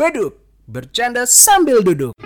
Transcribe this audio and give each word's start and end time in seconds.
Beduk, 0.00 0.32
bercanda 0.64 1.28
sambil 1.28 1.84
duduk. 1.84 2.16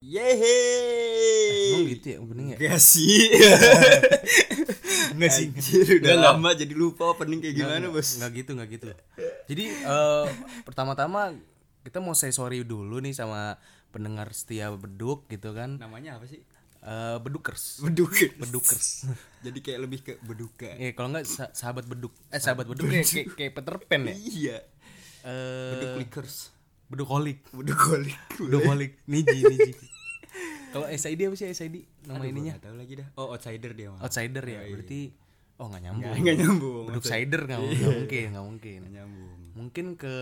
Yeay. 0.00 1.76
Emang 1.76 1.92
gitu 1.92 2.06
ya 2.08 2.16
opening 2.24 2.56
ya? 2.56 2.72
Gak 2.72 2.80
sih. 2.80 3.36
Enggak 5.12 5.28
sih. 5.28 5.52
Anjir, 5.52 6.00
udah 6.00 6.16
Enggak, 6.16 6.24
lama 6.24 6.50
jadi 6.56 6.72
lupa 6.72 7.12
opening 7.12 7.44
kayak 7.44 7.60
gimana, 7.60 7.92
Bos. 7.92 8.16
Enggak 8.16 8.32
gitu, 8.32 8.56
enggak 8.56 8.80
gitu. 8.80 8.88
Jadi 9.52 9.64
eh, 9.76 10.26
pertama-tama 10.64 11.36
kita 11.84 12.00
mau 12.00 12.16
say 12.16 12.32
sorry 12.32 12.64
dulu 12.64 12.96
nih 13.04 13.12
sama 13.12 13.60
pendengar 13.92 14.32
setia 14.32 14.72
Beduk 14.72 15.28
gitu 15.28 15.52
kan. 15.52 15.76
Namanya 15.76 16.16
apa 16.16 16.24
sih? 16.24 16.40
Eh, 16.84 17.16
bedukers. 17.16 17.80
Bedukers. 17.80 18.36
Bedukers. 18.36 18.88
Jadi 19.44 19.58
kayak 19.58 19.80
lebih 19.80 19.98
ke 20.00 20.12
beduka. 20.20 20.68
Eh 20.76 20.92
kalau 20.92 21.16
enggak 21.16 21.24
sa- 21.24 21.48
sahabat 21.50 21.88
beduk. 21.88 22.12
Eh 22.28 22.36
sahabat 22.36 22.68
beduk 22.68 22.84
kayak 22.86 23.08
kayak, 23.08 23.28
kayak 23.32 23.52
Peter 23.56 23.74
Pan 23.80 24.02
ya. 24.04 24.14
Iya. 24.14 24.56
Eh 25.24 25.72
Beduk 25.72 25.92
likers. 25.98 26.52
bedukolik. 26.84 27.40
Bedukolik. 27.50 28.12
Bedukolik. 28.36 29.00
Niji, 29.10 29.38
niji. 29.42 29.72
Kalau 30.70 30.84
SID 30.90 31.20
apa 31.24 31.34
sih 31.34 31.48
SID 31.48 31.76
nama 32.04 32.20
ininya? 32.20 32.60
Gak 32.60 32.68
tahu 32.68 32.76
lagi 32.76 32.94
dah. 33.00 33.08
Oh, 33.16 33.32
outsider 33.32 33.72
dia 33.72 33.88
mah. 33.88 34.04
Outsider 34.04 34.44
ya. 34.44 34.60
Berarti 34.68 35.00
oh 35.54 35.66
nggak 35.70 35.82
nyambung. 35.82 36.12
Enggak 36.12 36.36
nyambung. 36.36 36.84
Beduk 36.90 37.04
cider 37.06 37.40
nggak 37.46 37.58
nggak 37.62 37.92
mungkin, 37.96 38.26
nggak 38.28 38.44
mungkin. 38.44 38.78
Nggak 38.82 38.92
nyambung. 39.00 39.38
Mungkin 39.54 39.86
ke 39.96 40.14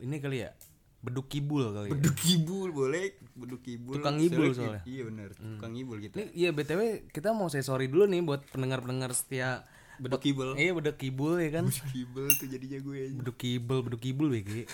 ini 0.00 0.16
kali 0.18 0.42
ya. 0.42 0.50
Beduk 0.98 1.30
kibul 1.30 1.70
kali 1.70 1.88
ya. 1.88 1.92
Beduk 1.94 2.16
kibul 2.18 2.68
boleh, 2.74 3.14
beduk 3.38 3.62
kibul. 3.62 3.94
Tukang 3.94 4.18
ngibul 4.18 4.50
Soalnya-. 4.50 4.82
Iya 4.82 5.02
benar, 5.06 5.28
tukang 5.34 5.72
ngibul 5.72 5.98
kita. 6.02 6.14
Ini 6.18 6.24
iya 6.34 6.50
BTW 6.50 6.80
kita 7.14 7.30
mau 7.30 7.46
say 7.46 7.62
sorry 7.62 7.86
dulu 7.86 8.10
nih 8.10 8.22
buat 8.22 8.42
pendengar-pendengar 8.50 9.14
setia 9.14 9.62
Beduk 9.98 10.22
kibul. 10.22 10.54
Iya 10.54 10.70
beduk 10.78 10.94
kibul 10.94 11.42
ya 11.42 11.50
kan. 11.50 11.66
Kibul 11.90 12.30
tuh 12.38 12.46
jadinya 12.46 12.78
gue 12.78 12.96
aja. 13.02 13.14
Beduk 13.18 13.36
kibul, 13.36 13.78
beduk 13.82 14.00
kibul 14.00 14.30
WG. 14.30 14.66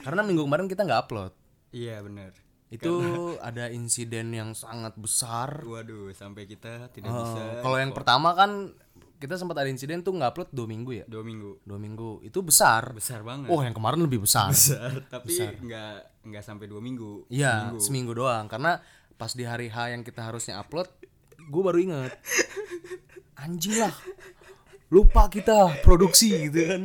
Karena 0.00 0.24
minggu 0.24 0.48
kemarin 0.48 0.64
kita 0.64 0.88
nggak 0.88 1.00
upload. 1.06 1.32
Iya 1.76 2.00
benar. 2.00 2.32
Itu 2.72 2.92
ada 3.42 3.68
insiden 3.68 4.32
yang 4.32 4.56
sangat 4.56 4.96
besar. 4.96 5.60
Waduh, 5.60 6.08
sampai 6.16 6.48
kita 6.48 6.88
tidak 6.88 7.10
Eh, 7.12 7.16
bisa 7.20 7.42
kalau 7.60 7.76
yang 7.76 7.92
pertama 7.92 8.32
kan 8.32 8.72
kita 9.20 9.36
sempat 9.36 9.60
ada 9.60 9.68
insiden 9.68 10.00
tuh 10.00 10.16
nggak 10.16 10.32
upload 10.32 10.48
dua 10.50 10.66
minggu 10.66 10.90
ya. 10.96 11.04
dua 11.04 11.20
minggu. 11.20 11.60
Dua 11.68 11.76
minggu 11.76 12.24
itu 12.24 12.40
besar. 12.40 12.96
Besar 12.96 13.20
banget. 13.20 13.52
Oh 13.52 13.60
yang 13.60 13.76
kemarin 13.76 14.00
lebih 14.00 14.24
besar. 14.24 14.48
besar 14.48 15.04
tapi 15.12 15.36
nggak 15.36 16.24
nggak 16.24 16.44
sampai 16.44 16.68
dua 16.68 16.80
minggu 16.80 17.28
Iya 17.28 17.76
seminggu 17.80 18.16
doang 18.16 18.48
karena 18.48 18.80
pas 19.20 19.36
di 19.36 19.44
hari 19.44 19.68
H 19.68 19.92
yang 19.92 20.00
kita 20.00 20.24
harusnya 20.24 20.56
upload, 20.64 20.88
gue 21.36 21.62
baru 21.62 21.76
inget 21.76 22.16
anjing 23.44 23.76
lah 23.76 23.92
lupa 24.88 25.28
kita 25.28 25.84
produksi 25.84 26.48
gitu 26.48 26.60
kan. 26.64 26.82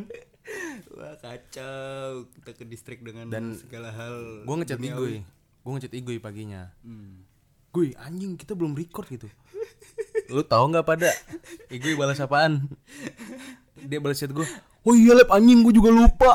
wah 0.96 1.16
kacau 1.20 2.28
kita 2.36 2.52
ke 2.56 2.64
distrik 2.68 3.00
dengan 3.08 3.32
dan 3.32 3.56
segala 3.56 3.92
hal 3.96 4.44
Gue 4.44 4.56
ngechat 4.60 4.80
Igoy, 4.84 5.24
gue 5.64 5.72
ngechat 5.80 5.94
Igoy 5.96 6.18
paginya. 6.20 6.76
Hmm. 6.84 7.24
Gue 7.72 7.96
anjing 8.00 8.36
kita 8.40 8.56
belum 8.56 8.76
record 8.76 9.08
gitu. 9.08 9.28
Lu 10.34 10.42
tahu 10.42 10.74
nggak 10.74 10.86
pada? 10.86 11.10
Igoy 11.70 11.96
balas 11.96 12.20
apaan? 12.20 12.66
Dia 13.80 14.02
balas 14.02 14.18
chat 14.18 14.34
gue. 14.34 14.48
Oh 14.86 14.94
iya 14.94 15.14
lep 15.18 15.30
anjing 15.30 15.62
gue 15.66 15.74
juga 15.74 15.90
lupa. 15.94 16.34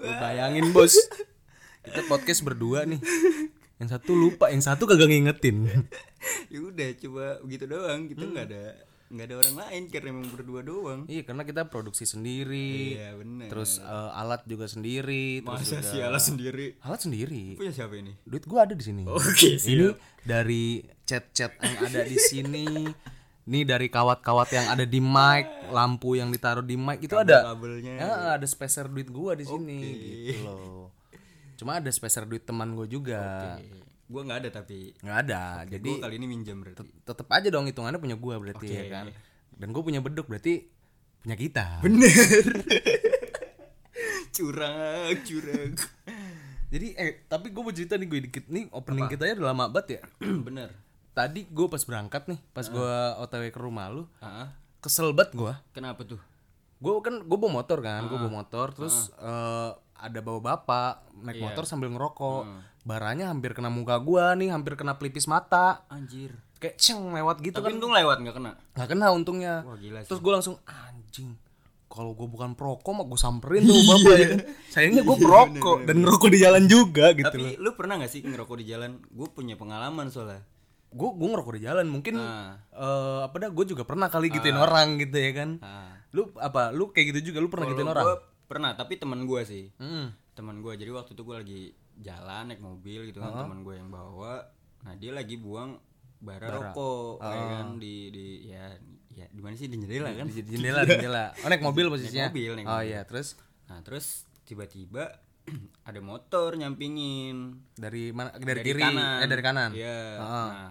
Lu 0.00 0.08
bayangin 0.20 0.70
bos. 0.70 0.94
Kita 1.84 2.04
podcast 2.06 2.44
berdua 2.44 2.84
nih. 2.84 3.00
Yang 3.78 3.88
satu 3.94 4.12
lupa, 4.12 4.50
yang 4.50 4.60
satu 4.60 4.84
kagak 4.84 5.08
ngingetin. 5.08 5.70
ya 6.52 6.58
udah 6.60 6.90
coba 6.98 7.24
begitu 7.46 7.64
doang 7.70 8.10
kita 8.10 8.24
nggak 8.26 8.46
ada 8.50 8.64
nggak 9.08 9.24
ada 9.24 9.36
orang 9.38 9.56
lain 9.58 9.82
karena 9.88 10.08
emang 10.10 10.28
berdua 10.28 10.60
doang 10.60 11.00
Iya 11.04 11.24
karena 11.24 11.40
kita 11.42 11.64
produksi 11.64 12.04
sendiri. 12.04 12.92
iya 12.92 13.16
benar 13.16 13.48
Terus 13.48 13.80
eh, 13.80 14.10
alat 14.14 14.44
juga 14.44 14.66
sendiri. 14.66 15.40
Terus 15.40 15.48
masa 15.48 15.76
juga- 15.76 15.88
sih 15.88 16.00
alas 16.00 16.24
sendiri 16.24 16.66
alat 16.78 17.00
sendiri. 17.00 17.44
punya 17.56 17.72
siapa 17.72 17.94
ini 17.94 18.12
Duit 18.22 18.44
gua 18.44 18.64
ada 18.64 18.72
di 18.72 18.84
sini. 18.84 19.08
oke 19.08 19.50
Ini 19.58 19.96
dari 20.22 20.64
chat-chat 21.02 21.56
yang 21.56 21.76
ada 21.82 22.00
di 22.02 22.18
sini. 22.18 22.66
Ini 23.48 23.64
dari 23.64 23.88
kawat-kawat 23.88 24.48
yang 24.52 24.66
ada 24.68 24.84
di 24.84 25.00
mic, 25.00 25.72
lampu 25.72 26.12
yang 26.12 26.28
ditaruh 26.28 26.60
di 26.60 26.76
mic 26.76 27.00
itu 27.00 27.16
ada. 27.16 27.48
kabelnya 27.48 27.96
Ya, 27.96 28.12
ada 28.36 28.44
spacer 28.44 28.92
duit 28.92 29.08
gua 29.08 29.32
di 29.32 29.48
sini 29.48 29.80
gitu 30.28 30.44
loh. 30.44 30.92
Cuma 31.56 31.80
ada 31.80 31.88
spacer 31.88 32.22
duit 32.22 32.44
teman 32.44 32.76
gua 32.76 32.84
juga. 32.84 33.56
Gua 34.08 34.24
nggak 34.24 34.38
ada 34.44 34.50
tapi 34.50 34.96
nggak 35.04 35.18
ada. 35.28 35.42
Jadi 35.68 35.90
gua 35.94 36.04
kali 36.08 36.14
ini 36.16 36.26
minjam 36.26 36.56
berarti. 36.64 36.80
tetap 37.04 37.28
aja 37.28 37.48
dong 37.52 37.68
hitungannya 37.68 38.00
punya 38.00 38.16
gua 38.16 38.40
berarti 38.40 38.66
ya 38.66 38.84
kan. 38.88 39.06
Dan 39.58 39.74
gue 39.74 39.82
punya 39.82 39.98
beduk 39.98 40.30
berarti 40.30 40.70
punya 41.26 41.34
kita. 41.34 41.82
curang 44.38 45.18
curang. 45.26 45.72
Jadi 46.68 46.86
eh 46.94 47.26
tapi 47.26 47.50
gue 47.50 47.62
mau 47.64 47.74
cerita 47.74 47.98
nih 47.98 48.06
gue 48.06 48.20
dikit. 48.30 48.44
Nih 48.46 48.70
opening 48.70 49.10
kita 49.10 49.26
ya 49.26 49.34
udah 49.34 49.50
lama 49.50 49.66
banget 49.66 49.98
ya. 49.98 50.00
bener. 50.46 50.70
Tadi 51.10 51.50
gue 51.50 51.66
pas 51.66 51.82
berangkat 51.82 52.30
nih, 52.30 52.38
pas 52.54 52.70
gua 52.70 53.18
OTW 53.26 53.50
ke 53.50 53.58
rumah 53.58 53.90
lu, 53.90 54.06
ah 54.22 54.54
kesel 54.78 55.10
banget 55.10 55.34
gua. 55.34 55.58
kenapa 55.74 56.06
tuh? 56.06 56.22
Gue 56.78 56.94
kan 57.02 57.26
gue 57.26 57.38
bawa 57.42 57.58
motor 57.58 57.82
kan 57.82 58.06
gue 58.06 58.14
bawa 58.14 58.46
motor 58.46 58.70
terus 58.70 59.10
eh, 59.18 59.74
ada 59.98 60.18
bawa 60.18 60.40
bapak 60.40 60.92
naik 61.20 61.42
motor 61.42 61.64
sambil 61.64 61.90
ngerokok. 61.90 62.42
Baranya 62.82 63.28
hampir 63.28 63.52
kena 63.52 63.68
muka 63.68 63.98
gua 63.98 64.32
nih 64.32 64.48
hampir 64.48 64.72
kena 64.72 64.96
pelipis 64.96 65.26
mata. 65.26 65.84
Anjir. 65.90 66.32
Kayak 66.56 66.74
ceng 66.74 67.12
lewat 67.12 67.38
gitu 67.38 67.54
tapi 67.54 67.70
kan. 67.70 67.78
untung 67.78 67.92
lewat 67.92 68.16
nggak 68.18 68.34
kena? 68.34 68.52
Nggak 68.74 68.88
kena 68.88 69.06
untungnya. 69.12 69.54
Wah 69.62 69.76
gila 69.76 70.02
sih. 70.02 70.08
terus 70.08 70.18
gue 70.18 70.32
langsung 70.32 70.56
anjing 70.64 71.38
kalau 71.88 72.12
gue 72.12 72.26
bukan 72.26 72.52
perokok 72.52 72.92
mah 72.92 73.06
gue 73.06 73.16
samperin 73.16 73.62
tuh 73.62 73.78
bapak 73.78 74.14
ya 74.14 74.26
kan. 74.28 74.40
Sayangnya 74.74 75.02
gue 75.02 75.16
perokok 75.18 75.78
dan 75.86 75.96
ngerokok 75.98 76.28
di 76.30 76.38
jalan 76.38 76.64
juga 76.66 77.14
gitu 77.14 77.30
loh. 77.30 77.46
tapi 77.46 77.62
lu 77.62 77.70
pernah 77.72 77.94
gak 77.98 78.10
sih 78.10 78.20
ngerokok 78.22 78.56
di 78.58 78.66
jalan? 78.66 78.90
Gue 79.06 79.28
punya 79.28 79.54
pengalaman 79.54 80.10
soalnya. 80.10 80.42
Gue 80.88 81.08
gue 81.14 81.28
ngerokok 81.28 81.52
di 81.54 81.62
jalan. 81.62 81.86
Mungkin 81.86 82.14
Ah. 82.16 82.58
eh, 82.72 83.20
apa 83.22 83.36
dah 83.38 83.50
gue 83.52 83.64
juga 83.64 83.82
pernah 83.84 84.08
kali 84.08 84.26
gituin 84.28 84.56
orang 84.56 84.98
gitu 84.98 85.14
ya 85.14 85.32
kan. 85.34 85.50
Ah. 85.60 85.94
lu 86.08 86.32
apa 86.34 86.72
lu 86.72 86.88
kayak 86.88 87.12
gitu 87.12 87.30
juga? 87.30 87.38
Lu 87.38 87.48
pernah 87.48 87.68
gituin 87.68 87.86
orang 87.86 88.18
pernah 88.48 88.72
tapi 88.72 88.96
teman 88.96 89.28
gue 89.28 89.42
sih. 89.44 89.68
Hmm. 89.76 90.10
teman 90.32 90.62
gue 90.62 90.70
jadi 90.78 90.94
waktu 90.94 91.18
itu 91.18 91.22
gue 91.26 91.36
lagi 91.36 91.62
jalan 91.98 92.46
naik 92.46 92.62
mobil 92.62 93.10
gitu 93.10 93.18
kan 93.18 93.34
teman 93.46 93.66
gue 93.66 93.74
yang 93.74 93.90
bawa. 93.90 94.46
Nah 94.86 94.94
dia 94.94 95.10
lagi 95.10 95.34
buang 95.34 95.76
bara, 96.18 96.46
rokok 96.50 97.22
ya 97.22 97.44
kan 97.58 97.78
di 97.78 98.10
di 98.14 98.26
ya 98.46 98.70
ya 99.12 99.26
di 99.28 99.40
mana 99.42 99.58
sih? 99.58 99.66
Di 99.66 99.76
jendela 99.76 100.14
kan? 100.14 100.30
Di 100.30 100.40
jendela 100.40 100.86
di 100.86 100.94
jendela. 100.94 101.34
Oh 101.42 101.48
naik 101.50 101.62
mobil 101.62 101.90
posisinya? 101.90 102.30
mobil, 102.30 102.54
naik 102.54 102.66
oh 102.66 102.78
mobil. 102.78 102.90
iya 102.90 103.00
terus? 103.02 103.34
Nah 103.66 103.82
terus 103.82 104.30
tiba-tiba 104.46 105.10
ada 105.88 105.98
motor 105.98 106.54
nyampingin. 106.54 107.58
Dari 107.74 108.14
mana? 108.14 108.30
Dari, 108.38 108.46
dari 108.46 108.60
kiri? 108.62 108.82
kanan. 108.82 109.18
Eh 109.18 109.28
dari 109.28 109.42
kanan? 109.42 109.70
Iya. 109.74 109.98
Nah 110.22 110.70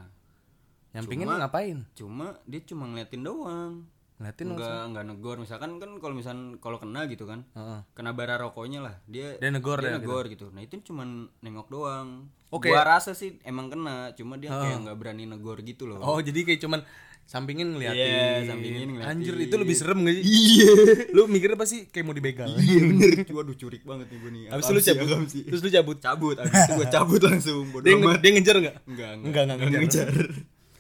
nyampingin 0.98 1.28
ngapain? 1.30 1.78
cuma 1.94 2.40
dia 2.50 2.62
cuma 2.66 2.90
ngeliatin 2.90 3.22
doang 3.22 3.74
ngeliatin 4.18 4.48
nggak 4.50 4.82
nggak 4.92 5.06
negor. 5.08 5.36
Misalkan 5.38 5.78
kan 5.78 5.90
kalau 5.98 6.14
misal 6.14 6.34
kalau 6.58 6.78
kena 6.78 7.06
gitu 7.06 7.24
kan 7.24 7.46
Heeh. 7.54 7.80
kena 7.94 8.12
bara 8.12 8.36
rokoknya 8.36 8.82
lah 8.82 8.96
dia 9.06 9.38
Dia 9.38 9.50
negor 9.50 9.78
dia 9.78 9.94
ya, 9.94 9.98
negor 9.98 10.26
gitu. 10.26 10.50
nah 10.50 10.60
itu 10.60 10.82
cuman 10.84 11.30
nengok 11.40 11.68
doang. 11.68 12.26
Oke. 12.48 12.68
gua 12.68 12.82
rasa 12.82 13.12
sih 13.12 13.38
emang 13.44 13.68
kena 13.68 14.14
cuma 14.14 14.36
dia 14.36 14.50
kayak 14.50 14.84
nggak 14.84 14.98
berani 14.98 15.24
negor 15.24 15.62
gitu 15.62 15.86
loh. 15.86 16.00
Oh 16.00 16.18
jadi 16.18 16.42
kayak 16.44 16.58
cuman 16.60 16.82
sampingin 17.28 17.76
ngeliatin. 17.76 18.00
Iya, 18.00 18.48
sampingin 18.48 18.88
ngeliatin. 18.90 19.12
anjir 19.12 19.36
itu 19.36 19.54
lebih 19.54 19.76
serem 19.76 20.00
gak 20.02 20.16
sih? 20.16 20.24
Iya. 20.24 20.70
Lu 21.12 21.28
mikirnya 21.28 21.60
pasti 21.60 21.86
kayak 21.86 22.06
mau 22.08 22.16
dibegal. 22.16 22.48
Iya 22.56 22.80
bener. 22.88 23.12
Waduh 23.28 23.54
curik 23.54 23.84
banget 23.84 24.08
nih 24.08 24.18
gua 24.18 24.32
nih. 24.32 24.44
Habis 24.48 24.64
itu 24.64 24.72
lu 24.72 24.80
sih, 24.80 24.90
cabut. 24.90 25.28
sih? 25.28 25.44
terus 25.44 25.62
lu 25.62 25.70
cabut? 25.70 25.98
Cabut 26.00 26.36
abis 26.40 26.56
itu 26.58 26.74
gua 26.74 26.88
cabut 26.90 27.22
langsung. 27.22 27.64
Bodo 27.76 27.84
dia, 27.84 27.94
nge- 27.94 28.18
dia 28.18 28.32
ngejar 28.34 28.56
nggak? 28.58 28.76
Enggak 28.88 29.10
enggak 29.20 29.44
enggak 29.46 29.70
ngejar. 29.78 30.10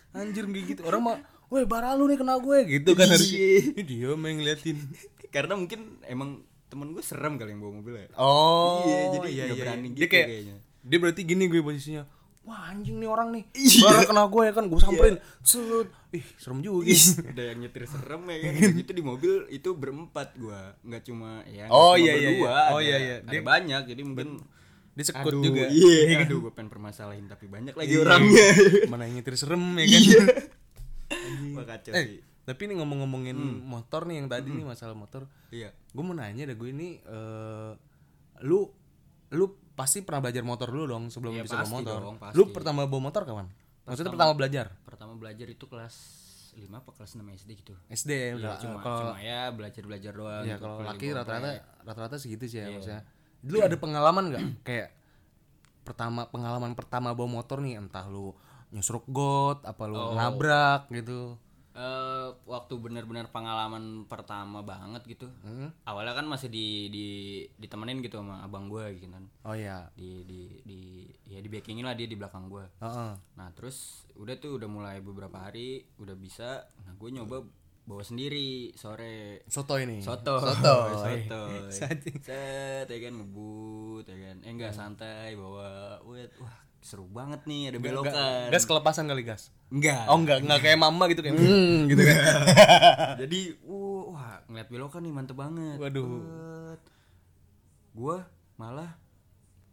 anjir 0.09 0.43
kayak 0.47 0.65
gitu 0.65 0.81
orang 0.81 1.01
mah 1.03 1.17
weh 1.47 1.63
bara 1.63 1.93
lu 1.93 2.05
nih 2.05 2.15
kena 2.15 2.35
gue 2.37 2.57
gitu 2.67 2.91
kan 2.91 3.07
harus 3.07 3.29
Iya. 3.29 3.79
Dia 3.79 4.09
main 4.13 4.35
ngeliatin. 4.35 4.77
Karena 5.27 5.53
mungkin 5.53 5.79
emang 6.03 6.39
temen 6.67 6.91
gue 6.91 6.99
serem 6.99 7.35
kali 7.35 7.51
yang 7.51 7.61
bawa 7.61 7.73
mobil 7.75 7.95
ya. 7.97 8.07
Oh 8.15 8.83
Iya, 8.83 8.99
jadi 9.13 9.27
nggak 9.45 9.57
berani 9.57 9.87
dia 9.87 9.95
gitu 9.97 10.07
kayak 10.09 10.27
kayaknya. 10.27 10.55
dia 10.81 10.97
berarti 10.97 11.21
gini 11.23 11.43
gue 11.45 11.59
posisinya. 11.61 12.03
Wah 12.43 12.71
anjing 12.71 12.95
nih 12.97 13.07
orang 13.07 13.29
nih. 13.31 13.43
Iya. 13.53 13.79
bara 13.81 14.01
kena 14.05 14.23
gue 14.25 14.41
ya 14.41 14.53
kan 14.53 14.63
gue 14.65 14.79
samperin. 14.79 15.15
Set. 15.41 15.87
Ih 16.09 16.25
serem 16.37 16.59
juga. 16.61 16.83
Gitu 16.85 17.19
ada 17.21 17.43
yang 17.45 17.59
nyetir 17.59 17.83
serem 17.85 18.21
ya 18.23 18.37
kan. 18.37 18.51
Itu 18.77 18.91
di 18.91 19.01
mobil 19.01 19.33
itu 19.49 19.69
berempat 19.73 20.27
gua. 20.35 20.75
Nggak 20.81 21.01
cuma 21.03 21.43
ya 21.45 21.67
Oh, 21.67 21.91
cuma 21.91 21.99
iya, 22.01 22.13
iya, 22.13 22.29
berdua, 22.29 22.47
iya. 22.47 22.55
Oh, 22.65 22.71
ada- 22.73 22.79
iya, 22.81 22.97
iya. 22.97 23.15
ada 23.19 23.29
Dia- 23.29 23.43
banyak. 23.45 23.81
Jadi 23.85 24.01
mungkin 24.01 24.29
disekut 24.93 25.29
aduh, 25.29 25.43
juga. 25.43 25.67
iya. 25.69 26.23
Aduh 26.23 26.39
gue 26.41 26.51
pengen 26.51 26.67
permasalahin 26.69 27.27
tapi 27.27 27.45
banyak 27.45 27.71
lagi 27.71 27.91
Iya. 27.93 28.01
orangnya. 28.01 28.45
Mana 28.87 29.03
yang 29.05 29.15
nyetir 29.17 29.35
serem 29.35 29.63
ya 29.75 29.83
kan 29.83 30.03
Wah, 31.57 31.67
kacau 31.67 31.91
eh 31.91 32.05
sih. 32.05 32.19
tapi 32.43 32.61
ini 32.63 32.73
ngomong-ngomongin 32.75 33.35
motor 33.59 34.03
nih 34.03 34.15
yang 34.17 34.27
tadi 34.27 34.49
nih 34.49 34.63
masalah 34.63 34.93
motor. 34.93 35.25
Iya. 35.49 35.73
Gue 35.89 36.01
mau 36.01 36.13
nanya 36.13 36.43
deh 36.43 36.53
gue 36.53 36.69
ini 36.69 36.97
eh 36.97 37.71
lu 38.39 38.69
lu 39.29 39.45
pasti 39.73 40.01
pernah 40.01 40.23
belajar 40.23 40.41
motor 40.41 40.67
dulu 40.67 40.85
dong 40.87 41.03
sebelum 41.07 41.33
Iya, 41.33 41.43
bisa 41.43 41.57
bawa 41.59 41.69
motor. 41.71 41.99
dong, 41.99 42.15
pasti. 42.17 42.33
lu 42.33 42.43
pertama 42.49 42.81
bawa 42.83 43.01
motor 43.03 43.21
kapan? 43.23 43.47
Maksudnya 43.83 44.11
pertama 44.11 44.33
belajar? 44.33 44.65
pertama 44.81 45.13
belajar 45.13 45.47
itu 45.47 45.63
kelas 45.63 45.95
5 46.53 46.73
apa 46.73 46.89
kelas 46.91 47.11
6 47.13 47.21
SD 47.35 47.49
gitu. 47.55 47.73
SD 47.87 48.11
Iya, 48.11 48.33
udah 48.35 48.53
cuma, 48.57 48.77
kalau 48.79 48.99
cuma 49.07 49.19
ya 49.19 49.41
belajar 49.49 49.83
belajar 49.83 50.11
doang 50.11 50.41
ya 50.41 50.55
gitu, 50.55 50.63
kalau 50.63 50.75
laki 50.81 51.07
rata-rata 51.11 51.49
rata-rata 51.81 52.15
segitu 52.15 52.45
sih 52.47 52.57
ya 52.57 52.65
Iya. 52.65 52.73
maksudnya. 52.73 53.01
Dulu 53.39 53.57
ada 53.59 53.75
pengalaman 53.75 54.23
nggak? 54.27 54.43
Kayak 54.67 54.89
pertama 55.83 56.25
pengalaman 56.25 56.73
pertama 56.73 57.09
bawa 57.11 57.29
motor 57.33 57.59
nih 57.59 57.77
entah 57.77 58.03
lu 58.05 58.33
nyusruk 58.69 59.07
got 59.07 59.63
apa 59.63 59.83
lu 59.85 59.95
Oh. 59.95 60.11
nabrak 60.13 60.89
gitu 60.89 61.39
Eh, 61.77 62.27
waktu 62.49 62.73
benar-benar 62.81 63.29
pengalaman 63.29 64.09
pertama 64.09 64.65
banget 64.65 65.05
gitu. 65.05 65.29
Hmm? 65.45 65.69
awalnya 65.85 66.17
kan 66.17 66.25
masih 66.25 66.49
di 66.49 66.89
di 66.89 67.07
ditemenin 67.61 68.01
gitu 68.01 68.17
sama 68.17 68.41
abang 68.41 68.65
gue 68.65 68.97
gitu 68.97 69.05
kan. 69.13 69.29
Oh 69.45 69.53
ya 69.53 69.85
di 69.93 70.25
di 70.25 70.57
di 70.65 70.81
ya 71.29 71.37
di 71.37 71.45
backingin 71.53 71.85
lah 71.85 71.93
dia 71.93 72.09
di 72.09 72.17
belakang 72.17 72.49
gue 72.49 72.65
Heeh. 72.81 73.11
nah 73.37 73.49
terus 73.53 74.09
udah 74.17 74.35
tuh 74.41 74.57
udah 74.57 74.65
mulai 74.65 74.97
beberapa 75.05 75.37
hari 75.37 75.85
udah 76.01 76.17
bisa. 76.17 76.65
Nah 76.81 76.97
gue 76.97 77.09
nyoba 77.13 77.45
bawa 77.87 78.03
sendiri 78.03 78.73
sore. 78.73 79.45
Soto 79.47 79.77
ini? 79.77 80.01
Soto. 80.01 80.41
Soto. 80.41 80.75
Soto. 81.05 81.41
Anjing. 81.53 82.17
set 82.19 82.89
ya 82.89 82.97
kan 83.05 83.13
ngebut 83.21 84.03
ya 84.09 84.17
kan. 84.17 84.37
Eh 84.43 84.51
enggak 84.51 84.73
santai 84.73 85.37
bawa. 85.37 86.01
Wet 86.03 86.33
wah 86.41 86.66
seru 86.79 87.05
banget 87.05 87.43
nih 87.43 87.73
ada 87.73 87.77
belokan. 87.77 88.47
Gas 88.47 88.63
kelepasan 88.63 89.05
kali 89.05 89.21
gas? 89.21 89.49
Enggak 89.67 90.07
oh 90.07 90.15
enggak 90.15 90.39
enggak 90.39 90.59
kayak 90.61 90.79
mama 90.79 91.03
gitu 91.11 91.19
kayak 91.19 91.35
hmm, 91.35 91.91
gitu 91.91 92.01
kan? 92.01 92.17
Jadi 93.21 93.39
uh, 93.63 94.03
wah 94.09 94.39
ngeliat 94.47 94.69
belokan 94.69 95.01
nih 95.03 95.11
mantep 95.11 95.35
banget. 95.35 95.77
Waduh. 95.77 96.07
Wet. 96.07 96.81
gua 97.91 98.17
malah 98.55 98.93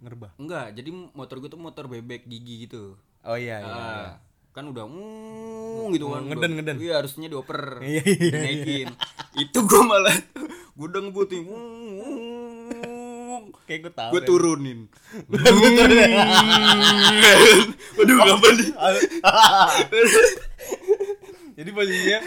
ngerbah? 0.00 0.32
Enggak 0.36 0.72
jadi 0.72 0.90
motor 1.12 1.40
gue 1.40 1.48
tuh 1.48 1.60
motor 1.60 1.84
bebek 1.86 2.24
gigi 2.24 2.68
gitu. 2.68 2.96
Oh 3.24 3.36
iya 3.36 3.60
iya, 3.60 3.68
Ah, 3.68 3.80
iya. 3.80 4.10
kan 4.52 4.64
udah 4.68 4.84
mm, 4.84 5.92
gitu 5.92 6.12
kan. 6.12 6.28
Ngeden, 6.28 6.36
udah- 6.40 6.52
ngeden. 6.60 6.76
iya 6.80 6.94
harusnya 7.00 7.28
dioper. 7.28 7.80
Iya, 7.80 8.02
iya, 8.04 8.32
dinaikin. 8.32 8.88
itu 9.34 9.58
gue 9.60 9.82
malah 9.82 10.12
udah 10.84 11.00
ngebutin 11.00 11.42
kayak 13.64 13.80
gue 13.88 13.92
tahu 13.96 14.10
gue 14.12 14.20
deh. 14.20 14.28
turunin. 14.28 14.80
Waduh 17.96 18.16
apa 18.20 18.46
nih 18.54 18.68
jadi 21.54 21.70
posisinya 21.70 22.18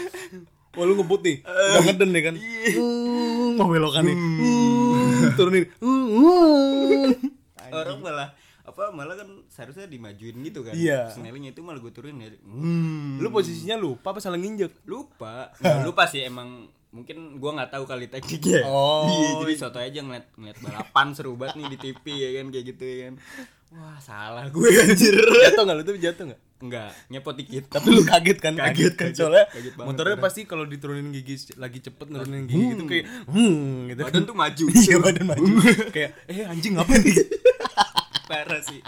Wah 0.76 0.84
lu 0.86 0.94
ngebut 0.94 1.20
nih, 1.26 1.42
udah 1.42 1.82
ngeden 1.90 2.10
nih 2.14 2.22
kan. 2.22 2.34
Hmm, 2.38 3.58
Mau 3.58 3.66
belokan 3.66 4.04
nih. 4.06 4.14
Hmm, 4.14 5.34
Turunin. 5.34 5.64
Hmm. 5.82 7.10
orang 7.74 7.98
malah 7.98 8.28
apa 8.62 8.94
malah 8.94 9.18
kan 9.18 9.26
seharusnya 9.50 9.90
dimajuin 9.90 10.38
gitu 10.44 10.62
kan. 10.62 10.78
Iya. 10.78 11.10
Snellingnya 11.10 11.50
itu 11.50 11.66
malah 11.66 11.82
gue 11.82 11.90
turunin. 11.90 12.22
Ya 12.22 12.30
hmm. 12.30 13.18
Lu 13.18 13.32
posisinya 13.34 13.74
lupa 13.74 14.14
apa 14.14 14.22
salah 14.22 14.38
nginjek? 14.38 14.86
lupa. 14.86 15.50
Nggak 15.58 15.82
lupa 15.88 16.06
sih 16.06 16.22
emang 16.22 16.70
mungkin 16.88 17.36
gua 17.36 17.56
nggak 17.60 17.70
tahu 17.76 17.84
kali 17.84 18.06
tekniknya. 18.08 18.64
Oh, 18.70 19.08
iya, 19.08 19.28
jadi 19.44 19.54
soto 19.60 19.78
aja 19.78 20.00
ngeliat 20.00 20.26
ngeliat 20.36 20.58
balapan 20.64 21.06
seru 21.12 21.36
banget 21.36 21.60
nih 21.60 21.66
di 21.72 21.78
TV 21.78 22.04
ya 22.16 22.28
kan 22.40 22.46
kayak 22.52 22.64
gitu 22.74 22.82
ya 22.84 22.96
kan. 23.08 23.14
Wah 23.68 23.98
salah 24.00 24.48
gue 24.48 24.68
anjir. 24.84 25.12
Jatuh 25.20 25.62
gak 25.68 25.76
lu 25.76 25.82
tuh? 25.84 25.96
Jatuh 26.00 26.24
gak? 26.32 26.40
enggak 26.58 26.90
nyepot 27.06 27.34
dikit. 27.38 27.70
Tapi 27.70 27.86
lu 27.94 28.02
kaget 28.02 28.38
kan? 28.42 28.52
Kaget, 28.58 28.94
kan 28.98 29.14
kaget. 29.14 29.14
Soalnya 29.14 29.46
Kaget 29.46 29.74
banget, 29.78 29.88
motornya 29.94 30.16
pasti 30.18 30.40
kalau 30.42 30.66
diturunin 30.66 31.14
gigi 31.14 31.54
lagi 31.54 31.78
cepet 31.78 32.10
nurunin 32.10 32.50
gigi 32.50 32.74
gitu 32.74 32.84
kayak 32.90 33.06
hmm 33.30 33.94
gitu. 33.94 34.00
Badan 34.02 34.22
tuh 34.26 34.34
maju. 34.34 34.64
Iya 34.82 34.96
badan 34.98 35.24
maju. 35.30 35.52
Kayak 35.94 36.10
eh 36.26 36.42
anjing 36.50 36.74
apa 36.74 36.92
nih? 36.98 37.14
parah 38.26 38.60
sih. 38.60 38.80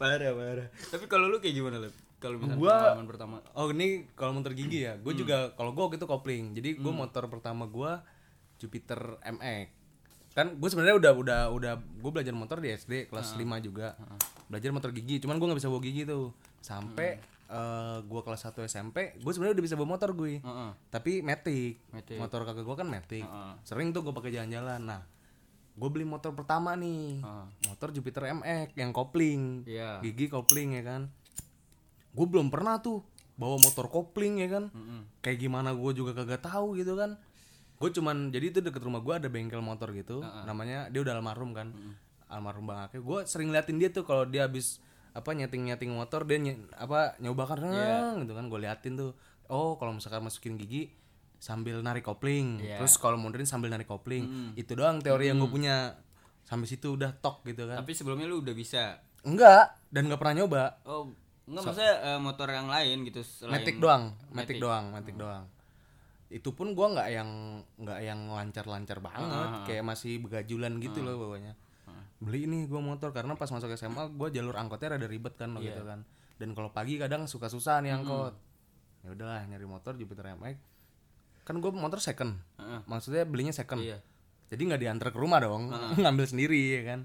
Parah 0.00 0.32
parah. 0.32 0.66
Tapi 0.72 1.04
kalau 1.12 1.28
lu 1.28 1.44
kayak 1.44 1.60
gimana 1.60 1.76
lu 1.76 1.92
kalau 2.20 2.36
misalnya 2.36 2.60
Gua- 2.60 2.76
pengalaman 2.76 3.08
pertama 3.08 3.34
Oh 3.56 3.66
ini 3.72 4.04
kalau 4.12 4.36
motor 4.36 4.52
gigi 4.52 4.84
ya, 4.84 4.94
gue 4.94 5.12
juga 5.16 5.56
kalau 5.56 5.72
gue 5.72 5.96
gitu 5.96 6.04
kopling. 6.04 6.52
Jadi 6.52 6.76
gue 6.76 6.92
motor 6.92 7.26
pertama 7.26 7.64
gue 7.64 7.92
Jupiter 8.60 9.16
MX. 9.24 9.66
Kan 10.30 10.54
gue 10.54 10.68
sebenarnya 10.68 11.00
udah 11.00 11.12
udah 11.16 11.40
udah 11.50 11.72
gue 11.80 12.10
belajar 12.12 12.36
motor 12.36 12.60
di 12.60 12.70
SD 12.70 13.08
kelas 13.08 13.34
5 13.34 13.40
juga. 13.60 13.96
Belajar 14.46 14.70
motor 14.70 14.92
gigi, 14.92 15.18
cuman 15.18 15.40
gue 15.40 15.46
nggak 15.48 15.58
bisa 15.58 15.72
bawa 15.72 15.82
gigi 15.82 16.02
tuh. 16.04 16.30
Sampai 16.60 17.18
eh, 17.50 17.98
gue 18.04 18.20
kelas 18.20 18.46
1 18.46 18.62
SMP, 18.62 19.16
gue 19.18 19.32
sebenarnya 19.32 19.58
udah 19.58 19.64
bisa 19.64 19.74
bawa 19.74 19.88
motor 19.96 20.12
gue. 20.12 20.38
Heeh. 20.38 20.70
Tapi 20.86 21.24
Matic. 21.24 21.82
Matic. 21.90 22.20
Motor 22.20 22.44
kakak 22.44 22.62
gue 22.62 22.76
kan 22.76 22.86
Matic. 22.86 23.24
Heeh. 23.24 23.52
Sering 23.64 23.90
tuh 23.90 24.06
gue 24.06 24.12
pakai 24.12 24.30
jalan-jalan. 24.30 24.78
Nah, 24.86 25.02
gue 25.74 25.88
beli 25.90 26.06
motor 26.06 26.30
pertama 26.30 26.78
nih. 26.78 27.18
Heeh. 27.18 27.46
Motor 27.66 27.90
Jupiter 27.90 28.30
MX 28.30 28.76
yang 28.76 28.94
kopling. 28.94 29.66
Iya. 29.66 29.98
Gigi 29.98 30.30
kopling 30.30 30.78
ya 30.78 30.84
kan 30.84 31.02
gue 32.10 32.26
belum 32.26 32.48
pernah 32.48 32.78
tuh 32.78 33.02
bawa 33.34 33.56
motor 33.56 33.86
kopling 33.86 34.38
ya 34.38 34.48
kan? 34.50 34.64
Mm-mm. 34.68 35.00
kayak 35.18 35.38
gimana 35.38 35.72
gue 35.72 35.92
juga 35.92 36.12
kagak 36.12 36.42
tahu 36.42 36.74
gitu 36.74 36.94
kan. 36.94 37.16
Gue 37.76 37.88
cuman 37.90 38.28
jadi 38.28 38.50
itu 38.50 38.60
deket 38.60 38.80
rumah 38.80 39.00
gue 39.00 39.14
ada 39.16 39.26
bengkel 39.26 39.58
motor 39.58 39.88
gitu 39.90 40.20
namanya 40.44 40.86
dia 40.86 41.00
udah 41.00 41.14
almarhum 41.14 41.50
kan. 41.50 41.72
Almarhum 42.26 42.62
bang 42.64 42.86
Ake. 42.86 42.98
Gue 42.98 43.24
sering 43.24 43.48
liatin 43.48 43.76
dia 43.76 43.88
tuh 43.88 44.02
kalau 44.02 44.22
dia 44.22 44.44
habis 44.44 44.78
apa 45.10 45.32
nyeting 45.32 45.66
nyeting 45.66 45.90
motor 45.90 46.22
dia 46.22 46.38
nye- 46.38 46.60
apa 46.72 47.18
nyoba 47.18 47.42
kan 47.44 47.58
"Reng," 47.58 48.14
gitu 48.22 48.32
kan 48.32 48.46
gue 48.46 48.60
liatin 48.60 48.94
tuh. 48.94 49.12
Oh 49.46 49.74
kalau 49.74 49.90
misalkan 49.92 50.22
masukin 50.22 50.54
gigi 50.54 50.94
sambil 51.36 51.80
narik 51.80 52.04
kopling. 52.04 52.60
Iya. 52.60 52.78
terus 52.78 52.94
kalau 52.94 53.16
mundurin 53.16 53.48
sambil 53.48 53.66
narik 53.68 53.88
kopling. 53.88 54.28
Itu 54.54 54.74
doang 54.74 55.00
teori 55.00 55.26
yang 55.26 55.38
gue 55.38 55.48
punya. 55.48 55.96
Sampai 56.40 56.66
situ 56.66 56.92
udah 56.92 57.14
tok 57.14 57.42
gitu 57.44 57.64
kan. 57.64 57.78
Tapi 57.78 57.90
sebelumnya 57.90 58.26
lu 58.26 58.38
udah 58.38 58.52
bisa? 58.52 58.98
Enggak 59.22 59.74
dan 59.88 60.06
nggak 60.06 60.18
pernah 60.18 60.34
nyoba. 60.36 60.62
Oh 60.84 61.10
enggak 61.48 61.62
maksudnya 61.66 61.94
eh, 62.04 62.20
motor 62.20 62.48
yang 62.52 62.68
lain 62.68 62.96
gitu 63.08 63.20
selain 63.24 63.60
Matic 63.60 63.76
doang, 63.80 64.14
Matic 64.32 64.56
doang, 64.60 64.84
Matic 64.92 65.16
doang. 65.16 65.44
Itu 66.30 66.54
pun 66.54 66.78
gua 66.78 66.94
nggak 66.94 67.08
yang 67.10 67.30
nggak 67.80 67.98
yang 68.06 68.20
lancar-lancar 68.30 69.02
banget, 69.02 69.48
kayak 69.66 69.82
masih 69.82 70.22
begajulan 70.22 70.78
gitu 70.78 71.02
loh 71.02 71.18
bawahnya. 71.18 71.58
Beli 72.20 72.44
nih 72.44 72.68
gua 72.68 72.84
motor 72.84 73.10
karena 73.16 73.32
pas 73.34 73.48
masuk 73.48 73.72
SMA 73.74 74.12
gua 74.14 74.28
jalur 74.28 74.54
angkotnya 74.60 74.94
rada 74.94 75.08
ribet 75.08 75.34
kan 75.40 75.56
waktu 75.56 75.72
gitu 75.72 75.82
kan. 75.88 76.04
Dan 76.36 76.52
kalau 76.52 76.70
pagi 76.72 77.00
kadang 77.00 77.24
suka 77.24 77.48
susah 77.48 77.80
nih 77.80 77.96
angkot. 77.96 78.36
Ya 79.00 79.16
udahlah 79.16 79.40
nyari 79.48 79.64
motor 79.64 79.96
Jupiter 79.96 80.36
MX. 80.36 80.56
Kan 81.48 81.64
gua 81.64 81.72
motor 81.72 81.98
second. 81.98 82.36
Heeh. 82.60 82.80
Maksudnya 82.84 83.24
belinya 83.24 83.56
second. 83.56 83.80
Iya. 83.80 83.98
Jadi 84.52 84.62
nggak 84.66 84.80
diantar 84.82 85.08
ke 85.14 85.18
rumah 85.18 85.40
dong, 85.40 85.72
ngambil 86.02 86.26
sendiri 86.28 86.60
ya 86.76 86.82
kan. 86.94 87.00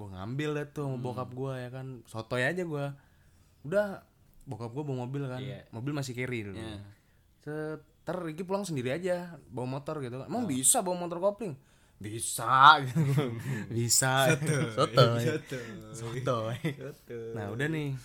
Gua 0.00 0.08
ngambil 0.16 0.50
deh 0.56 0.66
tuh 0.72 0.88
sama 0.88 0.96
bokap 0.98 1.30
gua 1.36 1.60
ya 1.60 1.70
kan, 1.70 2.00
sotoy 2.08 2.42
aja 2.48 2.64
gua. 2.64 2.96
Udah 3.64 4.04
bokap 4.44 4.70
gua 4.70 4.84
bawa 4.84 5.08
mobil 5.08 5.24
kan, 5.24 5.40
Iya. 5.40 5.64
mobil 5.72 5.90
masih 5.90 6.12
carry 6.12 6.44
dulu. 6.44 6.60
Iya. 6.60 6.78
Set, 7.40 7.80
Ntar 8.04 8.20
Ricky 8.20 8.44
pulang 8.44 8.68
sendiri 8.68 8.92
aja 8.92 9.40
bawa 9.48 9.80
motor 9.80 9.98
gitu 9.98 10.20
kan. 10.20 10.28
Emang 10.28 10.44
bisa 10.44 10.84
bawa 10.84 11.08
motor 11.08 11.18
kopling? 11.18 11.56
Bisa 11.96 12.84
gitu. 12.84 13.00
bisa. 13.76 14.36
Soto. 14.76 15.04
Soto. 15.96 16.36
Nah, 17.32 17.48
udah 17.48 17.64
nih. 17.64 17.96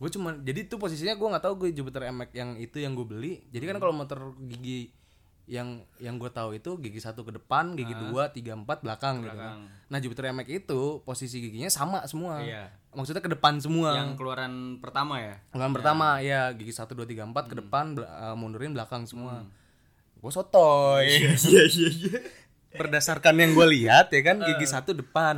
Gue 0.00 0.10
cuma 0.10 0.34
jadi 0.34 0.66
tuh 0.66 0.80
posisinya 0.80 1.14
gue 1.14 1.28
nggak 1.28 1.44
tahu 1.44 1.54
gue 1.60 1.68
Jupiter 1.70 2.10
MX 2.10 2.30
yang 2.32 2.50
itu 2.58 2.82
yang 2.82 2.98
gue 2.98 3.06
beli. 3.06 3.32
Jadi 3.52 3.64
kan 3.68 3.76
kalau 3.78 3.94
motor 3.94 4.34
gigi 4.40 4.90
yang 5.50 5.68
yang 5.98 6.14
gue 6.14 6.30
tahu 6.30 6.54
itu 6.54 6.78
gigi 6.78 7.02
satu 7.02 7.20
ke 7.20 7.34
depan, 7.34 7.74
gigi 7.74 7.90
dua, 7.90 8.30
tiga, 8.30 8.54
empat 8.54 8.80
belakang, 8.80 9.18
gitu 9.20 9.34
kan. 9.34 9.66
Nah 9.84 9.98
Jupiter 9.98 10.30
MX 10.30 10.46
itu 10.62 10.80
posisi 11.02 11.42
giginya 11.42 11.66
sama 11.66 12.06
semua. 12.06 12.38
Iya. 12.38 12.70
Maksudnya 12.90 13.18
ke 13.18 13.26
depan 13.28 13.58
semua. 13.58 13.94
yang 13.94 14.14
keluaran 14.14 14.78
pertama 14.78 15.18
ya 15.18 15.38
Yang 15.50 15.72
pertama 15.74 16.06
ya 16.18 16.50
gigi 16.50 16.70
1 16.70 16.86
2 16.88 17.02
3 17.04 17.26
4 17.26 17.50
ke 17.50 17.54
depan 17.56 17.84
bel- 17.92 18.06
eh, 18.06 18.34
mundurin 18.34 18.70
belakang 18.70 19.02
semua. 19.04 19.42
Gue 20.16 20.30
sotoy. 20.30 21.06
iya 21.10 21.34
iya 21.34 21.62
iya 21.66 22.18
Berdasarkan 22.70 23.34
yang 23.34 23.50
gue 23.50 23.66
lihat 23.68 24.08
ya 24.08 24.22
kan 24.22 24.38
gigi 24.40 24.62
satu 24.64 24.94
depan, 24.94 25.34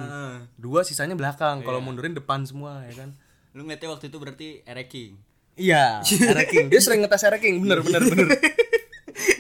dua 0.54 0.84
sisanya 0.84 1.16
belakang. 1.16 1.60
Kalau 1.60 1.80
mundurin 1.80 2.12
depan 2.12 2.44
semua 2.44 2.84
ya 2.84 2.92
kan. 2.94 3.16
lu 3.52 3.64
ngeliatnya 3.64 3.88
waktu 3.90 4.08
itu 4.08 4.16
berarti 4.16 4.48
ereking 4.64 5.12
Iya, 5.52 6.00
Ereking. 6.00 6.72
Dia 6.72 6.80
sering 6.80 7.04
ngetes 7.04 7.20
Ereking, 7.22 7.60
bener 7.60 7.84
bener 7.84 8.00
bener. 8.02 8.28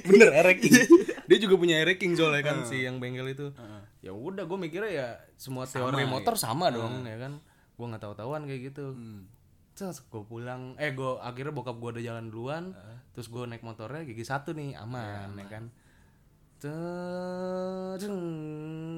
bener. 0.06 0.30
Ereking. 0.42 0.72
Dia 1.30 1.38
juga 1.38 1.54
punya 1.56 1.80
Ereking 1.82 2.12
soalnya 2.18 2.42
kan 2.42 2.56
si 2.66 2.82
yang 2.84 2.98
bengkel 2.98 3.30
itu. 3.32 3.50
Ya 4.02 4.10
udah 4.10 4.44
gue 4.44 4.58
mikirnya 4.58 4.90
ya 4.90 5.08
semua 5.38 5.66
teori 5.66 6.04
motor 6.06 6.34
sama 6.38 6.70
dong 6.70 7.06
ya 7.06 7.16
kan. 7.16 7.38
Gue 7.78 7.86
nggak 7.88 8.02
tahu-tahuan 8.02 8.44
kayak 8.46 8.74
gitu. 8.74 8.94
Terus 9.72 10.04
gue 10.04 10.22
pulang, 10.28 10.76
eh 10.76 10.92
gue 10.92 11.10
akhirnya 11.24 11.48
bokap 11.50 11.80
gue 11.80 11.90
udah 11.96 12.04
jalan 12.04 12.28
duluan, 12.28 12.76
terus 13.16 13.32
gue 13.32 13.40
naik 13.48 13.64
motornya 13.64 14.04
gigi 14.04 14.20
satu 14.20 14.52
nih 14.52 14.76
aman, 14.76 15.32
ya 15.32 15.46
kan. 15.48 15.64
Teng, 16.62 18.14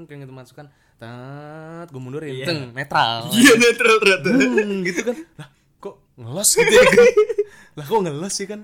kayak 0.04 0.28
gitu 0.28 0.34
masukkan, 0.34 0.68
tet, 0.98 1.88
gue 1.88 2.02
mundurin, 2.02 2.42
teng, 2.42 2.74
netral. 2.74 3.30
iya 3.38 3.54
netral 3.56 3.96
ternyata. 4.02 4.28
Hmm, 4.34 4.82
gitu 4.82 5.00
kan. 5.06 5.16
Lah 5.38 5.48
kok 5.78 5.94
ngelos 6.18 6.50
gitu 6.58 6.72
ya 6.74 6.84
kan? 6.84 7.06
Lah 7.78 7.84
kok 7.86 8.00
ngelos 8.04 8.34
sih 8.34 8.46
kan 8.50 8.60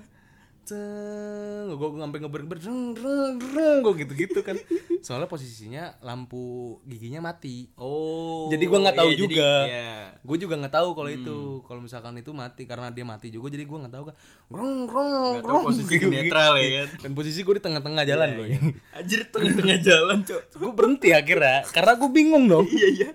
gue 0.73 1.87
gue 1.87 1.99
sampai 1.99 2.19
ngeber 2.19 2.41
ngeber 2.43 2.59
reng 2.61 2.83
reng 2.93 3.37
reng 3.41 3.79
gue 3.81 3.95
gitu 3.99 4.13
gitu 4.17 4.41
kan 4.41 4.57
soalnya 5.01 5.27
posisinya 5.27 5.97
lampu 6.01 6.41
giginya 6.85 7.23
mati 7.23 7.73
Oh. 7.75 8.49
Jadi 8.49 8.65
gua 8.65 8.79
nggak 8.81 8.97
tahu 8.97 9.09
iya, 9.09 9.17
jadi- 9.17 9.23
juga. 9.31 9.51
iya. 9.65 9.93
gue 10.21 10.37
juga 10.39 10.55
nggak 10.57 10.75
tahu 10.75 10.89
kalau 10.93 11.11
itu 11.11 11.37
kalau 11.63 11.81
misalkan 11.81 12.15
itu 12.15 12.31
mati 12.31 12.63
karena 12.65 12.89
dia 12.89 13.03
mati 13.03 13.29
juga 13.29 13.49
jadi 13.49 13.63
gue 13.63 13.79
nggak 13.79 13.93
tahu 13.93 14.05
kan 14.07 14.15
grong 14.47 14.77
grong 14.85 15.09
Nggak 15.09 15.23
tahu 15.37 15.47
grong 15.47 15.63
posisi 15.65 15.93
gitu. 15.93 16.09
netral 16.09 16.53
ya 16.55 16.69
kan. 16.77 16.89
dan 16.99 17.11
posisi 17.13 17.39
gue 17.41 17.55
di 17.55 17.63
tengah-tengah 17.63 18.05
jalan 18.05 18.29
Iya, 18.29 18.37
loh 18.37 18.47
iya. 18.47 18.59
Anjir 18.93 19.21
tengah-tengah 19.27 19.79
jalan, 19.81 20.17
Cok. 20.23 20.43
gue 20.53 20.71
berhenti 20.73 21.09
akhirnya 21.11 21.59
karena 21.69 21.93
gue 21.95 22.11
bingung 22.11 22.45
dong 22.47 22.67
Iya, 22.67 22.89
iya. 22.91 23.11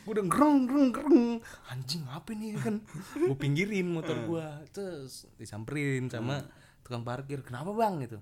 gue 0.00 0.12
udah 0.14 0.24
grong 0.26 0.64
grong 0.64 0.88
grong 0.88 1.36
anjing 1.66 2.00
apa 2.08 2.32
nih 2.32 2.56
kan 2.56 2.80
gue 3.14 3.36
pinggirin 3.36 3.84
motor 3.86 4.16
gue 4.18 4.46
terus 4.70 5.28
disamperin 5.36 6.08
sama 6.08 6.40
tukang 6.88 7.04
parkir. 7.04 7.44
Kenapa 7.44 7.76
bang? 7.76 8.00
Gitu. 8.00 8.16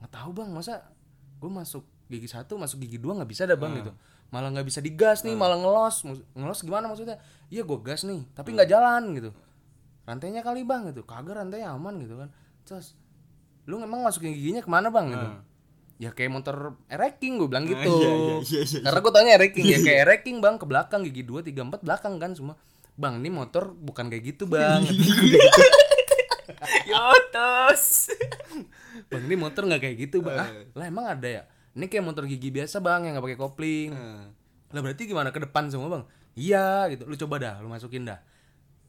Nggak 0.00 0.10
tahu 0.16 0.30
bang. 0.32 0.48
Masa 0.48 0.88
gue 1.36 1.50
masuk 1.52 1.84
gigi 2.08 2.28
satu 2.28 2.56
masuk 2.56 2.80
gigi 2.80 2.96
dua 2.96 3.20
nggak 3.20 3.28
bisa 3.28 3.44
ada 3.44 3.60
bang 3.60 3.76
gitu. 3.84 3.92
Malah 4.32 4.48
nggak 4.56 4.64
bisa 4.64 4.80
digas 4.80 5.20
nih 5.28 5.36
malah 5.36 5.60
ngelos. 5.60 6.08
Ngelos 6.32 6.64
gimana 6.64 6.88
maksudnya? 6.88 7.20
Iya 7.52 7.68
gue 7.68 7.78
gas 7.84 8.08
nih 8.08 8.24
tapi 8.32 8.56
nggak 8.56 8.72
jalan 8.72 9.12
gitu. 9.12 9.30
Rantainya 10.08 10.40
kali 10.40 10.64
bang 10.64 10.88
gitu. 10.88 11.04
Kagak 11.04 11.36
rantainya 11.36 11.76
aman 11.76 12.00
gitu 12.00 12.16
kan. 12.16 12.32
Terus 12.64 12.96
lu 13.68 13.78
emang 13.78 14.00
masukin 14.00 14.32
giginya 14.32 14.64
ke 14.64 14.70
mana 14.72 14.88
bang? 14.88 15.12
Gitu. 15.12 15.28
Ya 16.02 16.10
kayak 16.10 16.32
motor 16.34 16.80
ereking 16.88 17.38
gue 17.38 17.46
bilang 17.46 17.68
gitu. 17.68 17.78
iya, 17.78 18.10
iya, 18.10 18.34
iya, 18.42 18.60
iya. 18.66 18.80
karena 18.82 18.98
gue 18.98 19.12
tanya 19.14 19.30
ereking 19.38 19.64
ya. 19.68 19.78
Kayak 19.86 19.98
ereking 20.08 20.36
bang 20.42 20.56
ke 20.58 20.66
belakang 20.66 21.06
gigi 21.06 21.22
dua 21.22 21.44
tiga 21.44 21.62
empat 21.62 21.84
belakang 21.84 22.16
kan 22.18 22.34
semua. 22.34 22.56
Bang 22.98 23.22
ini 23.22 23.30
motor 23.32 23.72
bukan 23.72 24.12
kayak 24.12 24.36
gitu 24.36 24.44
bang 24.44 24.84
Yotos. 26.90 28.12
bang 29.10 29.22
ini 29.24 29.36
motor 29.36 29.64
nggak 29.64 29.80
kayak 29.80 29.96
gitu 29.98 30.20
bang. 30.20 30.38
Ah, 30.38 30.48
lah 30.76 30.86
emang 30.86 31.06
ada 31.08 31.28
ya? 31.28 31.42
Ini 31.72 31.88
kayak 31.88 32.04
motor 32.04 32.24
gigi 32.28 32.52
biasa 32.52 32.78
bang 32.78 33.08
yang 33.08 33.12
nggak 33.16 33.24
pakai 33.24 33.38
kopling. 33.40 33.90
Lah 34.72 34.80
berarti 34.80 35.02
gimana? 35.04 35.32
Ke 35.32 35.40
depan 35.40 35.68
semua 35.68 35.88
bang? 35.88 36.02
Iya 36.32 36.88
gitu. 36.92 37.04
Lu 37.04 37.16
coba 37.16 37.40
dah 37.40 37.54
lu 37.60 37.68
masukin 37.68 38.04
dah. 38.04 38.20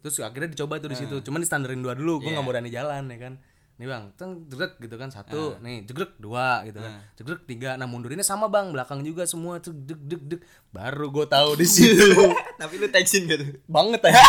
Terus 0.04 0.20
akhirnya 0.20 0.52
dicoba 0.52 0.80
tuh 0.80 0.92
di 0.92 0.98
situ. 1.00 1.16
Cuman 1.24 1.40
di 1.40 1.48
standarin 1.48 1.80
dua 1.80 1.96
dulu 1.96 2.20
gue 2.22 2.32
nggak 2.32 2.44
mau 2.44 2.52
berani 2.52 2.68
jalan 2.68 3.08
ya 3.08 3.20
kan? 3.20 3.34
Nih 3.74 3.90
bang 3.90 4.04
teng 4.14 4.46
jegrek 4.48 4.78
gitu 4.78 4.96
kan 5.00 5.10
satu. 5.10 5.58
Nih 5.64 5.88
jegrek 5.88 6.20
dua 6.20 6.62
gitu 6.68 6.78
kan. 6.78 6.92
Jegrek 7.16 7.48
tiga. 7.48 7.80
Nah 7.80 7.88
mundurinnya 7.88 8.28
sama 8.28 8.52
bang 8.52 8.70
belakang 8.70 9.00
juga 9.02 9.24
semua. 9.24 9.64
Deg 9.64 9.98
deg 10.04 10.22
deg. 10.28 10.42
Baru 10.70 11.08
gue 11.10 11.26
tahu 11.26 11.56
di 11.56 11.64
situ. 11.74 12.20
Tapi 12.60 12.74
lu 12.78 12.88
teksin 12.92 13.26
gak 13.26 13.40
tuh? 13.40 13.50
banget 13.66 14.04
aja 14.04 14.20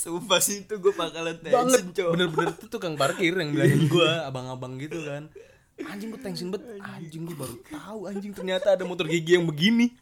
Sumpah 0.00 0.40
sih 0.40 0.64
itu 0.64 0.74
gue 0.74 0.92
bakalan 0.92 1.36
banget. 1.38 1.52
teksin, 1.76 1.86
Cok. 1.92 2.08
bener-bener 2.10 2.50
tuh 2.54 2.68
tukang 2.70 2.96
parkir 2.96 3.32
yang 3.32 3.52
bilangin 3.52 3.84
gue 3.86 4.10
abang-abang 4.22 4.76
gitu 4.76 4.96
kan. 5.02 5.28
Anjing 5.78 6.08
gue 6.08 6.20
tensin 6.20 6.48
bet 6.48 6.64
anjing. 6.78 7.24
Gue 7.24 7.36
baru 7.36 7.56
tahu 7.66 8.00
anjing 8.06 8.32
ternyata 8.32 8.72
ada 8.72 8.82
motor 8.82 9.04
gigi 9.04 9.34
yang 9.34 9.44
begini. 9.44 9.92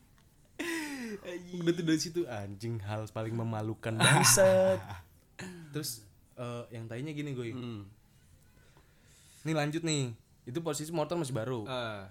Udah 1.53 1.73
tuh 1.73 1.85
dari 1.85 1.99
situ 1.99 2.21
anjing 2.25 2.79
hal 2.81 3.07
paling 3.09 3.33
memalukan 3.33 3.95
bangsat. 3.97 4.79
Terus 5.71 6.03
eh, 6.35 6.65
yang 6.71 6.87
tanya 6.87 7.11
gini 7.11 7.31
gue 7.33 7.51
Hmm. 7.51 7.83
nih 9.43 9.55
lanjut 9.55 9.83
nih. 9.83 10.15
Itu 10.45 10.61
posisi 10.61 10.89
motor 10.89 11.15
masih 11.17 11.35
baru. 11.35 11.67
Ah. 11.67 12.07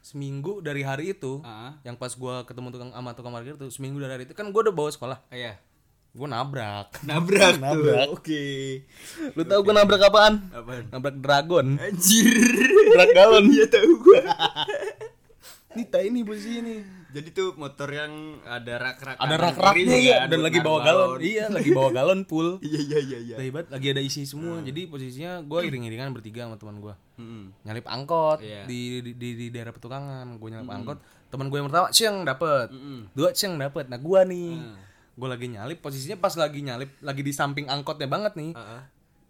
seminggu 0.00 0.58
dari 0.58 0.82
hari 0.82 1.14
itu 1.14 1.38
Ah. 1.40 1.78
yang 1.82 1.94
pas 1.94 2.10
gue 2.10 2.34
ketemu 2.42 2.68
tukang 2.70 2.90
ama 2.90 3.14
tukang 3.14 3.30
parkir 3.30 3.54
tuh 3.54 3.70
seminggu 3.70 3.98
dari 3.98 4.10
hari 4.12 4.24
itu 4.24 4.34
kan 4.34 4.44
gue 4.44 4.60
udah 4.60 4.70
bawa 4.72 4.90
sekolah. 4.90 5.18
Iya. 5.28 5.62
Gue 6.12 6.28
nabrak. 6.28 6.92
Nabrak, 7.08 7.56
Nabrak. 7.56 8.08
Oke. 8.12 8.84
lu 9.32 9.42
tahu 9.42 9.60
gue 9.64 9.74
nabrak 9.74 10.02
apaan? 10.02 10.44
Apaan? 10.50 10.84
nabrak 10.90 11.16
dragon. 11.16 11.66
Anjir. 11.74 12.28
nabrak 12.68 13.10
galon. 13.12 13.44
Iya 13.54 13.64
tahu 13.66 13.90
gua. 13.98 14.20
Nita 15.72 16.04
ini 16.04 16.20
posisi 16.20 16.60
ini. 16.60 16.76
Jadi 17.08 17.32
tuh 17.32 17.56
motor 17.56 17.88
yang 17.88 18.12
ada 18.42 18.76
rak-rak 18.76 19.16
ada 19.16 19.36
rak-raknya 19.38 19.96
ya 19.96 20.16
kan, 20.24 20.28
dan 20.32 20.40
lagi 20.40 20.60
bawa 20.60 20.80
galon. 20.80 21.16
iya 21.20 21.48
lagi 21.48 21.68
bawa 21.70 21.88
galon 21.90 22.24
full. 22.24 22.56
Iya 22.60 22.80
iya 22.82 22.98
iya 23.00 23.18
iya. 23.22 23.36
hebat 23.38 23.68
lagi 23.68 23.88
ada 23.88 24.00
isi 24.00 24.24
semua. 24.24 24.60
Jadi 24.60 24.84
posisinya 24.84 25.40
gue 25.40 25.60
iring-iringan 25.62 26.12
bertiga 26.12 26.44
sama 26.44 26.56
teman 26.56 26.76
gue 26.78 26.92
Mm-mm. 27.16 27.52
nyalip 27.64 27.84
angkot 27.84 28.40
Iya. 28.40 28.64
di, 28.68 28.80
di, 29.00 29.12
di 29.16 29.28
di 29.34 29.46
daerah 29.48 29.72
petukangan. 29.72 30.36
Gue 30.36 30.48
nyalip 30.52 30.68
angkot. 30.68 30.98
Teman 31.28 31.48
gue 31.48 31.56
yang 31.56 31.68
pertama 31.68 31.88
siang 31.88 32.16
dapet. 32.22 32.68
Dua 33.12 33.28
siang 33.32 33.56
dapet. 33.56 33.88
Nah 33.88 33.96
gue 33.96 34.20
nih 34.28 34.48
gue 35.12 35.28
lagi 35.28 35.46
nyalip 35.52 35.84
posisinya 35.84 36.16
pas 36.16 36.32
lagi 36.40 36.64
nyalip 36.64 36.88
lagi 37.04 37.20
di 37.20 37.32
samping 37.36 37.68
angkotnya 37.68 38.08
banget 38.08 38.32
nih. 38.36 38.52
Ah, 38.56 38.80
ah. 38.80 38.82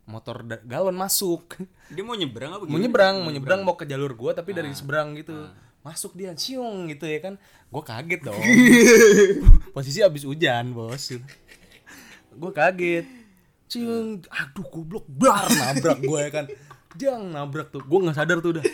motor 0.06 0.42
galon 0.66 0.94
masuk. 0.94 1.58
Dia 1.90 2.02
mau 2.02 2.14
nyebrang 2.14 2.58
apa 2.58 2.64
mau 2.66 2.78
nyebrang 2.78 3.16
mau 3.22 3.30
nyebrang 3.30 3.60
mau 3.62 3.74
ke 3.74 3.86
jalur 3.86 4.14
gue 4.14 4.30
tapi 4.34 4.54
dari 4.54 4.70
seberang 4.74 5.14
gitu. 5.18 5.34
Masuk 5.82 6.14
dia 6.14 6.30
ciung 6.38 6.86
gitu 6.86 7.06
ya 7.06 7.18
kan. 7.18 7.34
Gue 7.70 7.82
kaget 7.82 8.20
dong. 8.22 8.38
Posisi 9.74 9.98
abis 10.02 10.22
hujan 10.22 10.70
bos. 10.74 11.10
Gue 12.34 12.52
kaget. 12.54 13.06
Ciung 13.66 14.22
aduh 14.30 14.66
goblok 14.70 15.06
bar 15.10 15.50
nabrak 15.50 15.98
gue 15.98 16.18
ya 16.18 16.30
kan. 16.30 16.46
Jang 16.94 17.34
nabrak 17.34 17.74
tuh. 17.74 17.82
Gue 17.82 17.98
nggak 18.06 18.16
sadar 18.18 18.38
tuh 18.38 18.58
udah. 18.58 18.64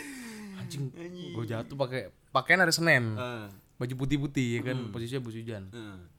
Anjing 0.61 0.93
gue 1.33 1.45
jatuh 1.49 1.73
pakai 1.73 2.13
pakaian 2.29 2.61
hari 2.61 2.73
senin. 2.73 3.17
Ah. 3.17 3.49
baju 3.79 3.95
putih 3.95 4.19
putih 4.19 4.59
ya 4.59 4.61
kan 4.61 4.91
posisinya 4.91 5.23
abis 5.23 5.35
hujan. 5.39 5.63
Ah. 5.71 6.18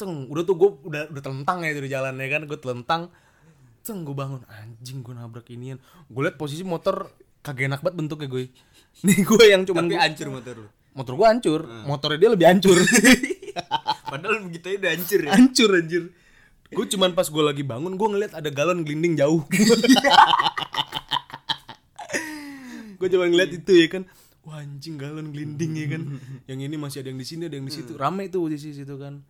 Ceng. 0.00 0.24
Udah 0.26 0.42
tuh 0.42 0.56
gue 0.56 0.70
udah 0.82 1.02
udah 1.12 1.20
telentang 1.20 1.60
ya 1.60 1.68
itu 1.70 1.84
di 1.84 1.90
jalan 1.90 2.16
ya 2.16 2.28
kan 2.30 2.42
gue 2.42 2.56
telentang. 2.56 3.02
Ceng 3.80 4.02
gue 4.02 4.12
bangun. 4.12 4.40
Anjing 4.48 5.00
gue 5.00 5.12
nabrak 5.12 5.44
inian. 5.48 5.76
Gue 6.08 6.24
liat 6.24 6.34
posisi 6.34 6.64
motor 6.64 7.12
kagak 7.40 7.68
enak 7.68 7.80
banget 7.80 7.96
bentuknya 7.96 8.28
gue 8.28 8.52
nih 9.06 9.18
gue 9.20 9.44
yang 9.46 9.64
cuman 9.64 9.84
Tapi 9.84 9.92
gua- 9.92 10.02
hancur 10.02 10.28
motor 10.30 10.54
lu. 10.56 10.68
motor 10.90 11.12
gue 11.14 11.26
hancur. 11.26 11.60
Motornya 11.84 12.18
dia 12.18 12.30
lebih 12.30 12.46
hancur. 12.46 12.76
Padahal 14.10 14.36
begitu 14.42 14.64
aja 14.66 14.78
udah 14.78 14.90
hancur 14.92 15.20
ya. 15.20 15.30
hancur 15.30 15.70
anjir. 15.72 16.02
Gue 16.70 16.86
cuman 16.86 17.10
pas 17.12 17.26
gue 17.26 17.42
lagi 17.42 17.62
bangun 17.62 17.94
gue 17.94 18.08
ngeliat 18.10 18.32
ada 18.32 18.48
galon 18.48 18.82
gelinding 18.82 19.14
jauh. 19.16 19.42
Gue 23.00 23.08
cuma 23.08 23.24
ngeliat 23.24 23.50
itu 23.50 23.72
ya 23.72 23.88
kan. 23.88 24.02
Wah 24.40 24.60
anjing 24.60 24.96
galon 24.96 25.32
gelinding 25.32 25.72
ya 25.72 25.86
kan. 25.90 26.02
Yang 26.44 26.60
ini 26.68 26.76
masih 26.76 27.00
ada 27.00 27.08
yang 27.08 27.16
di 27.16 27.26
sini 27.26 27.42
ada 27.46 27.56
yang 27.56 27.64
di 27.64 27.72
situ. 27.72 27.96
Rame 27.96 28.28
tuh 28.28 28.44
di 28.46 28.58
situ 28.60 28.84
kan 28.96 29.24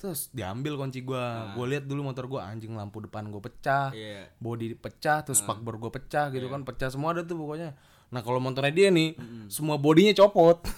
terus 0.00 0.32
diambil 0.32 0.80
kunci 0.80 1.04
gue 1.04 1.24
gue 1.52 1.66
lihat 1.68 1.84
dulu 1.84 2.08
motor 2.08 2.24
gue 2.24 2.40
anjing 2.40 2.72
lampu 2.72 3.04
depan 3.04 3.28
gue 3.28 3.36
pecah 3.38 3.92
Iya. 3.92 4.32
body 4.40 4.72
pecah 4.74 5.20
terus 5.20 5.44
spakbor 5.44 5.76
gue 5.76 5.92
pecah 5.92 6.32
gitu 6.32 6.48
kan 6.48 6.64
pecah 6.64 6.88
semua 6.88 7.12
ada 7.12 7.20
tuh 7.20 7.36
pokoknya. 7.36 7.76
Nah 8.08 8.24
kalau 8.24 8.40
motornya 8.40 8.72
dia 8.72 8.88
nih 8.88 9.14
semua 9.46 9.76
bodinya 9.76 10.16
copot. 10.16 10.64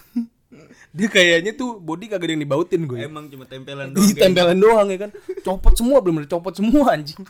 Dia 0.93 1.09
kayaknya 1.09 1.57
tuh 1.57 1.81
body 1.81 2.12
kagak 2.12 2.29
ada 2.29 2.33
yang 2.37 2.45
dibautin 2.45 2.85
gue 2.85 3.00
Emang 3.00 3.25
cuma 3.33 3.49
tempelan 3.49 3.88
doang. 3.88 4.12
tempelan 4.12 4.59
doang 4.61 4.87
ya 4.93 4.99
kan. 5.09 5.11
Copot 5.41 5.73
semua 5.73 6.05
belum 6.05 6.29
copot 6.29 6.52
semua 6.52 6.93
anjing. 6.93 7.25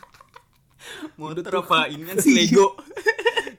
Motor 1.14 1.62
apa? 1.62 1.86
Ini 1.86 2.02
kan 2.02 2.16
si 2.18 2.34
Lego. 2.34 2.74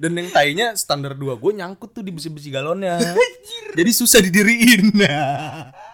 dan 0.03 0.19
yang 0.19 0.27
tainya 0.35 0.75
standar 0.75 1.15
dua 1.15 1.39
gue 1.39 1.55
nyangkut 1.55 1.95
tuh 1.95 2.03
di 2.03 2.11
besi-besi 2.11 2.51
galonnya. 2.51 2.99
Jadi 3.79 3.91
susah 3.95 4.19
didiriin. 4.19 4.91
nah 4.91 5.71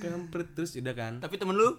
kampret 0.00 0.48
terus 0.52 0.72
udah 0.74 0.94
kan? 0.96 1.12
Tapi 1.20 1.36
temen 1.36 1.52
lu? 1.52 1.76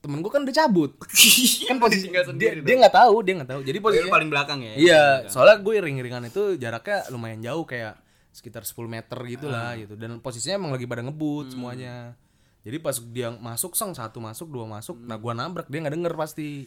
Temen 0.00 0.24
gue 0.24 0.32
kan 0.32 0.40
udah 0.40 0.56
cabut. 0.56 0.96
Kan 1.68 1.76
posisi 1.76 2.08
dia 2.08 2.24
sendiri 2.24 2.64
dia 2.64 2.74
nggak 2.80 2.96
tahu 2.96 3.20
dia 3.20 3.36
nggak 3.36 3.50
tahu. 3.52 3.60
Jadi 3.60 3.78
Oh, 3.78 3.84
posisi 3.84 4.08
paling 4.08 4.28
belakang 4.32 4.58
ya. 4.64 4.72
iya 4.74 5.02
soalnya 5.28 5.60
gue 5.60 5.74
iring-iringan 5.76 6.24
itu 6.26 6.56
jaraknya 6.56 7.04
lumayan 7.12 7.44
jauh 7.44 7.68
kayak 7.68 8.00
sekitar 8.32 8.64
10 8.64 8.88
meter 8.88 9.18
gitu 9.28 9.46
lah 9.46 9.76
gitu. 9.76 10.00
Dan 10.00 10.16
posisinya 10.18 10.56
emang 10.56 10.72
lagi 10.72 10.88
pada 10.88 11.04
ngebut 11.04 11.52
semuanya. 11.52 12.16
Jadi 12.64 12.76
pas 12.80 12.96
dia 12.96 13.28
masuk 13.30 13.76
seng 13.76 13.92
satu 13.92 14.20
masuk 14.20 14.48
dua 14.48 14.64
masuk 14.64 14.96
nah 15.00 15.16
gua 15.16 15.36
nabrak 15.36 15.68
dia 15.68 15.84
nggak 15.84 15.94
denger 15.94 16.14
pasti. 16.16 16.64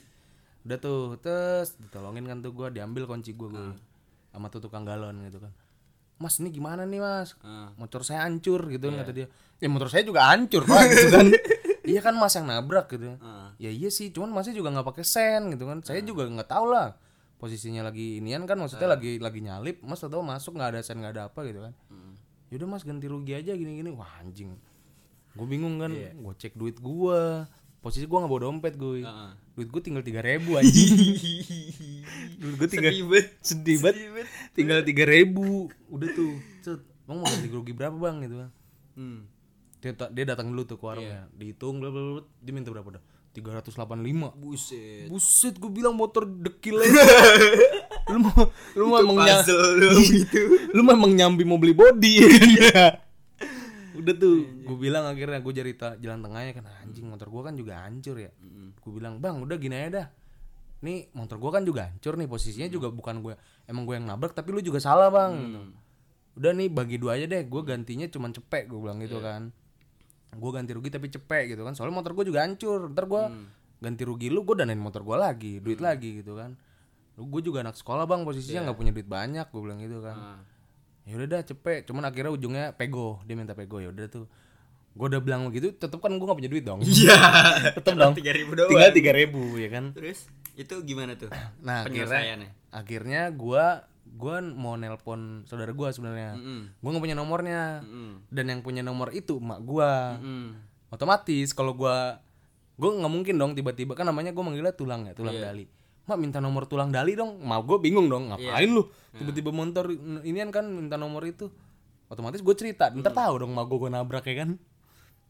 Udah 0.62 0.78
tuh 0.78 1.18
terus 1.18 1.74
ditolongin 1.82 2.24
kan 2.24 2.38
tuh 2.40 2.54
gua 2.54 2.70
diambil 2.70 3.10
kunci 3.10 3.34
gua 3.34 3.50
gue 3.50 3.68
sama 4.30 4.50
tuh 4.50 4.62
tukang 4.62 4.82
galon 4.82 5.14
gitu 5.26 5.38
kan 5.38 5.54
mas 6.24 6.40
ini 6.40 6.48
gimana 6.56 6.88
nih 6.88 7.04
mas? 7.04 7.36
Ah. 7.44 7.76
motor 7.76 8.08
saya 8.08 8.24
hancur 8.24 8.64
gitu 8.72 8.88
kan 8.88 9.04
kata 9.04 9.12
dia. 9.12 9.28
Ya 9.60 9.68
motor 9.68 9.92
saya 9.92 10.08
juga 10.08 10.24
hancur 10.32 10.64
pak 10.64 10.84
gitu 10.88 11.08
kan. 11.12 11.28
Iya 11.84 12.00
kan 12.00 12.16
mas 12.16 12.32
yang 12.32 12.48
nabrak 12.48 12.88
gitu. 12.96 13.20
Ah. 13.20 13.52
ya 13.60 13.68
iya 13.68 13.92
sih 13.92 14.08
cuman 14.16 14.32
masnya 14.32 14.56
juga 14.56 14.72
nggak 14.72 14.88
pakai 14.88 15.04
sen 15.04 15.52
gitu 15.52 15.68
kan. 15.68 15.84
Saya 15.84 16.00
juga 16.00 16.24
nggak 16.32 16.48
tahu 16.48 16.72
lah 16.72 16.96
posisinya 17.44 17.84
lagi 17.84 18.24
inian 18.24 18.48
kan 18.48 18.56
maksudnya 18.56 18.88
lagi 18.88 19.20
lagi 19.20 19.44
nyalip 19.44 19.84
mas 19.84 20.00
atau 20.00 20.24
masuk 20.24 20.56
nggak 20.56 20.70
ada 20.72 20.80
sen 20.80 21.04
nggak 21.04 21.12
ada 21.20 21.24
apa 21.28 21.44
gitu 21.44 21.60
kan. 21.60 21.76
Yaudah 22.56 22.68
mas 22.72 22.88
ganti 22.88 23.12
rugi 23.12 23.36
aja 23.36 23.52
gini 23.52 23.84
gini 23.84 23.92
wah 23.92 24.08
anjing. 24.24 24.56
Gue 25.36 25.44
bingung 25.44 25.76
kan 25.76 25.92
gue 25.92 26.34
cek 26.40 26.56
duit 26.56 26.80
gue 26.80 27.20
posisi 27.84 28.08
gue 28.08 28.16
nggak 28.16 28.32
bawa 28.32 28.42
dompet 28.42 28.74
gue 28.74 29.04
Ah. 29.04 29.36
duit 29.54 29.68
gue 29.68 29.82
tinggal 29.84 30.00
tiga 30.02 30.24
ribu 30.24 30.56
anjing. 30.56 30.96
Duit 32.40 32.56
gue 32.56 32.68
tinggal 32.68 32.90
Sedih 32.90 33.06
banget. 33.06 33.28
sedih 33.40 33.78
banget. 33.78 34.28
Tinggal 34.52 34.80
tiga 34.82 35.04
ribu. 35.06 35.68
Udah 35.88 36.10
tuh. 36.10 36.34
Cet. 36.60 36.80
Bang 37.04 37.20
mau 37.20 37.28
ganti 37.28 37.48
rugi 37.48 37.76
berapa 37.76 37.94
bang? 37.94 38.24
Gitu 38.24 38.36
kan 38.38 38.50
Hmm. 38.94 39.28
dia, 39.78 39.92
dia 39.92 40.26
datang 40.26 40.48
dulu 40.48 40.64
tuh 40.64 40.78
ke 40.78 40.86
warungnya. 40.86 41.28
Dihitung 41.34 41.78
bla 41.78 41.92
bla 41.92 42.02
bla 42.02 42.22
dia 42.40 42.52
minta 42.52 42.72
berapa 42.72 42.88
dah? 42.88 43.04
385 43.34 43.76
buset. 44.34 45.10
Buset 45.10 45.58
gue 45.58 45.68
bilang 45.68 45.92
motor 45.92 46.24
dekil 46.24 46.80
aja. 46.80 47.04
Lu 48.14 48.20
mau 48.22 48.42
Lu 48.74 48.84
mau 48.88 48.98
emang 48.98 49.18
Lu. 49.20 49.90
Memang 50.80 51.12
nyambi 51.12 51.44
mau 51.44 51.58
beli 51.58 51.74
body. 51.74 52.14
Ya 52.16 53.03
Udah 53.94 54.14
tuh. 54.14 54.38
Gue 54.64 54.78
bilang 54.80 55.06
akhirnya 55.06 55.38
gue 55.38 55.54
cari 55.54 55.74
ta- 55.74 55.96
jalan 55.96 56.20
tengahnya 56.20 56.52
kan 56.54 56.66
Anjing 56.80 57.06
motor 57.06 57.28
gue 57.28 57.42
kan 57.42 57.54
juga 57.54 57.74
hancur 57.80 58.18
ya. 58.18 58.32
Gue 58.76 58.92
bilang 58.92 59.18
bang 59.18 59.38
udah 59.38 59.56
gini 59.56 59.76
aja 59.76 59.90
dah. 59.94 60.08
Nih 60.82 61.08
motor 61.12 61.38
gue 61.38 61.48
kan 61.50 61.64
juga 61.64 61.88
hancur 61.88 62.14
nih 62.14 62.26
Posisinya 62.26 62.68
juga 62.68 62.90
bukan 62.90 63.22
gue 63.22 63.34
Emang 63.64 63.84
gue 63.84 63.96
yang 63.96 64.04
nabrak 64.04 64.32
tapi 64.32 64.50
lu 64.50 64.60
juga 64.60 64.78
salah 64.78 65.08
bang 65.08 65.32
gitu. 65.40 65.60
Udah 66.36 66.52
nih 66.52 66.68
bagi 66.68 66.98
dua 66.98 67.16
aja 67.16 67.26
deh 67.26 67.44
Gue 67.44 67.62
gantinya 67.62 68.06
cuman 68.06 68.32
cepek 68.32 68.68
gue 68.68 68.80
bilang 68.80 69.00
gitu 69.00 69.18
kan. 69.20 69.54
Gue 70.34 70.50
ganti 70.50 70.72
rugi 70.72 70.90
tapi 70.90 71.08
cepet 71.08 71.44
gitu 71.48 71.62
kan. 71.62 71.72
Soalnya 71.72 71.96
motor 71.96 72.12
gue 72.14 72.26
juga 72.26 72.42
hancur 72.42 72.90
ntar 72.90 73.06
gue 73.06 73.24
ganti 73.80 74.04
rugi 74.04 74.28
lu 74.28 74.42
gue 74.42 74.56
danain 74.56 74.76
motor 74.76 75.02
gue 75.02 75.16
lagi 75.16 75.54
duit 75.60 75.80
lagi 75.80 76.20
gitu 76.20 76.34
kan. 76.34 76.58
Lu 77.14 77.30
gue 77.30 77.42
juga 77.42 77.62
anak 77.62 77.76
sekolah 77.76 78.04
bang 78.04 78.24
posisinya 78.24 78.66
nggak 78.66 78.76
punya 78.76 78.92
duit 78.92 79.06
banyak 79.06 79.46
gue 79.46 79.62
bilang 79.62 79.78
gitu 79.78 80.02
kan 80.02 80.18
ya 81.04 81.14
udah 81.16 81.28
dah 81.30 81.42
cepet. 81.44 81.86
Cuman 81.86 82.04
akhirnya 82.04 82.32
ujungnya 82.32 82.66
pego. 82.74 83.20
Dia 83.24 83.36
minta 83.36 83.54
pego 83.54 83.80
ya 83.80 83.90
udah 83.90 84.08
tuh. 84.08 84.26
Gue 84.94 85.10
udah 85.10 85.20
bilang 85.20 85.50
begitu 85.50 85.74
tetep 85.74 85.98
kan 85.98 86.14
gue 86.14 86.22
gak 86.22 86.38
punya 86.38 86.52
duit 86.52 86.62
dong. 86.62 86.80
Iya. 86.80 87.18
Tetep 87.78 87.98
dong. 87.98 88.14
Tiga 88.14 88.30
ribu 88.30 88.54
doang. 88.54 88.70
Tinggal 88.70 88.94
tiga 88.94 89.12
ribu 89.12 89.58
ya 89.58 89.70
kan? 89.74 89.90
Terus 89.92 90.30
itu 90.54 90.76
gimana 90.86 91.18
tuh 91.18 91.34
nah 91.66 91.82
akhirnya 91.82 92.46
akhirnya 92.70 93.22
gue 93.34 93.66
gue 94.06 94.36
mau 94.54 94.78
nelpon 94.78 95.42
saudara 95.44 95.74
gue 95.74 95.88
sebenarnya. 95.90 96.38
Mm-mm. 96.38 96.62
gue 96.78 96.90
nggak 96.94 97.04
punya 97.04 97.18
nomornya. 97.18 97.82
Mm-mm. 97.82 98.30
dan 98.30 98.46
yang 98.54 98.62
punya 98.62 98.86
nomor 98.86 99.10
itu 99.10 99.42
emak 99.42 99.66
gue 99.66 99.92
Mm. 100.22 100.50
otomatis 100.94 101.50
kalau 101.52 101.74
gua 101.74 102.22
gua 102.78 102.90
nggak 102.94 103.10
mungkin 103.10 103.34
dong 103.34 103.58
tiba-tiba. 103.58 103.98
Kan 103.98 104.06
namanya 104.06 104.30
gua 104.30 104.46
manggilnya 104.46 104.78
tulang 104.78 105.10
ya 105.10 105.18
tulang 105.18 105.34
dali 105.34 105.66
mak 106.04 106.18
minta 106.20 106.44
nomor 106.44 106.68
tulang 106.68 106.92
dali 106.92 107.16
dong. 107.16 107.40
Mau 107.44 107.62
gue 107.64 107.78
bingung 107.80 108.12
dong 108.12 108.32
ngapain 108.32 108.70
lu? 108.70 108.88
Tiba-tiba 109.14 109.52
motor 109.54 109.90
ini 110.24 110.38
kan 110.52 110.68
minta 110.68 111.00
nomor 111.00 111.24
itu. 111.24 111.48
Otomatis 112.12 112.44
gue 112.44 112.56
cerita 112.58 112.92
ntar 112.94 113.16
tahu 113.16 113.48
dong 113.48 113.52
mau 113.56 113.66
gue 113.66 113.78
gue 113.80 113.92
nabrak 113.92 114.26
ya 114.28 114.46
kan? 114.46 114.60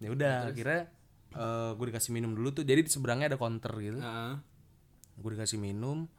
Ya 0.02 0.10
udah 0.12 0.52
akhirnya 0.52 0.90
eh 1.34 1.72
gue 1.78 1.86
dikasih 1.94 2.12
minum 2.12 2.34
dulu 2.34 2.52
tuh. 2.52 2.64
Jadi 2.66 2.86
di 2.86 2.92
seberangnya 2.92 3.34
ada 3.34 3.40
counter 3.40 3.74
gitu. 3.80 4.00
Heeh. 4.02 4.36
gue 5.14 5.30
dikasih 5.38 5.62
minum 5.62 6.10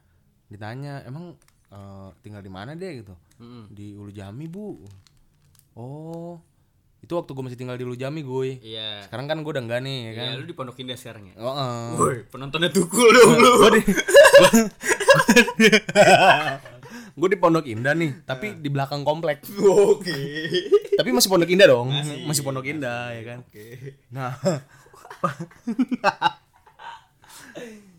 ditanya 0.47 1.03
emang 1.03 1.35
eh, 1.75 2.09
tinggal 2.23 2.41
di 2.41 2.53
mana 2.53 2.79
deh? 2.79 3.03
Gitu. 3.03 3.15
Mm-mm. 3.43 3.75
di 3.75 3.99
Ulu 3.99 4.15
Jami 4.15 4.47
bu. 4.47 4.79
Oh 5.75 6.39
itu 7.05 7.13
waktu 7.13 7.37
gue 7.37 7.45
masih 7.45 7.61
tinggal 7.61 7.77
di 7.77 7.85
Ulu 7.85 8.01
Jami 8.01 8.25
gue 8.25 8.65
iya. 8.65 9.05
Sekarang 9.05 9.29
kan 9.29 9.45
gue 9.45 9.53
udah 9.53 9.61
enggak 9.61 9.85
nih 9.85 9.99
ya 10.09 10.13
kan? 10.17 10.25
ya 10.25 10.41
lu 10.41 10.49
di 10.49 10.57
Pondok 10.57 10.81
Indah 10.81 10.97
sekarang 10.97 11.29
ya? 11.29 11.35
Oh, 11.37 11.53
eh. 11.53 12.01
Woi, 12.01 12.17
penontonnya 12.33 12.73
tukul 12.73 13.13
dong 13.13 13.37
lu. 13.37 13.53
gue 13.61 13.71
di 13.77 13.83
gue 17.21 17.29
di 17.29 17.39
Pondok 17.39 17.69
Indah 17.69 17.93
nih 17.93 18.25
tapi 18.25 18.57
di 18.57 18.73
belakang 18.73 19.05
komplek. 19.05 19.45
Oke. 19.61 20.17
tapi 20.97 21.13
masih 21.13 21.29
Pondok 21.29 21.53
Indah 21.53 21.69
dong. 21.69 21.93
Masih, 22.25 22.41
Pondok 22.41 22.65
Indah 22.65 23.13
ya 23.13 23.23
kan? 23.29 23.45
Oke. 23.45 24.01
nah. 24.09 24.33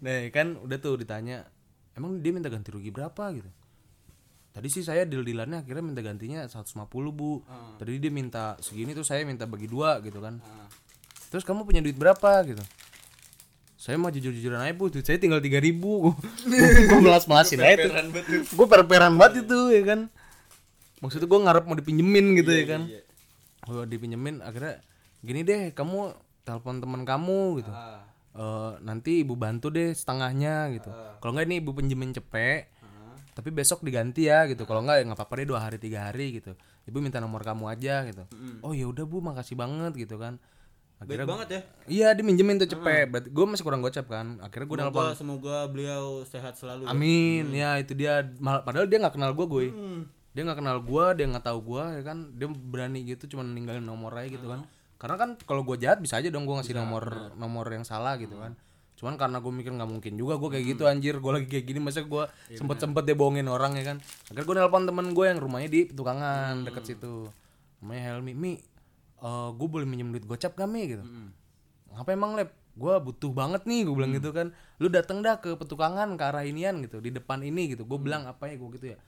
Nah 0.04 0.30
kan 0.30 0.60
udah 0.62 0.78
tuh 0.78 1.02
ditanya 1.02 1.50
emang 1.98 2.22
dia 2.22 2.30
minta 2.30 2.52
ganti 2.52 2.70
rugi 2.70 2.94
berapa? 2.94 3.34
gitu 3.34 3.50
tadi 4.56 4.68
sih 4.72 4.88
saya 4.88 5.04
deal 5.04 5.28
dealannya 5.28 5.68
akhirnya 5.68 5.84
minta 5.84 6.00
gantinya 6.00 6.48
150 6.48 6.88
bu. 7.12 7.44
Tadi 7.76 8.00
dia 8.00 8.08
minta 8.08 8.56
segini 8.64 8.96
tuh 8.96 9.04
saya 9.04 9.28
minta 9.28 9.44
bagi 9.44 9.68
dua 9.68 10.00
gitu 10.00 10.24
kan. 10.24 10.40
Terus 11.28 11.44
kamu 11.44 11.68
punya 11.68 11.84
duit 11.84 12.00
berapa 12.00 12.32
gitu. 12.48 12.64
Saya 13.76 14.00
mau 14.00 14.08
jujur-jujuran 14.08 14.64
aja 14.64 14.72
bu. 14.72 14.88
Duit 14.88 15.04
saya 15.04 15.20
tinggal 15.20 15.44
tiga 15.44 15.60
ribu. 15.60 16.16
Gue 16.90 17.00
melas-melasin 17.04 17.60
aja 17.60 17.76
betul. 18.08 18.48
gue 18.48 18.68
per-peran 18.72 19.20
banget 19.20 19.44
itu 19.44 19.60
ya 19.76 19.84
kan. 19.84 20.00
Maksudnya 21.04 21.28
gue 21.28 21.40
ngarep 21.44 21.64
mau 21.68 21.76
dipinjemin 21.76 22.26
gitu 22.40 22.52
ya 22.56 22.66
kan. 22.66 22.82
iya. 22.88 23.04
gue 23.66 23.84
dipinjemin 23.90 24.46
akhirnya 24.46 24.78
gini 25.26 25.42
deh 25.42 25.74
kamu 25.74 26.16
telepon 26.48 26.80
teman 26.80 27.04
kamu 27.04 27.60
gitu. 27.60 27.74
Ah. 27.76 28.06
Eh, 28.36 28.72
nanti 28.84 29.24
ibu 29.24 29.40
bantu 29.40 29.72
deh 29.72 29.96
setengahnya 29.96 30.68
gitu. 30.76 30.92
Kalau 31.24 31.32
nggak 31.32 31.48
ini 31.48 31.56
ibu 31.64 31.72
pinjemin 31.72 32.12
cepet. 32.12 32.68
Tapi 33.36 33.52
besok 33.52 33.84
diganti 33.84 34.26
ya 34.26 34.48
gitu 34.48 34.64
kalau 34.64 34.80
nggak 34.82 34.96
ya 34.96 35.04
nggak 35.04 35.20
apa-apa 35.20 35.34
deh 35.36 35.46
dua 35.46 35.60
hari 35.60 35.76
tiga 35.76 36.08
hari 36.08 36.32
gitu 36.34 36.56
ibu 36.84 36.98
minta 36.98 37.20
nomor 37.20 37.44
kamu 37.44 37.68
aja 37.68 38.08
gitu 38.08 38.24
oh 38.62 38.72
ya 38.72 38.88
udah 38.88 39.04
bu 39.04 39.20
makasih 39.20 39.54
banget 39.54 39.92
gitu 40.00 40.16
kan 40.16 40.40
Baik 40.96 41.04
akhirnya 41.12 41.28
banget 41.28 41.48
ya. 41.48 41.62
iya 41.86 42.08
diminjemin 42.10 42.56
tuh 42.58 42.72
cepet 42.72 43.12
berarti 43.12 43.28
gue 43.28 43.46
masih 43.46 43.62
kurang 43.62 43.84
gocap 43.84 44.08
kan 44.08 44.40
akhirnya 44.40 44.64
gue 44.66 44.78
nelpon 44.80 45.12
Semoga, 45.14 45.68
beliau 45.68 46.24
sehat 46.24 46.56
selalu. 46.56 46.88
ya. 46.88 46.90
Amin, 46.90 47.46
ya 47.52 47.76
itu 47.76 47.92
dia. 47.94 48.24
Mal- 48.40 48.64
Padahal 48.64 48.88
dia 48.88 49.04
nggak 49.04 49.12
kenal 49.12 49.36
gue, 49.36 49.44
gue. 49.46 49.66
Hmm. 49.70 50.08
Dia 50.32 50.48
nggak 50.48 50.56
kenal 50.56 50.80
gue, 50.80 51.06
dia 51.14 51.26
nggak 51.28 51.44
tahu 51.44 51.60
gue, 51.68 51.84
ya 52.00 52.04
kan. 52.06 52.18
Dia 52.32 52.48
berani 52.48 53.04
gitu, 53.04 53.28
cuma 53.28 53.44
ninggalin 53.44 53.84
nomor 53.84 54.16
aja 54.16 54.32
gitu 54.32 54.48
kan. 54.48 54.64
Karena 54.96 55.16
kan 55.20 55.30
kalau 55.44 55.68
gue 55.68 55.76
jahat 55.78 56.00
bisa 56.00 56.16
aja 56.16 56.32
dong 56.32 56.48
gue 56.48 56.56
ngasih 56.56 56.72
nomor 56.74 57.04
nomor 57.36 57.68
yang 57.68 57.84
salah 57.84 58.16
gitu 58.16 58.40
kan. 58.40 58.56
Cuman 58.96 59.20
karena 59.20 59.44
gue 59.44 59.52
mikir 59.52 59.76
nggak 59.76 59.90
mungkin 59.92 60.16
juga 60.16 60.40
gue 60.40 60.50
kayak 60.56 60.66
gitu 60.72 60.84
anjir. 60.88 61.20
Gue 61.20 61.32
lagi 61.36 61.48
kayak 61.52 61.66
gini 61.68 61.80
masa 61.84 62.04
gue 62.08 62.24
sempet 62.56 62.80
sempet 62.80 63.04
dia 63.04 63.16
bohongin 63.16 63.48
orang 63.52 63.76
ya 63.76 63.84
kan. 63.84 63.98
Akhirnya 64.32 64.44
gue 64.48 64.56
nelpon 64.56 64.84
temen 64.88 65.08
gue 65.12 65.26
yang 65.28 65.40
rumahnya 65.44 65.70
di 65.70 65.82
petukangan 65.92 66.64
deket 66.64 66.84
situ. 66.88 67.28
Namanya 67.84 68.02
Helmi, 68.16 68.34
Mi, 68.34 68.54
eh 69.20 69.50
gue 69.52 69.68
boleh 69.68 69.84
minjem 69.84 70.16
duit 70.16 70.24
gocap 70.24 70.56
gak 70.56 70.70
Mi 70.72 70.88
gitu. 70.88 71.04
Ngapa 71.92 72.10
emang 72.16 72.40
lab? 72.40 72.50
Gua 72.76 73.00
butuh 73.00 73.32
banget 73.32 73.64
nih, 73.64 73.88
gue 73.88 73.96
bilang 73.96 74.12
gitu 74.12 74.36
kan. 74.36 74.52
Lu 74.84 74.92
dateng 74.92 75.24
dah 75.24 75.40
ke 75.40 75.56
petukangan 75.56 76.12
ke 76.20 76.24
arah 76.28 76.44
inian 76.44 76.84
gitu, 76.84 77.00
di 77.00 77.08
depan 77.08 77.40
ini 77.40 77.72
gitu. 77.72 77.88
Gue 77.88 77.96
bilang 77.96 78.28
apa 78.28 78.52
ya 78.52 78.60
gue 78.60 78.68
gitu 78.76 78.92
ya. 78.92 79.00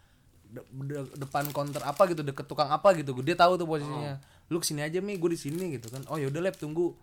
De- 0.47 0.63
de- 0.87 1.11
depan 1.19 1.51
counter 1.51 1.83
apa 1.83 2.07
gitu, 2.07 2.23
deket 2.23 2.47
tukang 2.47 2.71
apa 2.71 2.95
gitu. 2.95 3.11
Dia 3.19 3.35
tahu 3.35 3.59
tuh 3.59 3.67
posisinya. 3.67 4.23
Lu 4.47 4.63
ke 4.63 4.71
sini 4.71 4.87
aja 4.87 5.03
mi, 5.03 5.19
gue 5.19 5.35
di 5.35 5.39
sini 5.39 5.75
gitu 5.75 5.91
kan. 5.91 5.99
Oh 6.07 6.15
yaudah 6.15 6.39
lab 6.47 6.55
tunggu. 6.55 6.95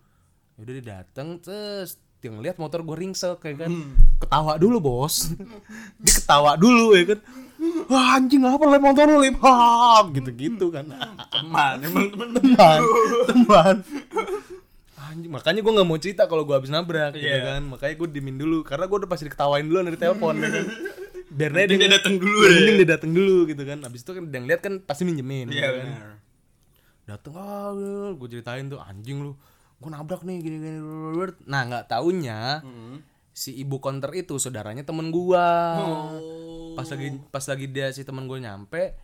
Yaudah 0.57 0.73
dia 0.81 0.85
dateng, 1.05 1.37
terus 1.44 2.01
dia 2.25 2.33
ngeliat 2.33 2.57
motor 2.57 2.81
gue 2.81 2.97
ringsek 2.97 3.37
kayak 3.37 3.57
kan. 3.61 3.71
Ketawa 4.17 4.57
dulu 4.57 4.81
bos. 4.81 5.29
dia 6.03 6.13
ketawa 6.15 6.57
dulu 6.57 6.97
ya 6.97 7.05
kan. 7.07 7.21
Wah 7.87 8.17
anjing 8.17 8.41
apa 8.41 8.65
lab 8.65 8.81
motor 8.81 9.05
lu 9.07 9.21
lab? 9.21 9.37
Ha, 9.39 9.53
gitu-gitu 10.11 10.69
kan. 10.69 10.89
Teman, 11.37 11.77
emang 11.83 12.09
teman. 12.09 12.31
teman 12.33 12.81
teman 13.29 13.77
anjing 15.05 15.31
makanya 15.31 15.61
gue 15.61 15.71
nggak 15.71 15.87
mau 15.87 15.95
cerita 15.95 16.27
kalau 16.27 16.43
gue 16.43 16.53
habis 16.53 16.69
nabrak 16.69 17.15
gitu 17.15 17.23
Iya. 17.23 17.47
kan 17.47 17.63
makanya 17.63 17.95
gue 17.95 18.09
dimin 18.11 18.35
dulu 18.35 18.67
karena 18.67 18.89
gue 18.89 18.99
udah 18.99 19.07
pasti 19.07 19.25
diketawain 19.25 19.63
dulu 19.63 19.85
dari 19.85 19.95
telepon 19.95 20.35
ya 20.35 20.49
kan 20.51 20.67
biar 21.31 21.51
dia 21.53 21.65
Dia 21.69 21.91
datang 21.93 22.15
dulu 22.17 22.39
ya. 22.41 22.51
mending 22.51 22.77
dia 22.77 22.89
datang 22.89 23.11
dulu 23.13 23.37
gitu 23.47 23.63
kan 23.63 23.79
abis 23.83 24.01
itu 24.01 24.11
kan 24.11 24.25
yang 24.27 24.45
lihat 24.45 24.61
kan 24.61 24.75
pasti 24.81 25.07
minjemin 25.07 25.47
Iya 25.47 25.71
gitu 25.71 25.79
kan 25.79 25.89
dateng 27.05 27.33
ah 27.37 27.71
gue 28.11 28.29
ceritain 28.29 28.67
tuh 28.67 28.81
anjing 28.81 29.23
lu 29.23 29.33
gue 29.85 29.92
nabrak 29.92 30.25
nih 30.25 30.40
gini 30.40 30.57
gini 30.57 30.81
nah 31.44 31.61
nggak 31.62 31.85
taunya 31.87 32.64
Hmm. 32.64 33.05
si 33.31 33.53
ibu 33.53 33.77
konter 33.79 34.09
itu 34.14 34.38
saudaranya 34.38 34.87
temen 34.87 35.11
gua. 35.11 35.49
Oh. 35.77 36.73
pas 36.75 36.87
lagi 36.87 37.18
pas 37.29 37.44
lagi 37.44 37.66
dia 37.68 37.90
si 37.90 38.03
temen 38.03 38.25
gue 38.25 38.38
nyampe 38.38 38.94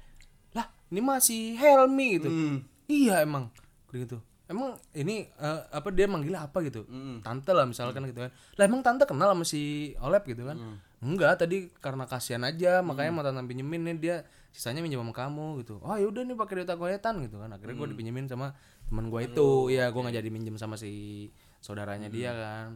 lah 0.50 0.66
ini 0.88 0.98
masih 0.98 1.54
Helmi 1.54 2.08
gitu. 2.16 2.28
Hmm. 2.30 2.56
iya 2.86 3.22
emang. 3.22 3.50
Gitu. 3.90 4.18
Emang 4.46 4.74
ini 4.90 5.30
eh, 5.30 5.60
apa 5.70 5.90
dia 5.90 6.10
manggilnya 6.10 6.42
apa 6.42 6.58
gitu? 6.62 6.82
Mm. 6.86 7.22
tante 7.22 7.54
lah 7.54 7.62
misalkan 7.62 8.02
gitu 8.06 8.26
kan. 8.26 8.30
Lah 8.58 8.64
emang 8.66 8.82
tante 8.82 9.06
kenal 9.06 9.30
sama 9.30 9.46
si 9.46 9.94
Olep 10.02 10.26
gitu 10.26 10.42
kan? 10.42 10.58
Enggak 10.98 11.38
tadi 11.38 11.70
karena 11.78 12.04
kasihan 12.04 12.42
aja 12.42 12.82
makanya 12.82 13.10
mau 13.14 13.22
tante 13.22 13.46
pinjemin 13.46 13.82
nih 13.86 13.96
dia 13.98 14.16
sisanya 14.50 14.82
minjem 14.82 14.98
sama 14.98 15.14
kamu 15.14 15.62
gitu. 15.62 15.78
Oh 15.82 15.94
yaudah 15.94 16.26
nih 16.26 16.34
pakai 16.34 16.62
duit 16.62 16.70
goyetan 16.70 17.22
gitu 17.22 17.38
kan. 17.38 17.54
Akhirnya 17.54 17.78
gue 17.78 17.88
dipinjemin 17.94 18.26
sama 18.26 18.50
temen 18.90 19.06
gue 19.06 19.20
itu. 19.24 19.48
Ya 19.70 19.88
gue 19.88 20.00
nggak 20.00 20.16
jadi 20.16 20.28
minjem 20.28 20.56
sama 20.56 20.74
si 20.74 21.30
saudaranya 21.58 22.06
dia 22.06 22.30
kan. 22.30 22.68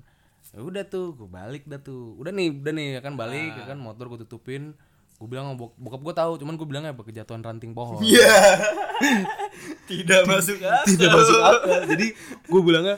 Ya 0.48 0.60
udah 0.60 0.84
tuh 0.84 1.12
gue 1.12 1.26
balik 1.26 1.66
dah 1.66 1.76
tuh. 1.76 2.14
Udah 2.14 2.30
nih 2.30 2.54
udah 2.54 2.72
nih 2.72 2.86
ya 2.92 3.00
kan 3.00 3.14
balik 3.14 3.52
ya 3.52 3.66
kan 3.66 3.76
motor 3.76 4.06
gue 4.06 4.22
tutupin. 4.22 4.72
Gue 5.14 5.28
bilang 5.28 5.54
bok- 5.54 5.74
bokap 5.74 6.00
gue 6.00 6.14
tahu 6.14 6.32
cuman 6.36 6.54
gue 6.54 6.64
bilangnya 6.64 6.90
apa? 6.90 7.02
Kejatuhan 7.02 7.40
ranting 7.40 7.70
pohon. 7.70 7.98
Iya. 8.00 8.30
Tidak 9.84 10.24
masuk 10.24 10.58
akal. 10.58 10.84
tidak 10.86 11.10
masuk 11.12 11.38
akal. 11.38 11.80
Jadi 11.86 12.06
gue 12.44 12.62
bilangnya 12.62 12.96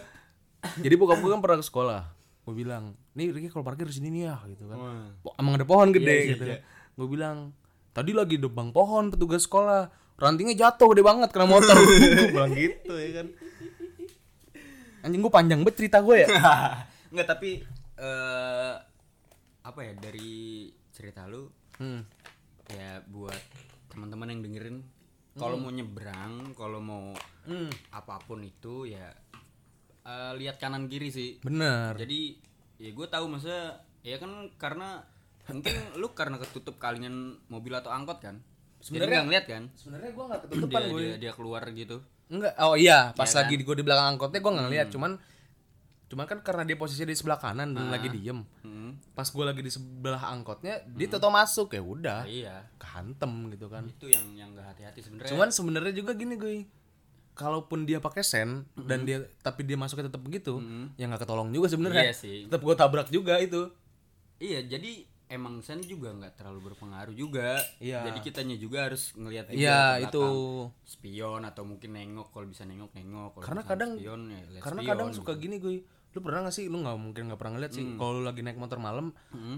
jadi 0.77 0.95
bokap 0.95 1.19
gue 1.19 1.31
kan 1.31 1.41
pernah 1.41 1.59
ke 1.59 1.67
sekolah. 1.67 2.03
Gue 2.43 2.55
bilang 2.55 2.85
nih 3.13 3.31
Ricky 3.31 3.49
kalau 3.49 3.63
parkir 3.63 3.85
di 3.85 3.95
sini 3.95 4.09
nih 4.11 4.23
ya 4.25 4.37
gitu 4.47 4.67
kan. 4.67 4.79
Po- 5.21 5.35
emang 5.37 5.57
ada 5.57 5.65
pohon 5.65 5.91
gede 5.91 6.07
Iya, 6.07 6.21
iya, 6.21 6.31
gitu 6.33 6.45
iya. 6.47 6.59
gue 6.93 7.07
bilang 7.07 7.53
tadi 7.91 8.11
lagi 8.11 8.37
debang 8.37 8.71
pohon 8.71 9.09
petugas 9.09 9.45
sekolah 9.45 9.89
rantingnya 10.17 10.57
jatuh 10.57 10.93
gede 10.93 11.03
banget 11.05 11.29
kena 11.31 11.47
motor 11.47 11.77
gue 11.81 12.29
bilang 12.35 12.53
gitu 12.53 12.93
ya 12.93 13.11
kan 13.23 13.27
anjing 15.03 15.21
gue 15.21 15.33
panjang 15.33 15.61
banget 15.63 15.77
cerita 15.79 15.99
gue 16.03 16.17
ya 16.25 16.29
Enggak 17.15 17.29
tapi 17.33 17.63
eh 17.97 18.75
apa 19.63 19.81
ya 19.83 19.93
dari 19.95 20.67
cerita 20.91 21.25
lu 21.27 21.47
hmm. 21.79 22.01
ya 22.71 23.01
buat 23.07 23.41
teman-teman 23.89 24.31
yang 24.31 24.43
dengerin 24.43 24.79
kalau 25.37 25.61
mau 25.61 25.69
nyebrang, 25.69 26.57
kalau 26.57 26.81
mau 26.81 27.13
Hmm. 27.47 27.71
apa 27.95 28.19
pun 28.27 28.43
itu 28.43 28.91
ya 28.91 29.07
eh, 30.03 30.33
lihat 30.35 30.59
kanan 30.59 30.91
kiri 30.91 31.15
sih. 31.15 31.39
bener 31.47 31.95
Jadi 31.95 32.35
ya 32.83 32.91
gue 32.91 33.07
tahu 33.07 33.31
maksudnya 33.31 33.79
ya 34.03 34.19
kan 34.19 34.51
karena 34.59 35.07
mungkin 35.47 35.71
lu 35.95 36.11
karena 36.11 36.43
ketutup 36.43 36.75
kalingan 36.77 37.39
mobil 37.47 37.71
atau 37.71 37.95
angkot 37.95 38.19
kan 38.19 38.43
sebenarnya 38.87 39.15
nggak 39.19 39.27
ngeliat 39.27 39.47
kan? 39.51 39.63
sebenarnya 39.75 40.11
gue 40.15 40.25
nggak 40.31 40.41
ketutupan 40.47 40.81
dia, 40.81 40.91
gue 40.95 41.01
dia, 41.03 41.17
dia 41.19 41.33
keluar 41.35 41.63
gitu. 41.75 41.97
Enggak 42.31 42.55
oh 42.63 42.75
iya 42.79 43.11
pas 43.19 43.27
Iya 43.27 43.39
lagi 43.43 43.55
gue 43.59 43.77
di 43.77 43.85
belakang 43.85 44.07
angkotnya 44.15 44.39
gue 44.39 44.53
nggak 44.55 44.67
ngeliat 44.71 44.89
cuman 44.95 45.13
cuman 46.07 46.25
kan 46.31 46.39
karena 46.39 46.63
dia 46.63 46.79
posisinya 46.79 47.11
di 47.11 47.19
sebelah 47.19 47.39
kanan 47.43 47.75
dan 47.75 47.91
lagi 47.91 48.07
diem. 48.07 48.47
Hmm. 48.63 48.95
pas 49.19 49.27
gue 49.27 49.43
lagi 49.43 49.59
di 49.59 49.73
sebelah 49.75 50.23
angkotnya 50.31 50.87
dia 50.95 51.07
tetap 51.11 51.35
masuk 51.35 51.75
ya 51.75 51.83
udah. 51.83 52.23
Nah, 52.23 52.31
iya. 52.31 52.63
Kehantem 52.79 53.51
gitu 53.51 53.67
kan. 53.67 53.83
Itu 53.91 54.07
yang 54.07 54.27
yang 54.39 54.55
gak 54.55 54.71
hati-hati 54.71 55.03
sebenarnya. 55.03 55.31
Cuman 55.35 55.49
sebenarnya 55.51 55.93
juga 55.99 56.15
gini 56.15 56.39
gue 56.39 56.55
kalaupun 57.37 57.85
dia 57.85 57.99
pakai 57.99 58.23
sen 58.23 58.65
dan 58.89 59.05
dia 59.05 59.27
tapi 59.45 59.61
dia 59.67 59.77
masuknya 59.77 60.09
tetap 60.09 60.25
begitu 60.25 60.57
ya 60.97 61.05
nggak 61.05 61.27
ketolong 61.27 61.51
juga 61.51 61.69
sebenarnya. 61.69 62.09
Iya 62.09 62.15
sih. 62.15 62.47
tetap 62.47 62.63
gue 62.63 62.75
tabrak 62.79 63.09
juga 63.11 63.43
itu. 63.43 63.67
Iya 64.39 64.63
jadi 64.63 65.05
emang 65.27 65.59
sen 65.59 65.81
juga 65.81 66.11
nggak 66.11 66.37
terlalu 66.37 66.71
berpengaruh 66.71 67.13
juga. 67.13 67.59
Iya. 67.79 68.07
jadi 68.07 68.19
kitanya 68.21 68.57
juga 68.57 68.87
harus 68.87 69.11
ngelihat 69.13 69.51
Iya, 69.51 69.99
itu. 70.01 70.23
spion 70.83 71.43
atau 71.43 71.63
mungkin 71.63 71.93
nengok 71.93 72.31
kalau 72.31 72.47
bisa 72.47 72.63
nengok 72.63 72.91
nengok. 72.93 73.31
Kalau 73.35 73.45
Karena 73.45 73.63
kadang- 73.63 73.95
spion, 73.97 74.21
ya 74.29 74.41
karena 74.61 74.81
spion, 74.81 74.91
kadang 74.91 75.09
gitu. 75.11 75.19
suka 75.21 75.33
gini 75.35 75.59
gue 75.59 75.75
lu 76.17 76.25
pernah 76.25 76.49
gak 76.49 76.57
sih? 76.57 76.65
Lu 76.65 76.81
nggak 76.81 76.97
mungkin 76.97 77.23
nggak 77.29 77.37
pernah 77.37 77.53
ngeliat 77.55 77.73
sih. 77.73 77.85
Hmm. 77.85 78.01
kalau 78.01 78.13
lu 78.17 78.23
lagi 78.25 78.41
naik 78.41 78.57
motor 78.57 78.81
malam 78.81 79.13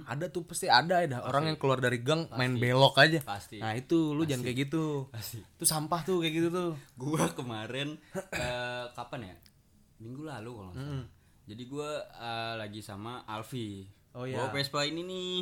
ada 0.04 0.26
tuh 0.26 0.42
pasti 0.42 0.66
ada 0.66 0.98
ada 0.98 1.22
orang 1.22 1.54
yang 1.54 1.56
keluar 1.56 1.78
dari 1.78 2.02
gang 2.02 2.26
main 2.34 2.58
belok 2.58 2.98
aja. 2.98 3.22
Pasti. 3.22 3.62
Nah 3.62 3.78
itu 3.78 4.10
lu 4.10 4.26
jangan 4.26 4.42
kayak 4.42 4.66
gitu. 4.66 5.06
Pasti. 5.08 5.38
itu 5.38 5.64
sampah 5.64 6.00
tuh 6.02 6.18
kayak 6.18 6.34
gitu 6.34 6.48
tuh. 6.50 6.70
Gua 6.98 7.30
kemarin 7.30 7.94
eh, 8.34 8.84
kapan 8.90 9.30
ya? 9.30 9.34
Minggu 9.98 10.26
lalu 10.26 10.50
kalau 10.50 10.70
nggak 10.72 10.82
salah. 10.82 11.06
Jadi 11.46 11.62
gua 11.64 11.90
eh, 12.10 12.54
lagi 12.58 12.80
sama 12.82 13.22
Alfi 13.22 13.86
Oh, 14.16 14.24
iya. 14.24 14.40
Bawa 14.40 14.54
Vespa 14.56 14.80
ini 14.86 15.02
nih. 15.04 15.34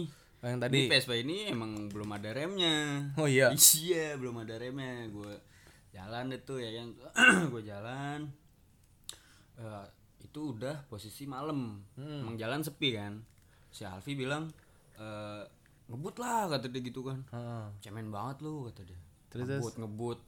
Oh, 0.42 0.46
yang 0.52 0.60
Ini 0.60 0.64
tadi. 0.68 0.80
Vespa 0.90 1.14
ini 1.16 1.36
emang 1.48 1.88
belum 1.88 2.10
ada 2.12 2.30
remnya. 2.30 3.08
Oh 3.16 3.26
iya. 3.26 3.50
Iya 3.86 4.14
belum 4.20 4.42
ada 4.44 4.54
remnya. 4.60 5.08
Gue 5.10 5.32
jalan 5.94 6.28
deh 6.28 6.40
tuh 6.44 6.60
ya 6.60 6.70
kan? 6.76 6.88
Gue 7.52 7.62
jalan. 7.64 8.28
Eh, 9.56 9.86
itu 10.20 10.40
udah 10.52 10.84
posisi 10.86 11.24
malam. 11.24 11.80
Hmm. 11.96 12.28
emang 12.28 12.36
jalan 12.36 12.60
sepi 12.60 12.94
kan? 12.94 13.24
Si 13.72 13.82
Alfi 13.82 14.12
bilang 14.12 14.52
eh, 15.00 15.42
ngebut 15.88 16.20
lah 16.20 16.52
kata 16.52 16.68
dia 16.68 16.82
gitu 16.84 17.00
kan. 17.06 17.24
Heeh. 17.32 17.64
cemen 17.80 18.12
banget 18.12 18.44
lu 18.44 18.68
kata 18.68 18.84
dia. 18.84 18.98
Terus, 19.32 19.48
ngebut 19.48 19.74
ngebut 19.80 20.18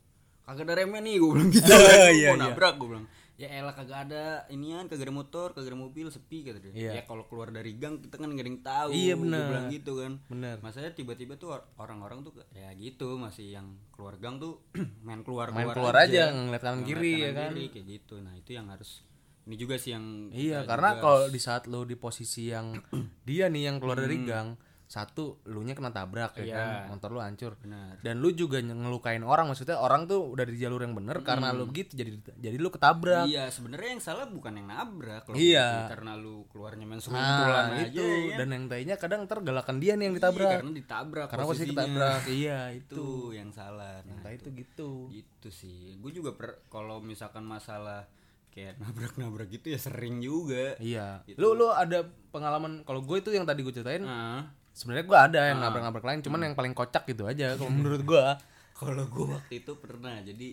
kagak 0.48 0.64
ada 0.64 0.74
remnya 0.78 1.00
nih 1.00 1.14
gue 1.14 1.28
bilang 1.28 1.50
gitu 1.50 1.68
Iya, 2.10 2.32
mau 2.32 2.40
iya. 2.40 2.48
nabrak 2.48 2.74
gue 2.74 2.88
bilang 2.88 3.06
ya 3.36 3.48
elah 3.54 3.70
kagak 3.70 3.98
ada 4.02 4.24
inian 4.48 4.88
kagak 4.88 5.06
ada 5.06 5.14
motor 5.14 5.52
kagak 5.52 5.70
ada 5.70 5.78
mobil 5.78 6.08
sepi 6.08 6.42
kata 6.42 6.58
dia 6.58 6.72
Iya. 6.72 6.90
ya 6.90 7.02
kalau 7.04 7.22
keluar 7.24 7.48
dari 7.48 7.76
gang 7.76 8.00
kita 8.00 8.16
kan 8.16 8.26
gak 8.28 8.40
ada 8.40 8.48
yang 8.48 8.62
tahu 8.64 8.88
Iya, 8.90 9.14
benar. 9.14 9.46
bilang 9.46 9.66
gitu 9.68 9.92
kan 9.94 10.12
bener 10.26 10.56
Masalahnya 10.58 10.92
tiba-tiba 10.92 11.36
tuh 11.36 11.48
or- 11.52 11.68
orang-orang 11.76 12.18
tuh 12.22 12.32
ya 12.50 12.72
gitu 12.74 13.14
masih 13.14 13.52
yang 13.52 13.78
keluar 13.90 14.16
gang 14.16 14.40
tuh 14.40 14.64
main 15.06 15.20
keluar 15.20 15.52
main 15.52 15.68
keluar 15.68 15.94
aja 15.94 16.32
ngeliat 16.32 16.58
kanan 16.58 16.82
kiri 16.82 17.14
ya 17.20 17.30
kan 17.30 17.52
kiri, 17.52 17.64
kayak 17.68 17.86
gitu. 17.86 18.14
Nah, 18.18 18.32
itu 18.32 18.50
yang 18.52 18.66
harus 18.66 19.04
ini 19.44 19.54
juga 19.54 19.76
sih 19.76 19.92
yang 19.92 20.28
iya 20.28 20.60
karena 20.62 20.98
kalau 20.98 21.24
di 21.26 21.38
saat 21.38 21.64
lu 21.64 21.84
di 21.84 21.94
posisi 21.94 22.48
yang 22.48 22.74
dia 23.28 23.46
nih 23.46 23.68
yang 23.68 23.76
keluar 23.78 23.96
dari 23.98 24.18
gang 24.20 24.58
satu 24.88 25.44
lu 25.44 25.60
nya 25.60 25.72
kena 25.72 25.92
tabrak 25.92 26.32
ya 26.34 26.40
Hmm. 26.40 26.48
Iya. 26.48 26.56
kan 26.56 26.68
motor 26.90 27.10
lu 27.10 27.20
hancur 27.20 27.52
benar. 27.56 28.00
dan 28.00 28.14
lu 28.16 28.32
juga 28.32 28.56
ngelukain 28.58 29.20
orang 29.20 29.44
maksudnya 29.46 29.76
orang 29.76 30.04
tuh 30.04 30.24
udah 30.26 30.42
di 30.42 30.56
jalur 30.56 30.80
yang 30.80 30.92
bener 30.92 31.20
karena 31.20 31.52
lu 31.52 31.68
begitu 31.68 31.92
jadi 31.92 32.08
jadi 32.34 32.56
lu 32.56 32.68
ketabrak 32.68 33.28
Iya, 33.28 33.48
sebenarnya 33.48 33.90
yang 33.90 34.00
salah 34.00 34.24
bukan 34.26 34.48
yang 34.54 34.64
nabrak 34.66 35.22
kalau 35.22 35.36
Iya. 35.36 35.68
gitu, 35.68 35.92
karena 35.92 36.12
lu 36.14 36.48
keluarnya 36.48 36.84
main 36.84 37.04
nah 37.06 37.68
aja 37.70 37.84
itu 37.84 38.00
ya 38.00 38.16
kan? 38.26 38.38
dan 38.38 38.48
yang 38.50 38.64
tadinya 38.66 38.96
kadang 38.96 39.22
tergalakan 39.24 39.76
dia 39.76 39.92
nih 39.92 40.04
yang 40.04 40.14
Iya, 40.14 40.20
ditabrak 40.24 40.50
karena 40.54 40.72
ditabrak 40.72 41.26
karena 41.28 41.44
posisi 41.44 41.68
ketabrak 41.68 42.22
iya 42.40 42.58
itu 42.72 42.88
itu 42.88 43.08
yang 43.30 43.50
salah. 43.50 44.00
Nah, 44.00 44.12
entah 44.14 44.32
itu 44.32 44.48
gitu 44.50 44.90
gitu 45.10 45.48
sih. 45.50 45.94
Gue 45.98 46.10
juga 46.10 46.32
per- 46.32 46.64
kalau 46.66 46.98
misalkan 46.98 47.44
masalah 47.44 48.08
kayak 48.48 48.80
nabrak-nabrak 48.80 49.48
gitu 49.50 49.68
ya 49.68 49.78
sering 49.78 50.18
juga. 50.18 50.74
iya 50.78 51.20
Gitu. 51.22 51.36
lu 51.36 51.52
lu 51.52 51.68
ada 51.68 52.02
pengalaman 52.28 52.80
kalau 52.82 53.00
gue 53.00 53.16
itu 53.18 53.30
yang 53.30 53.44
tadi 53.44 53.60
gue 53.60 53.70
ceritain 53.70 54.00
Nah, 54.00 54.48
sebenarnya 54.78 55.04
gue 55.04 55.18
ada 55.18 55.38
Ah. 55.40 55.46
yang 55.48 55.58
nabrak-nabrak 55.58 56.04
lain 56.04 56.20
cuman 56.22 56.38
Hmm. 56.38 56.46
yang 56.46 56.54
paling 56.54 56.70
kocak 56.72 57.02
gitu 57.04 57.26
aja 57.26 57.58
kalau 57.58 57.68
menurut 57.68 58.02
gue 58.04 58.24
kalau 58.78 59.04
gue 59.04 59.26
waktu 59.28 59.54
itu 59.58 59.72
pernah 59.76 60.22
jadi 60.22 60.48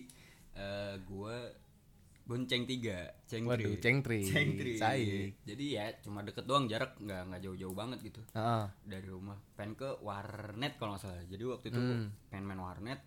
eh 0.56 0.94
gue 1.00 1.36
bonceng 2.26 2.66
tiga 2.66 3.06
cengtri 3.24 3.46
waduh 3.46 3.78
cengtri 3.78 4.26
cengtri 4.26 4.72
saik. 4.76 5.46
Jadi 5.46 5.66
ya 5.72 5.94
cuma 6.02 6.20
deket 6.20 6.42
doang 6.44 6.66
jarak 6.66 6.98
nggak 6.98 7.22
nggak 7.24 7.42
jauh-jauh 7.44 7.76
banget 7.76 8.02
gitu. 8.04 8.18
Heeh. 8.34 8.66
dari 8.82 9.06
rumah 9.06 9.38
pengen 9.54 9.78
ke 9.78 9.94
warnet 10.02 10.74
kalau 10.76 10.98
nggak 10.98 11.06
salah. 11.06 11.22
Jadi 11.24 11.44
waktu 11.46 11.66
itu 11.70 11.78
Hmm. 11.78 12.10
pengen 12.28 12.46
main 12.48 12.58
warnet. 12.60 12.98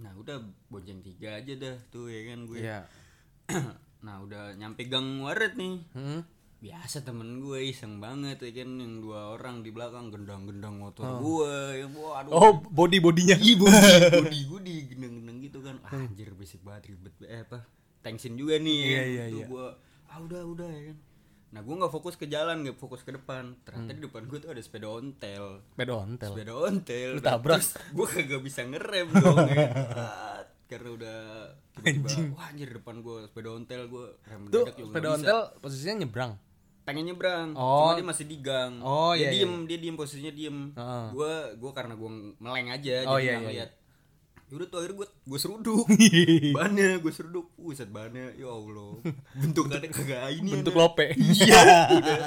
Nah 0.00 0.16
udah 0.16 0.40
bonceng 0.66 1.04
tiga 1.04 1.36
aja 1.36 1.52
dah 1.54 1.76
tuh 1.86 2.08
ya 2.08 2.20
kan 2.26 2.48
gue 2.48 2.58
iya. 2.58 2.80
Nah 4.00 4.16
udah 4.18 4.56
nyampe 4.56 4.88
gang 4.88 5.20
warnet 5.20 5.52
nih. 5.54 5.76
Hmm. 5.92 6.24
Biasa 6.60 7.00
temen 7.08 7.40
gue 7.40 7.72
iseng 7.72 8.04
banget 8.04 8.36
ya 8.44 8.52
kan? 8.60 8.70
Yang 8.76 8.94
dua 9.00 9.20
orang 9.32 9.64
di 9.64 9.72
belakang 9.72 10.12
gendang-gendang 10.12 10.76
motor 10.76 11.08
gue 11.18 11.54
yang 11.80 11.92
wah 11.96 12.20
aduh. 12.20 12.30
Oh 12.36 12.52
body 12.60 13.00
bodinya 13.00 13.36
Iya 13.40 13.54
body 13.56 13.80
body 14.28 14.40
body 14.44 14.74
gendeng-gendeng 14.92 15.38
gitu 15.40 15.58
kan. 15.64 15.80
Ah, 15.88 16.04
anjir 16.04 16.28
berisik 16.36 16.60
banget 16.60 16.92
ribet 16.92 17.16
eh 17.24 17.40
apa 17.40 17.64
tensin 18.04 18.36
juga 18.36 18.60
nih. 18.60 18.80
Hmm. 18.84 18.92
Iya, 18.92 19.02
ya. 19.08 19.24
Tuh 19.24 19.40
iya. 19.40 19.46
gua 19.48 19.66
ah 20.12 20.18
udah 20.20 20.42
udah 20.44 20.68
ya 20.68 20.82
kan. 20.92 20.98
Nah 21.50 21.60
gua 21.64 21.74
nggak 21.80 21.92
fokus 21.96 22.14
ke 22.20 22.26
jalan 22.28 22.56
nggak 22.60 22.76
fokus 22.76 23.00
ke 23.08 23.10
depan. 23.16 23.56
Ternyata 23.64 23.96
di 23.96 24.02
depan 24.04 24.22
gua 24.28 24.38
tuh 24.44 24.50
ada 24.52 24.60
sepeda 24.60 24.88
ontel. 24.92 25.64
Beda 25.72 25.96
ontel? 25.96 26.30
Sepeda 26.36 26.52
ontel 26.60 27.10
Lu 27.16 27.22
tabrak. 27.24 27.56
Terus 27.56 27.70
gua 27.96 28.06
kagak 28.06 28.42
bisa 28.44 28.60
ngerem 28.68 29.08
dong 29.16 29.48
ya. 29.48 29.68
Ah, 29.96 30.40
karena 30.70 30.88
udah 30.94 31.18
tiba-tiba 31.82 32.36
wah 32.38 32.46
anjir 32.46 32.68
depan 32.70 33.02
gua 33.02 33.26
sepeda 33.26 33.48
ontel 33.50 33.82
gua 33.90 34.06
rem 34.22 34.46
tuh 34.46 34.62
mendadak 34.62 34.74
juga 34.78 34.88
sepeda 34.92 35.08
ontel 35.18 35.38
posisinya 35.58 35.94
nyebrang 36.06 36.32
pengen 36.82 37.04
nyebrang 37.06 37.52
Oh. 37.52 37.86
cuma 37.86 37.92
dia 37.94 38.06
masih 38.06 38.26
di 38.26 38.38
gang. 38.38 38.80
Oh, 38.80 39.12
dia 39.12 39.28
iya, 39.28 39.30
diem 39.36 39.52
dia 39.64 39.78
diem 39.78 39.94
posisinya 39.94 40.30
diem. 40.30 40.58
Heeh. 40.72 41.06
gua 41.12 41.32
gua 41.54 41.70
karena 41.70 41.94
gua 41.94 42.10
meleng 42.36 42.68
aja 42.68 43.04
Oh, 43.04 43.14
jadi 43.14 43.22
iya, 43.22 43.32
nggak 43.38 43.52
iya, 43.52 43.64
ngeliat 43.66 43.70
Yaudah 44.50 44.66
tuh 44.66 44.78
akhirnya 44.82 44.96
gue 44.98 45.08
gue 45.30 45.38
seruduk. 45.38 45.86
Bannya 46.58 46.98
gue 46.98 47.12
seruduk. 47.14 47.54
Buset 47.54 47.86
bannya. 47.86 48.34
Ya 48.34 48.50
Allah. 48.50 48.98
Bentuk 49.38 49.70
ada 49.70 49.86
kagak 49.86 50.34
ini 50.34 50.50
bentuk 50.58 50.74
ada. 50.74 50.90
lope. 50.90 51.06
Iya. 51.40 51.62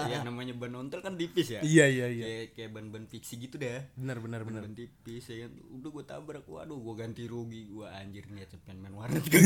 Ya 0.07 0.17
namanya 0.23 0.55
ban 0.55 0.71
ontel 0.79 1.03
kan 1.03 1.19
tipis 1.19 1.51
ya? 1.51 1.59
Iya 1.59 1.85
iya 1.91 2.07
iya. 2.07 2.23
Kayak 2.23 2.45
kayak 2.55 2.69
ban-ban 2.71 3.03
fiksi 3.11 3.43
gitu 3.43 3.59
dah. 3.59 3.83
Benar 3.99 4.23
benar 4.23 4.47
benar. 4.47 4.63
Ban 4.63 4.71
tipis 4.71 5.27
ya 5.27 5.43
kan. 5.45 5.51
Udah 5.75 5.89
gue 5.91 6.03
tabrak. 6.07 6.47
Waduh 6.47 6.79
gue 6.79 6.95
ganti 6.95 7.27
rugi 7.27 7.67
gue 7.67 7.83
anjir 7.83 8.23
niat 8.31 8.55
pengen 8.63 8.79
main 8.79 8.95
warnet 8.95 9.25
gak 9.27 9.43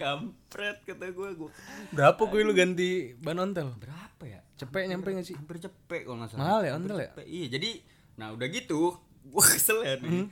kampret 0.00 0.78
kata 0.82 1.12
gue 1.12 1.28
gue 1.36 1.50
berapa 1.94 2.18
gue 2.18 2.40
lu 2.42 2.52
ganti 2.52 3.14
ban 3.22 3.38
ontel? 3.38 3.70
Berapa 3.78 4.22
ya? 4.26 4.40
Cepet 4.56 4.90
nyampe 4.90 5.14
gak 5.14 5.26
sih? 5.26 5.36
hampir 5.36 5.60
cepet 5.60 6.02
kalau 6.02 6.18
nggak 6.18 6.30
salah. 6.32 6.42
Mahal 6.42 6.60
ya 6.66 6.72
ontel 6.74 6.98
ya? 6.98 7.08
cepet. 7.14 7.26
iya 7.28 7.46
jadi 7.52 7.70
nah 8.16 8.32
udah 8.32 8.48
gitu 8.48 8.96
gue 9.26 9.44
kesel 9.44 9.84
ya 9.84 9.94
nih. 10.00 10.10
Hmm. 10.10 10.26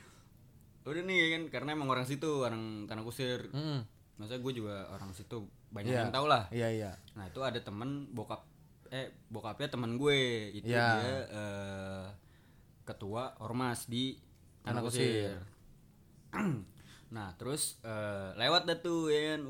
Udah 0.87 1.03
nih 1.03 1.19
kan 1.31 1.43
karena 1.51 1.71
emang 1.73 1.89
orang 1.89 2.05
situ 2.05 2.41
orang 2.41 2.85
tanah 2.85 3.01
kusir 3.01 3.49
Hmm. 3.51 3.81
masa 4.15 4.37
gue 4.37 4.53
juga 4.53 4.87
orang 4.89 5.11
situ 5.11 5.43
banyak 5.69 5.91
Iya. 5.91 6.01
yang 6.01 6.13
tau 6.13 6.25
lah 6.25 6.47
iya 6.51 6.69
iya 6.69 6.93
nah 7.13 7.25
itu 7.25 7.41
ada 7.41 7.57
temen 7.57 8.07
bokap 8.09 8.45
eh 8.89 9.11
bokapnya 9.27 9.69
temen 9.69 9.97
gue 9.97 10.19
itu 10.53 10.71
Iya. 10.71 10.87
dia 10.95 11.17
eh, 11.27 12.05
ketua 12.83 13.35
ormas 13.39 13.87
di 13.87 14.15
Tanah 14.61 14.71
tanah 14.71 14.83
Kusir. 14.83 15.03
kusir 15.03 15.41
nah 17.11 17.33
terus 17.35 17.81
eh, 17.81 18.29
lewat 18.35 18.65
dah 18.65 18.79
tuh 18.79 19.07
ya 19.07 19.35
kan. 19.35 19.41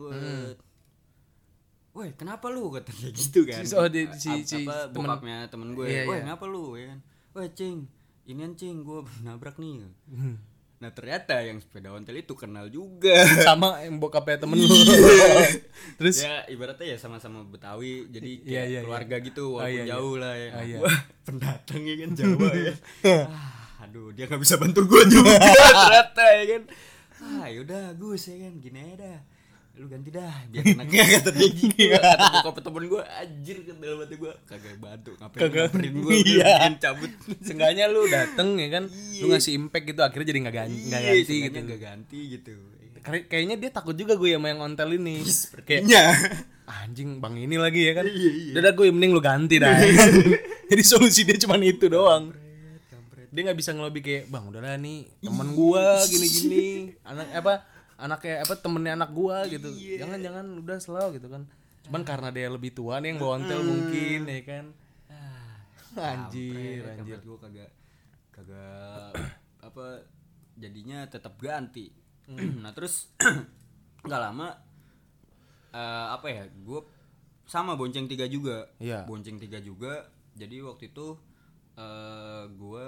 Woi 1.91 2.11
kenapa 2.13 2.47
lu 2.49 2.69
kata 2.69 2.91
dia 2.91 3.11
gitu 3.13 3.43
kan. 3.45 3.63
Si- 3.63 3.71
oh, 3.73 3.87
di- 3.87 4.11
si- 4.13 4.43
si 4.43 4.67
apa, 4.67 4.91
temen- 4.91 5.07
bokapnya 5.07 5.47
temen 5.47 5.69
gue 5.73 5.87
Iya, 5.87 6.03
Woi 6.05 6.17
iya. 6.17 6.23
kenapa 6.25 6.45
lu 6.45 6.75
ya 6.75 6.91
kan 6.91 6.99
Woi 7.33 7.47
cing 7.53 7.87
inian 8.25 8.53
cing 8.53 8.83
gue 8.83 8.99
nabrak 9.23 9.55
nih 9.57 9.87
Hmm. 10.09 10.35
Nah 10.85 10.93
ternyata 10.93 11.41
yang 11.41 11.65
sepeda 11.65 11.97
ontel 11.97 12.21
itu 12.21 12.37
kenal 12.37 12.69
juga. 12.69 13.25
Sama 13.41 13.81
yang 13.81 13.97
bokapnya 13.97 14.45
temen 14.45 14.61
lu. 14.61 14.69
Terus? 15.99 16.21
Ya 16.21 16.45
ibaratnya 16.45 16.93
ya 16.93 16.97
sama-sama 17.01 17.41
Betawi 17.41 18.05
jadi 18.13 18.31
kayak 18.45 18.53
Iya, 18.53 18.63
iya, 18.69 18.81
keluarga 18.85 19.17
gitu 19.25 19.57
Oh, 19.57 19.65
walaupun 19.65 19.73
iya, 19.73 19.85
iya. 19.89 19.93
jauh 19.97 20.15
lah 20.21 20.35
ya. 20.37 20.49
Oh, 20.53 20.63
iya. 20.69 20.79
Wah, 20.85 20.99
pendatang 21.25 21.83
ya 21.89 21.95
kan 22.05 22.11
Jawa 22.13 22.49
ya. 22.53 22.75
Ah, 23.33 23.89
aduh 23.89 24.13
dia 24.13 24.29
nggak 24.29 24.43
bisa 24.45 24.61
bantu 24.61 24.85
gue 24.85 25.03
juga 25.09 25.33
ternyata 25.89 26.25
ya 26.37 26.45
kan. 26.53 26.63
Ah 27.25 27.47
yaudah 27.49 27.97
Gus 27.97 28.29
ya 28.29 28.37
kan 28.45 28.53
gini 28.61 28.79
aja 28.85 28.95
dah 29.01 29.19
lu 29.75 29.87
ganti 29.87 30.07
dah 30.09 30.31
biar 30.51 30.65
enaknya 30.71 31.03
kata 31.19 31.31
dia 31.31 31.49
gitu 31.51 31.75
kata 31.93 32.27
bokap 32.41 32.63
temen 32.63 32.85
gue 32.87 33.03
anjir 33.03 33.57
kata 33.61 33.75
dalam 33.77 33.99
hati 34.01 34.15
gue 34.15 34.33
kagak 34.47 34.77
bantu 34.79 35.11
ngapain 35.19 35.41
Kagak. 35.43 35.67
ngapain 35.69 35.95
gue 35.97 36.13
Iya. 36.31 36.55
cabut 36.79 37.11
Seenggaknya 37.41 37.85
lu 37.87 38.07
dateng 38.07 38.55
ya 38.55 38.69
kan, 38.71 38.85
lu 38.87 39.27
ngasih 39.29 39.53
impact 39.53 39.85
gitu 39.85 40.01
akhirnya 40.01 40.27
jadi 40.27 40.39
nggak 40.41 40.57
ganti, 40.57 40.79
nggak 40.85 41.01
Iya, 41.01 41.11
ganti 41.13 41.35
gitu. 41.43 41.59
nggak 41.61 41.81
ganti 41.81 42.19
gitu 42.31 42.53
Kay- 43.05 43.27
Kayaknya 43.27 43.57
dia 43.59 43.71
takut 43.71 43.93
juga 43.93 44.15
gue 44.15 44.33
sama 44.33 44.49
yang 44.49 44.65
ontel 44.65 44.95
ini. 44.95 45.21
Kayak 45.61 45.83
Iya. 45.85 46.05
anjing 46.65 47.21
bang 47.21 47.35
ini 47.37 47.57
lagi 47.59 47.85
ya 47.85 47.93
kan. 47.93 48.07
Iya, 48.09 48.31
iya. 48.57 48.71
Gue 48.73 48.89
mending 48.89 49.13
lu 49.13 49.21
ganti 49.21 49.61
dah. 49.61 49.77
jadi 50.71 50.83
solusi 50.83 51.21
dia 51.23 51.37
cuman 51.37 51.61
itu 51.61 51.85
doang. 51.87 52.33
Dia 53.29 53.41
nggak 53.45 53.59
bisa 53.59 53.75
ngelobi 53.75 54.01
kayak 54.01 54.31
bang 54.31 54.45
udahlah 54.47 54.79
nih 54.79 55.05
temen 55.19 55.49
gua 55.53 55.99
gini-gini 56.07 56.95
anak 57.03 57.29
apa 57.35 57.53
anaknya 58.01 58.43
apa 58.43 58.55
temennya 58.59 58.93
anak 58.99 59.11
gua 59.15 59.47
gitu. 59.47 59.71
Jangan 59.75 60.19
jangan 60.21 60.47
udah 60.61 60.77
selalu 60.79 61.09
gitu 61.23 61.29
kan. 61.31 61.43
Cuman 61.85 62.03
karena 62.03 62.29
dia 62.33 62.49
lebih 62.49 62.73
tua 62.73 62.99
nih 62.99 63.15
yang 63.15 63.19
bawa 63.21 63.33
ontel 63.41 63.61
mungkin 63.61 64.21
ya 64.27 64.43
kan. 64.43 64.67
Anjir 65.95 66.83
anjir. 66.91 67.23
gue 67.23 67.39
kagak 67.39 67.71
kagak 68.35 69.15
apa 69.63 70.03
jadinya 70.59 71.07
tetap 71.07 71.39
ganti. 71.39 71.95
Nah 72.35 72.75
terus 72.75 73.15
nggak 74.07 74.21
lama 74.21 74.59
eh, 75.71 76.07
apa 76.11 76.27
ya 76.27 76.45
gue 76.51 76.81
sama 77.47 77.79
bonceng 77.79 78.11
tiga 78.11 78.27
juga. 78.27 78.67
Iya. 78.83 79.07
bonceng 79.07 79.39
tiga 79.39 79.63
juga 79.63 80.09
jadi 80.35 80.67
waktu 80.67 80.91
itu 80.91 81.15
eh 81.75 82.45
gue 82.51 82.87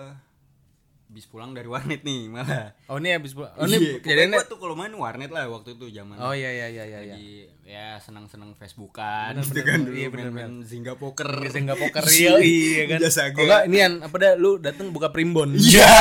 bis 1.06 1.22
pulang 1.24 1.54
dari 1.54 1.70
warnet 1.70 2.02
nih 2.02 2.26
malah. 2.26 2.74
Oh 2.90 2.98
ini 2.98 3.14
habis 3.14 3.30
pulang. 3.30 3.54
Oh 3.54 3.64
ini 3.64 3.78
Iya, 3.78 3.92
kejadiannya 4.02 4.42
tuh 4.50 4.58
kalau 4.58 4.74
main 4.74 4.90
warnet 4.90 5.30
lah 5.30 5.46
waktu 5.46 5.78
itu 5.78 5.86
zaman. 5.94 6.18
Oh 6.18 6.34
iya 6.34 6.50
iya 6.50 6.66
iya 6.66 6.84
iya 6.84 7.00
iya. 7.06 7.14
Lagi 7.14 7.34
ya 7.66 7.86
senang-senang 7.98 8.54
Facebookan 8.58 9.38
Bener, 9.38 9.46
gitu 9.46 9.54
bener, 9.58 9.66
kan 9.66 9.78
dulu 9.86 9.96
Iya, 9.96 10.08
bener, 10.10 10.28
main-main 10.34 10.54
Zynga 10.66 10.94
poker. 10.98 11.30
Biasa 11.30 11.58
nggak 11.62 11.78
poker 11.78 12.02
real 12.10 12.36
iya 12.42 12.82
kan? 12.90 12.98
Jasa 12.98 13.22
Kalau 13.30 13.46
nggak 13.46 13.62
ini 13.70 13.78
an 13.80 13.92
apa 14.02 14.16
dah 14.18 14.32
lu 14.34 14.58
dateng 14.58 14.90
buka 14.90 15.14
primbon. 15.14 15.54
Iya. 15.54 15.86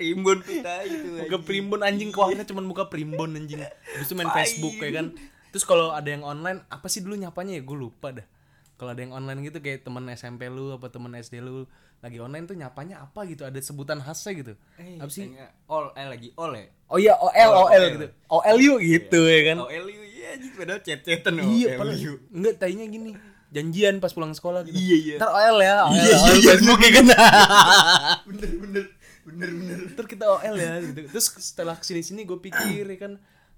Primbon 0.00 0.40
kita 0.40 0.80
itu. 0.88 1.12
buka 1.28 1.38
primbon 1.44 1.80
anjing 1.84 2.08
ke 2.08 2.16
warnet 2.16 2.48
cuman 2.48 2.64
buka 2.64 2.88
primbon 2.88 3.36
anjing. 3.36 3.60
Habis 3.60 4.08
itu 4.08 4.14
main 4.16 4.32
Facebook 4.32 4.80
ya 4.80 4.90
kan? 4.96 5.12
Terus 5.52 5.64
kalau 5.68 5.92
ada 5.92 6.08
yang 6.08 6.24
online 6.24 6.64
apa 6.72 6.88
sih 6.88 7.04
dulu 7.04 7.20
nyapanya 7.20 7.60
ya? 7.60 7.62
Gue 7.64 7.76
lupa 7.76 8.08
dah 8.16 8.24
kalau 8.80 8.96
ada 8.96 9.04
yang 9.04 9.12
online 9.12 9.44
gitu 9.44 9.60
kayak 9.60 9.84
temen 9.84 10.08
SMP 10.16 10.48
lu 10.48 10.72
apa 10.72 10.88
temen 10.88 11.12
SD 11.12 11.44
lu 11.44 11.68
lagi 12.00 12.16
online 12.16 12.48
tuh 12.48 12.56
nyapanya 12.56 13.04
apa 13.04 13.28
gitu? 13.28 13.44
Ada 13.44 13.60
sebutan 13.60 14.00
khasnya 14.00 14.32
gitu. 14.40 14.52
Apa 14.96 15.12
sih? 15.12 15.36
All 15.68 15.92
eh 15.92 16.08
lagi 16.08 16.32
all 16.40 16.56
ya. 16.56 16.64
oh 16.88 16.96
iya 16.96 17.12
OL 17.20 17.50
OL 17.68 17.84
gitu. 17.92 18.06
OL 18.32 18.56
you 18.56 18.74
gitu 18.80 19.20
ya 19.28 19.52
kan? 19.52 19.56
Oh 19.60 19.68
LU 19.68 20.00
iya 20.08 20.30
padahal 20.56 20.80
chat-chatan 20.80 21.32
oh, 21.40 21.44
iya 21.52 21.68
padahal 21.76 22.16
enggak 22.32 22.54
tanya 22.56 22.84
gini 22.88 23.12
janjian 23.50 23.98
pas 23.98 24.14
pulang 24.14 24.30
sekolah 24.32 24.62
gitu. 24.62 24.78
Iya, 24.78 24.96
iya. 24.96 25.14
ntar 25.18 25.30
OL 25.34 25.58
ya 25.58 25.74
OL, 25.90 25.94
Iya, 25.98 26.16
OL 26.16 26.36
iya, 26.38 26.48
Facebook 26.54 26.80
ya 26.80 26.90
kan? 26.94 27.06
Bener 28.30 28.50
bener 28.62 28.84
bener 29.20 29.50
bener. 29.52 29.78
ntar 29.94 30.06
kita 30.06 30.24
OL 30.24 30.56
ya 30.56 30.72
gitu. 30.80 31.00
Terus 31.10 31.26
setelah 31.42 31.74
ke 31.76 31.84
sini 31.84 32.00
sini 32.06 32.22
gue 32.22 32.38
pikir 32.38 32.86
ya 32.86 32.98
kan 32.98 33.12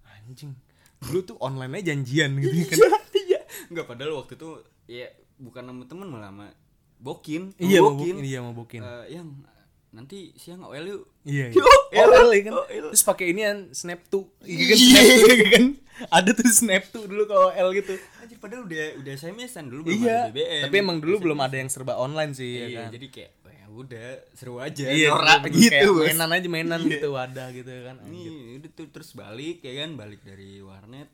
anjing 0.09 0.57
dulu 1.03 1.19
tuh 1.27 1.37
online 1.45 1.81
nya 1.81 1.93
janjian 1.93 2.35
gitu 2.41 2.57
kan? 2.73 2.79
Iya. 3.13 3.41
Enggak 3.69 3.87
padahal 3.87 4.25
waktu 4.25 4.35
itu 4.41 4.49
ya 4.85 5.07
bukan 5.37 5.63
sama 5.65 5.85
temen 5.85 6.07
malah 6.07 6.29
sama 6.29 6.47
Bokin. 6.97 7.51
Iya 7.57 7.79
mau 7.81 7.93
Bokin. 7.93 8.17
iya 8.21 8.39
mau 8.39 8.53
bukin 8.53 8.81
Eh, 8.81 9.05
yang 9.13 9.27
nanti 9.91 10.33
siang 10.35 10.63
OL 10.63 10.87
yuk. 10.87 11.03
iya 11.23 11.51
iya 11.53 11.63
OL 12.07 12.31
ya 12.31 12.41
kan 12.45 12.55
OL. 12.61 12.85
terus 12.89 13.03
pakai 13.03 13.27
ini 13.29 13.43
kan 13.43 13.59
snap 13.71 14.01
tuh 14.07 14.31
iya 14.41 14.65
kan 14.65 14.77
Iya. 14.77 14.87
snap 14.97 15.19
tuh 15.19 15.29
iya 15.29 15.49
kan 15.51 15.65
ada 16.09 16.31
tuh 16.33 16.49
snap 16.49 16.83
tuh 16.89 17.05
dulu 17.05 17.23
kalau 17.27 17.51
OL 17.51 17.69
gitu 17.75 17.93
Anjir 18.17 18.39
padahal 18.39 18.65
udah 18.65 18.79
udah 18.99 19.13
SMS-an 19.13 19.65
dulu 19.67 19.83
belum 19.85 20.01
iya 20.01 20.17
ada 20.23 20.31
BBM. 20.31 20.63
tapi 20.65 20.77
emang 20.79 20.99
dulu 20.99 21.17
belum 21.21 21.39
ada 21.39 21.57
yang 21.57 21.69
serba 21.69 21.95
online 21.97 22.33
sih 22.33 22.51
ya 22.51 22.67
Iya, 22.67 22.79
kan 22.79 22.87
jadi 22.93 23.07
kayak 23.11 23.31
"Wah, 23.39 23.53
ya 23.53 23.67
udah 23.69 24.07
seru 24.33 24.55
aja. 24.59 24.85
iya 24.89 25.09
norak 25.11 25.41
gitu. 25.51 25.69
kayak 25.69 25.91
mainan 26.09 26.31
aja 26.31 26.49
mainan 26.49 26.81
gitu 26.87 27.09
wadah 27.11 27.49
gitu 27.51 27.73
kan 27.83 27.97
Nih, 28.05 28.25
udah 28.57 28.71
tuh 28.73 28.87
terus 28.89 29.11
balik 29.13 29.61
ya 29.61 29.73
kan, 29.77 29.91
balik 29.93 30.23
dari 30.23 30.59
warnet. 30.59 31.11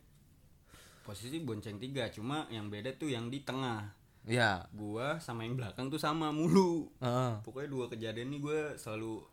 Posisi 1.08 1.40
bonceng 1.40 1.80
tiga, 1.80 2.04
cuma 2.08 2.44
yang 2.48 2.68
beda 2.68 2.92
tuh 2.92 3.08
yang 3.08 3.26
di 3.26 3.40
tengah. 3.40 3.96
iya 4.22 4.68
Gua 4.70 5.16
sama 5.16 5.40
yang 5.40 5.56
belakang 5.56 5.88
tuh 5.88 5.96
sama 5.96 6.28
mulu. 6.28 6.92
Heeh. 7.00 7.40
Pokoknya 7.40 7.64
dua 7.66 7.88
kejadian 7.88 8.28
nih 8.28 8.38
gue 8.38 8.58
selalu 8.76 9.24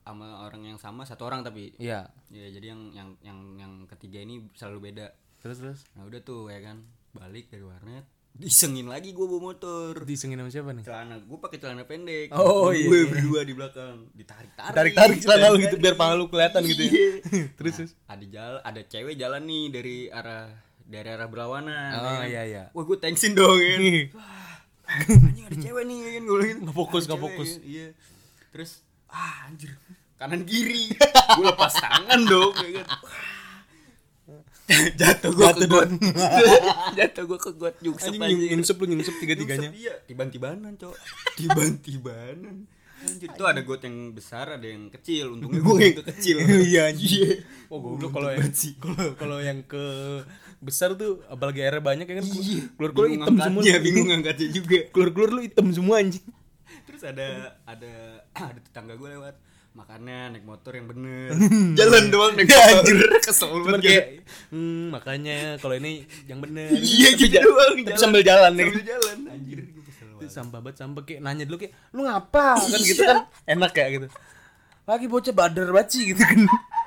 sama 0.00 0.46
orang 0.46 0.62
yang 0.64 0.78
sama, 0.78 1.02
satu 1.02 1.26
orang 1.26 1.42
tapi. 1.42 1.74
iya 1.76 2.06
Ya 2.30 2.46
jadi 2.48 2.70
yang 2.70 2.82
yang 2.92 3.08
yang 3.20 3.38
yang 3.56 3.72
ketiga 3.88 4.20
ini 4.20 4.46
selalu 4.52 4.88
beda. 4.88 5.10
terus 5.36 5.58
terus 5.58 5.80
Nah 5.92 6.06
udah 6.06 6.22
tuh 6.22 6.48
ya 6.48 6.62
kan, 6.62 6.80
balik 7.12 7.50
dari 7.50 7.60
warnet, 7.60 8.06
disengin 8.32 8.86
lagi 8.86 9.10
gue 9.10 9.22
bawa 9.22 9.50
motor. 9.50 9.92
disengin 10.04 10.38
sama 10.38 10.48
siapa 10.48 10.70
nih 10.70 10.82
celana 10.82 11.18
gue 11.18 11.34
pakai 11.36 11.58
celana 11.58 11.82
pendek 11.82 12.30
Oh, 12.30 12.70
gue 12.70 12.80
iya. 12.80 13.04
berdua 13.04 13.40
di 13.42 13.52
belakang 13.52 14.06
ditarik 14.10 14.54
tarik 14.54 14.72
tarik 14.72 14.94
tarik 14.94 15.18
celana 15.18 15.50
lu 15.50 15.58
gitu 15.58 15.76
biar 15.76 15.94
paha 15.94 16.14
lu 16.14 16.26
kelihatan 16.26 16.62
gitu 16.64 16.80
ya 16.80 16.90
Iya. 16.90 17.10
terus 17.58 17.74
terus 17.76 17.92
ada 18.04 18.24
jalan 18.24 18.60
ada 18.60 18.80
cewek 18.82 19.14
jalan 19.14 19.42
nih 19.42 19.64
dari 19.68 19.96
arah 20.08 20.48
dari 20.84 21.08
arah 21.08 21.28
berlawanan 21.28 21.90
oh 21.96 22.04
ya 22.04 22.12
kan. 22.20 22.28
iya 22.28 22.42
iya. 22.44 22.64
Wah 22.76 22.84
gue 22.84 22.98
thanksin 23.00 23.32
dong 23.32 23.56
ya 23.56 23.74
kan. 23.74 23.82
Anjing 24.84 25.44
ada 25.48 25.56
cewek 25.56 25.84
nih 25.88 25.96
ya 25.96 26.10
kan? 26.12 26.22
Gue 26.28 26.36
bilang 26.44 26.60
Nggak 26.68 26.76
fokus, 26.76 27.02
nggak 27.08 27.20
cewek, 27.20 27.32
fokus. 27.32 27.50
ya. 27.50 27.60
iya. 27.64 27.88
Terus 28.52 28.70
ah 29.08 29.48
anjir 29.48 29.70
kanan 30.14 30.42
kiri. 30.44 30.92
Gue 31.40 31.44
lepas 31.48 31.72
tangan 31.74 32.20
dong 32.28 32.52
ya 32.60 32.70
kan? 32.82 32.86
Jatuh 34.96 35.30
gue 35.36 35.44
ke 35.44 35.66
got. 35.68 35.88
jatuh 36.98 37.24
gue 37.28 37.38
ke 37.40 37.50
got 37.56 37.74
nyungsep 37.84 38.12
anjing 38.16 38.40
nyungsep 38.56 38.76
lu 38.80 38.84
nyungsep 38.88 39.14
tiga 39.20 39.34
tiganya 39.36 39.70
iya. 39.76 39.94
Tiban-tibanan 40.08 40.76
cok. 40.80 40.96
Tiban-tibanan 41.36 42.64
Anjir, 43.04 43.28
itu 43.28 43.44
ada 43.44 43.60
got 43.60 43.82
yang 43.84 43.96
besar 44.16 44.46
ada 44.56 44.66
yang 44.66 44.88
kecil. 44.88 45.36
Untungnya 45.36 45.60
gue 45.60 45.78
yang 45.78 45.98
kecil. 46.00 46.36
Iya 46.72 46.80
anjing. 46.88 47.44
Oh 47.68 47.78
goblok 47.80 48.12
kalau 48.16 48.30
yang 48.32 48.48
kalau 48.80 49.06
kalau 49.20 49.38
yang 49.44 49.60
ke 49.64 49.84
besar 50.64 50.96
tuh 50.96 51.20
apalagi 51.28 51.60
airnya 51.60 51.84
banyak 51.84 52.06
ya 52.08 52.14
kan? 52.18 52.26
Keluar 52.80 52.90
keluar 52.96 53.08
Bingung 53.12 53.28
hitam 53.28 53.36
semua. 53.36 53.60
Angkatnya, 53.60 53.78
bingung 53.84 54.08
angkatnya 54.10 54.48
juga. 54.48 54.78
Keluar 54.88 55.10
keluar 55.12 55.30
lu 55.36 55.40
hitam 55.44 55.66
semua 55.70 55.96
anjing. 56.00 56.24
Terus 56.88 57.02
ada 57.04 57.28
ada 57.68 57.92
ada 58.50 58.60
tetangga 58.60 58.96
gue 58.96 59.10
lewat. 59.20 59.36
Makannya 59.74 60.38
naik 60.38 60.46
motor 60.46 60.70
yang 60.70 60.86
bener. 60.86 61.34
Jalan 61.78 62.04
doang 62.14 62.32
naik 62.38 62.46
motor. 62.46 62.94
kesel 63.26 63.50
banget 63.66 63.80
kayak 63.82 64.04
hmm, 64.54 64.94
makanya 64.94 65.58
kalau 65.58 65.74
ini 65.74 66.06
yang 66.30 66.38
bener. 66.38 66.70
Iya 66.70 67.08
gitu 67.18 67.36
doang 67.42 67.82
tapi 67.82 67.98
sambil 67.98 68.22
jalan 68.22 68.54
ya 68.54 68.70
sambil 68.70 68.84
jalan. 68.86 69.02
anjir 69.02 69.02
gue 69.02 69.02
kesel 69.02 69.03
Itu 70.24 70.26
banget 70.26 70.34
sampah 70.34 70.58
banget 70.58 70.76
sampah 70.78 71.02
kayak 71.02 71.20
nanya 71.20 71.44
dulu 71.44 71.56
kayak 71.58 71.72
lu 71.90 72.00
ngapa? 72.02 72.46
Kan 72.72 72.80
gitu 72.80 73.02
kan 73.02 73.18
enak 73.46 73.72
ya 73.72 73.86
gitu. 73.92 74.06
Lagi 74.84 75.06
bocah 75.06 75.32
badar 75.32 75.68
banget 75.70 75.88
sih 75.90 76.02
gitu 76.06 76.20
kan. 76.20 76.38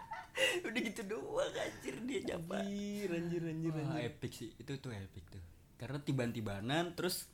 Udah 0.66 0.82
gitu 0.84 1.02
doang 1.04 1.50
anjir 1.52 1.96
dia 2.04 2.20
nyapa. 2.28 2.62
Anjir 2.62 3.10
anjir 3.10 3.42
anjir 3.44 3.72
Wah, 3.72 3.98
epic 4.00 4.32
sih. 4.32 4.50
Itu 4.54 4.78
tuh 4.78 4.90
epic 4.92 5.26
tuh. 5.28 5.42
Karena 5.76 5.98
tiban-tibanan 6.00 6.94
terus 6.94 7.30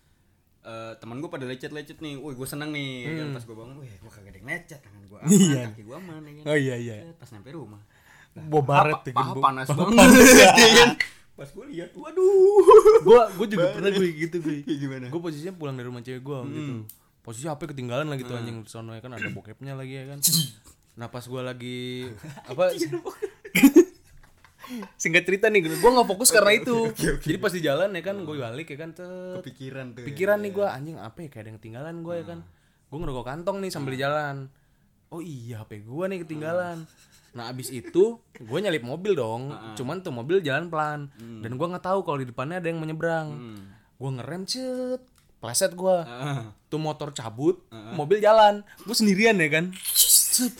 eh 0.62 0.96
teman 0.98 1.20
gue 1.20 1.28
pada 1.28 1.44
lecet-lecet 1.44 2.00
nih, 2.00 2.16
woi 2.16 2.32
gue 2.34 2.44
seneng 2.46 2.72
nih, 2.72 3.04
ya 3.04 3.12
kan 3.18 3.28
pas 3.34 3.44
gue 3.44 3.52
bangun, 3.54 3.76
wih 3.78 3.92
gue 3.94 4.08
kagak 4.10 4.32
ada 4.32 4.38
yang 4.38 4.48
lecet, 4.48 4.80
tangan 4.80 5.04
gue 5.04 5.18
aman, 5.18 5.28
Hmm. 5.28 5.44
Iya. 5.44 5.63
kaki 5.68 5.82
gue 5.84 5.96
aman, 5.98 6.22
ya 6.22 6.32
kan. 6.32 6.44
oh 6.48 6.58
iya 6.58 6.76
iya. 6.78 6.96
Pas 7.13 7.30
nyampe 7.30 7.50
rumah, 7.52 7.82
bawa 8.34 8.63
baret 8.63 8.96
paha, 8.96 9.12
paha 9.12 9.12
kan, 9.12 9.28
bawa- 9.30 9.44
panas 9.44 9.68
banget, 9.68 9.96
kan. 10.00 10.89
Pas 11.34 11.50
gue 11.50 11.65
lihat, 11.74 11.89
waduh, 11.98 12.62
gua 13.08 13.26
gua 13.34 13.48
juga 13.50 13.74
pernah 13.74 13.89
gue 13.89 14.06
gitu 14.06 14.38
gue 14.38 14.62
Kayak 14.62 14.80
gimana? 14.86 15.06
gue 15.10 15.22
posisinya 15.22 15.54
pulang 15.58 15.74
dari 15.74 15.89
rumah 15.89 16.06
cewek 16.06 16.22
gue 16.22 16.38
gitu 16.54 16.74
posisi 17.24 17.48
HP 17.48 17.72
ketinggalan 17.72 18.12
lagi 18.12 18.28
tuh 18.28 18.36
anjing 18.36 18.67
di 18.67 18.69
sono 18.69 18.91
ya 18.91 19.00
kan 19.00 19.15
ada 19.15 19.32
bokepnya 19.36 19.74
lagi 19.80 19.96
ya 19.96 20.06
kan. 20.12 20.19
Nah 21.00 21.08
pas 21.08 21.24
gue 21.24 21.41
lagi 21.41 22.06
apa 22.52 22.63
singkat 25.00 25.24
cerita 25.28 25.48
nih 25.48 25.63
gue 25.63 25.80
nggak 25.80 26.08
fokus 26.08 26.30
karena 26.36 26.52
itu. 26.56 26.91
jadi 27.24 27.38
pas 27.39 27.52
di 27.56 27.62
jalan 27.63 27.96
ya 27.96 28.04
kan 28.04 28.15
gue 28.28 28.36
balik 28.36 28.67
ya 28.76 28.78
kan 28.80 28.89
cet. 28.91 29.08
kepikiran 29.39 29.96
tuh. 29.96 30.04
ya. 30.04 30.08
pikiran 30.12 30.38
nih 30.43 30.52
gue 30.52 30.67
anjing 30.67 30.98
apa 31.00 31.17
ya 31.24 31.28
kayak 31.32 31.43
ada 31.43 31.50
yang 31.50 31.58
ketinggalan 31.63 31.96
gue 32.04 32.15
ya 32.19 32.26
kan. 32.28 32.39
Gue 32.91 32.98
ngerokok 33.00 33.26
kantong 33.26 33.58
nih 33.63 33.72
sambil 33.72 33.96
di 33.96 34.00
jalan. 34.04 34.36
Oh 35.10 35.24
iya 35.24 35.63
HP 35.63 35.88
gue 35.88 36.06
nih 36.12 36.19
ketinggalan 36.28 36.84
nah 37.34 37.50
abis 37.50 37.69
itu 37.69 38.15
gue 38.32 38.58
nyalip 38.60 38.82
mobil 38.82 39.13
dong. 39.13 39.50
Cuman 39.74 40.00
tuh 40.00 40.10
mobil 40.10 40.39
jalan 40.39 40.67
pelan. 40.67 41.10
Dan 41.17 41.52
gue 41.54 41.67
nggak 41.67 41.82
tahu 41.82 42.02
kalau 42.02 42.17
di 42.17 42.26
depannya 42.26 42.58
ada 42.58 42.67
yang 42.67 42.78
menyeberang. 42.78 43.28
Gue 43.96 44.10
ngerem 44.12 44.43
cet. 44.43 45.02
Pleset 45.38 45.74
gue 45.74 45.96
Ah, 46.08 46.56
tuh 46.65 46.78
motor 46.78 47.12
cabut 47.12 47.60
mobil 47.91 48.17
jalan. 48.17 48.62
Gue 48.80 48.93
sendirian 48.93 49.36
ya 49.36 49.50
kan? 49.50 49.65
Set. 49.84 50.56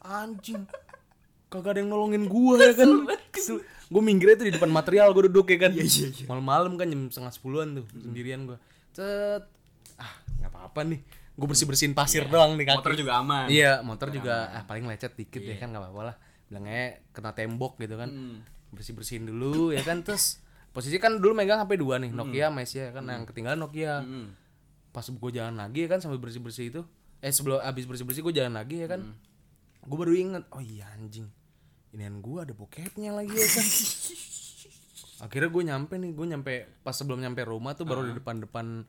anjing. 0.00 0.64
Kagak 1.46 1.74
ada 1.74 1.78
yang 1.78 1.90
nolongin 1.90 2.24
gue 2.24 2.54
ya 2.56 2.72
kan? 2.72 2.90
Gue 3.86 4.02
minggirnya 4.02 4.34
tuh 4.36 4.46
di 4.46 4.54
depan 4.54 4.66
material 4.66 5.10
gue 5.10 5.26
duduk 5.26 5.46
ya 5.48 5.58
kan? 5.60 5.74
Malam-malam 6.24 6.74
kan 6.74 6.86
jam 6.86 7.06
setengah 7.06 7.30
sepuluhan 7.30 7.68
tuh 7.74 7.84
sendirian 7.92 8.46
gue 8.46 8.58
cet. 8.90 9.44
Ah 9.96 10.12
nggak 10.36 10.50
apa-apa 10.50 10.80
nih 10.86 11.00
gue 11.36 11.46
bersih 11.46 11.68
bersihin 11.68 11.92
pasir 11.92 12.24
doang 12.32 12.56
nih 12.56 12.72
kaki. 12.72 12.76
Motor 12.80 12.92
juga 12.96 13.12
aman. 13.20 13.46
iya 13.52 13.84
motor 13.84 14.08
juga 14.08 14.48
ah 14.56 14.64
paling 14.64 14.88
lecet 14.88 15.12
dikit 15.12 15.44
ya 15.44 15.60
kan 15.60 15.68
nggak 15.68 15.84
apa-apa 15.84 16.02
lah. 16.12 16.16
Bilangnya 16.48 17.04
kena 17.12 17.36
tembok 17.36 17.76
gitu 17.76 17.96
kan. 18.00 18.08
Hmm. 18.10 18.38
bersih 18.66 18.92
bersihin 18.98 19.24
dulu 19.30 19.70
ya 19.70 19.80
kan 19.86 20.02
terus 20.02 20.42
posisi 20.74 20.98
kan 20.98 21.22
dulu 21.22 21.32
megang 21.38 21.62
HP 21.62 21.80
dua 21.80 22.02
nih 22.02 22.10
Nokia 22.12 22.50
sama 22.50 22.66
Asia 22.66 22.90
kan 22.90 23.04
yang 23.06 23.22
ketinggalan 23.28 23.60
Nokia. 23.60 24.00
Hmm. 24.02 24.32
pas 24.96 25.04
gue 25.04 25.30
jalan 25.36 25.60
lagi 25.60 25.84
ya 25.84 25.88
kan 25.92 26.00
sambil 26.00 26.16
bersih 26.16 26.40
bersih 26.40 26.72
itu. 26.72 26.80
Eh 27.20 27.28
sebelum 27.28 27.60
habis 27.60 27.84
bersih 27.84 28.08
bersih 28.08 28.24
gue 28.24 28.32
jalan 28.32 28.56
lagi 28.56 28.80
ya 28.80 28.88
kan. 28.88 29.04
Gue 29.84 29.96
baru 30.00 30.16
inget 30.16 30.44
oh 30.56 30.64
iya 30.64 30.88
anjing 30.96 31.28
inian 31.92 32.20
gue 32.20 32.38
ada 32.40 32.52
bokepnya 32.56 33.12
lagi 33.12 33.36
ya 33.36 33.48
kan. 33.48 33.66
Akhirnya 35.28 35.48
gue 35.48 35.62
nyampe 35.68 35.94
nih 35.96 36.10
gue 36.12 36.26
nyampe 36.28 36.52
pas 36.80 36.96
sebelum 36.96 37.20
nyampe 37.20 37.44
rumah 37.44 37.72
tuh 37.76 37.84
baru 37.88 38.08
di 38.08 38.16
depan 38.16 38.40
depan 38.40 38.84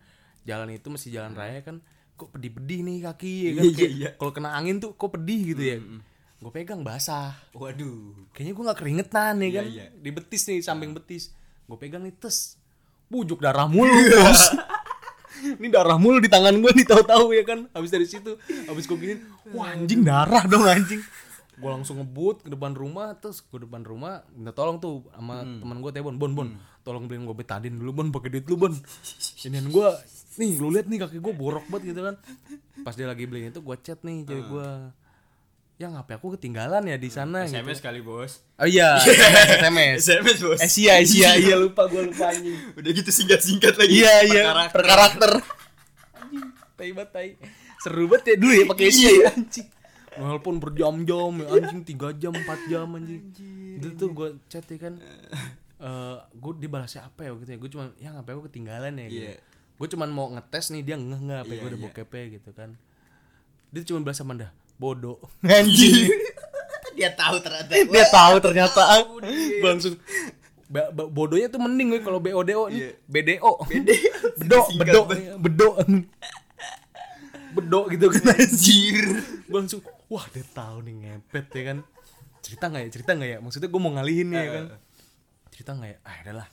jalan 0.47 0.71
itu 0.71 0.87
masih 0.87 1.11
jalan 1.11 1.35
raya 1.35 1.59
kan 1.63 1.83
kok 2.17 2.33
pedih 2.33 2.51
pedih 2.51 2.79
nih 2.81 2.97
kaki? 3.05 3.33
Ya 3.37 3.51
kan 3.53 3.63
Iya, 3.69 3.87
iya. 3.87 4.09
kalau 4.17 4.31
kena 4.33 4.57
angin 4.57 4.81
tuh 4.81 4.97
kok 4.97 5.13
pedih 5.13 5.53
gitu 5.53 5.61
ya. 5.63 5.77
Gue 6.37 6.51
pegang 6.53 6.81
basah. 6.81 7.33
Waduh. 7.53 8.29
kayaknya 8.33 8.53
gue 8.53 8.63
nggak 8.65 8.79
keringetan 8.81 9.33
nih 9.41 9.51
kan? 9.53 9.65
iya. 9.69 9.85
di 9.93 10.09
betis 10.09 10.45
nih 10.49 10.59
samping 10.61 10.93
betis. 10.93 11.33
Gue 11.65 11.77
pegang 11.77 12.01
nih 12.01 12.13
tes. 12.13 12.57
Bujuk 13.07 13.39
darah 13.39 13.69
mulu 13.69 13.87
bos. 13.87 14.41
Ini 15.61 15.69
darah 15.69 16.01
mulu 16.01 16.17
di 16.17 16.29
tangan 16.29 16.57
gue 16.57 16.71
nih 16.73 16.85
tahu-tahu 16.85 17.29
ya 17.37 17.45
kan? 17.45 17.69
Habis 17.71 17.93
dari 17.93 18.09
situ 18.09 18.35
habis 18.65 18.89
gue 18.89 18.97
gini 18.97 19.15
wah 19.53 19.69
anjing 19.69 20.01
darah 20.01 20.43
dong 20.49 20.65
anjing. 20.65 21.01
Gue 21.57 21.69
langsung 21.73 22.01
ngebut 22.01 22.45
ke 22.45 22.49
depan 22.49 22.73
rumah 22.73 23.13
terus 23.17 23.41
ke 23.41 23.57
depan 23.57 23.81
rumah 23.81 24.25
minta 24.33 24.53
tolong 24.53 24.77
tuh 24.77 25.05
sama 25.13 25.41
teman 25.41 25.77
gue 25.81 25.91
telepon 25.93 26.17
bon 26.17 26.31
bon 26.33 26.49
tolong 26.81 27.05
beliin 27.05 27.25
gue 27.25 27.35
betadin 27.37 27.73
dulu 27.77 28.01
bon 28.01 28.07
pakai 28.09 28.29
duit 28.33 28.45
lu 28.49 28.57
bon. 28.57 28.73
Inian 29.45 29.69
gue 29.69 29.87
nih 30.37 30.57
lu 30.61 30.69
lihat 30.71 30.87
nih 30.87 31.01
kaki 31.03 31.17
gue 31.19 31.33
borok 31.33 31.65
banget 31.67 31.93
gitu 31.93 32.01
kan 32.05 32.15
pas 32.85 32.93
dia 32.93 33.09
lagi 33.09 33.25
beliin 33.25 33.49
itu 33.49 33.61
gue 33.61 33.75
chat 33.81 33.99
nih 34.05 34.23
cewek 34.23 34.45
gue 34.47 34.69
ya 35.77 35.93
ngapain 35.93 36.17
aku 36.17 36.33
ketinggalan 36.33 36.89
ya 36.89 36.97
di 36.97 37.09
sana 37.13 37.45
gitu. 37.45 37.61
SMS 37.61 37.79
kali 37.85 38.01
bos. 38.01 38.41
Oh 38.57 38.65
iya, 38.65 38.97
SMS. 39.61 40.09
SMS 40.09 40.39
bos. 40.41 40.57
Eh 40.57 40.69
iya, 40.81 40.97
iya, 41.05 41.29
iya 41.37 41.53
lupa 41.53 41.85
gue 41.85 42.01
lupa 42.01 42.33
anjing. 42.33 42.73
Udah 42.73 42.91
gitu 42.97 43.13
singkat-singkat 43.13 43.77
lagi. 43.77 44.01
Iya, 44.01 44.13
iya, 44.25 44.43
Per 44.73 44.81
karakter. 44.81 45.37
Anjing, 46.17 46.49
tai 46.73 46.89
banget 46.97 47.09
tai. 47.13 47.29
Seru 47.77 48.09
banget 48.09 48.33
ya 48.33 48.35
dulu 48.41 48.53
ya 48.57 48.65
pakai 48.65 48.85
isi 48.89 49.05
ya 49.05 49.29
anjing. 49.29 49.67
Walaupun 50.17 50.57
berjam-jam 50.57 51.31
ya 51.45 51.47
anjing 51.61 51.81
3 51.85 52.21
jam, 52.25 52.33
4 52.33 52.73
jam 52.73 52.87
anjing. 52.97 53.21
Itu 53.77 53.87
tuh 53.93 54.09
gue 54.17 54.29
chat 54.49 54.65
ya 54.65 54.77
kan. 54.81 54.97
Eh, 55.77 56.17
gue 56.25 56.53
dibalasnya 56.57 57.05
apa 57.05 57.21
ya 57.21 57.37
gitu 57.37 57.53
ya. 57.53 57.57
Gue 57.61 57.69
cuma 57.69 57.93
ya 58.01 58.09
ngapain 58.17 58.33
aku 58.33 58.49
ketinggalan 58.49 58.97
ya 58.97 59.05
gitu. 59.13 59.29
Gue 59.77 59.87
cuma 59.87 60.05
mau 60.05 60.27
ngetes 60.27 60.69
nih 60.69 60.81
dia 60.81 60.95
ngeh 60.97 61.21
nggak 61.21 61.39
apa 61.45 61.51
Iya, 61.51 61.59
gue 61.59 61.69
udah 61.69 61.79
iya. 61.79 61.85
bokepnya 61.85 62.23
gitu 62.33 62.49
kan. 62.51 62.69
Dia 63.69 63.81
cuma 63.85 63.99
balas 64.01 64.17
sama 64.17 64.33
dah 64.33 64.49
bodoh. 64.75 65.17
Anjing. 65.45 66.09
Dia 66.97 67.13
tahu 67.13 67.37
ternyata. 67.37 67.69
dia 67.77 68.05
tahu 68.09 68.35
ternyata. 68.41 68.81
Langsung 69.61 70.01
ba- 70.65 70.89
ba- 70.89 71.05
bodohnya 71.07 71.45
tuh 71.45 71.61
mending 71.61 71.93
gue 71.93 72.01
kalau 72.01 72.17
BODO 72.17 72.73
nih. 72.73 72.97
BDO 73.05 73.51
bedo 74.37 74.59
bedo 74.81 74.99
bedo 75.37 75.67
bedo 77.53 77.79
gitu 77.89 78.05
kan. 78.09 78.23
Anjir. 78.33 79.05
Gue 79.45 79.57
langsung 79.57 79.81
wah 80.09 80.25
dia 80.33 80.41
tahu 80.49 80.81
nih 80.81 80.93
ngepet 81.05 81.45
ya 81.53 81.63
kan. 81.69 81.77
Cerita 82.41 82.65
nggak 82.65 82.81
ya? 82.81 82.89
Cerita 82.89 83.11
nggak 83.13 83.29
ya? 83.29 83.37
Maksudnya 83.41 83.69
gue 83.69 83.81
mau 83.81 83.93
ngalihin 83.93 84.27
nih 84.33 84.39
ya 84.39 84.49
kan? 84.49 84.65
cerita 85.53 85.71
nggak 85.73 85.89
ya? 85.89 85.97
Ah 86.01 86.15
udahlah. 86.21 86.47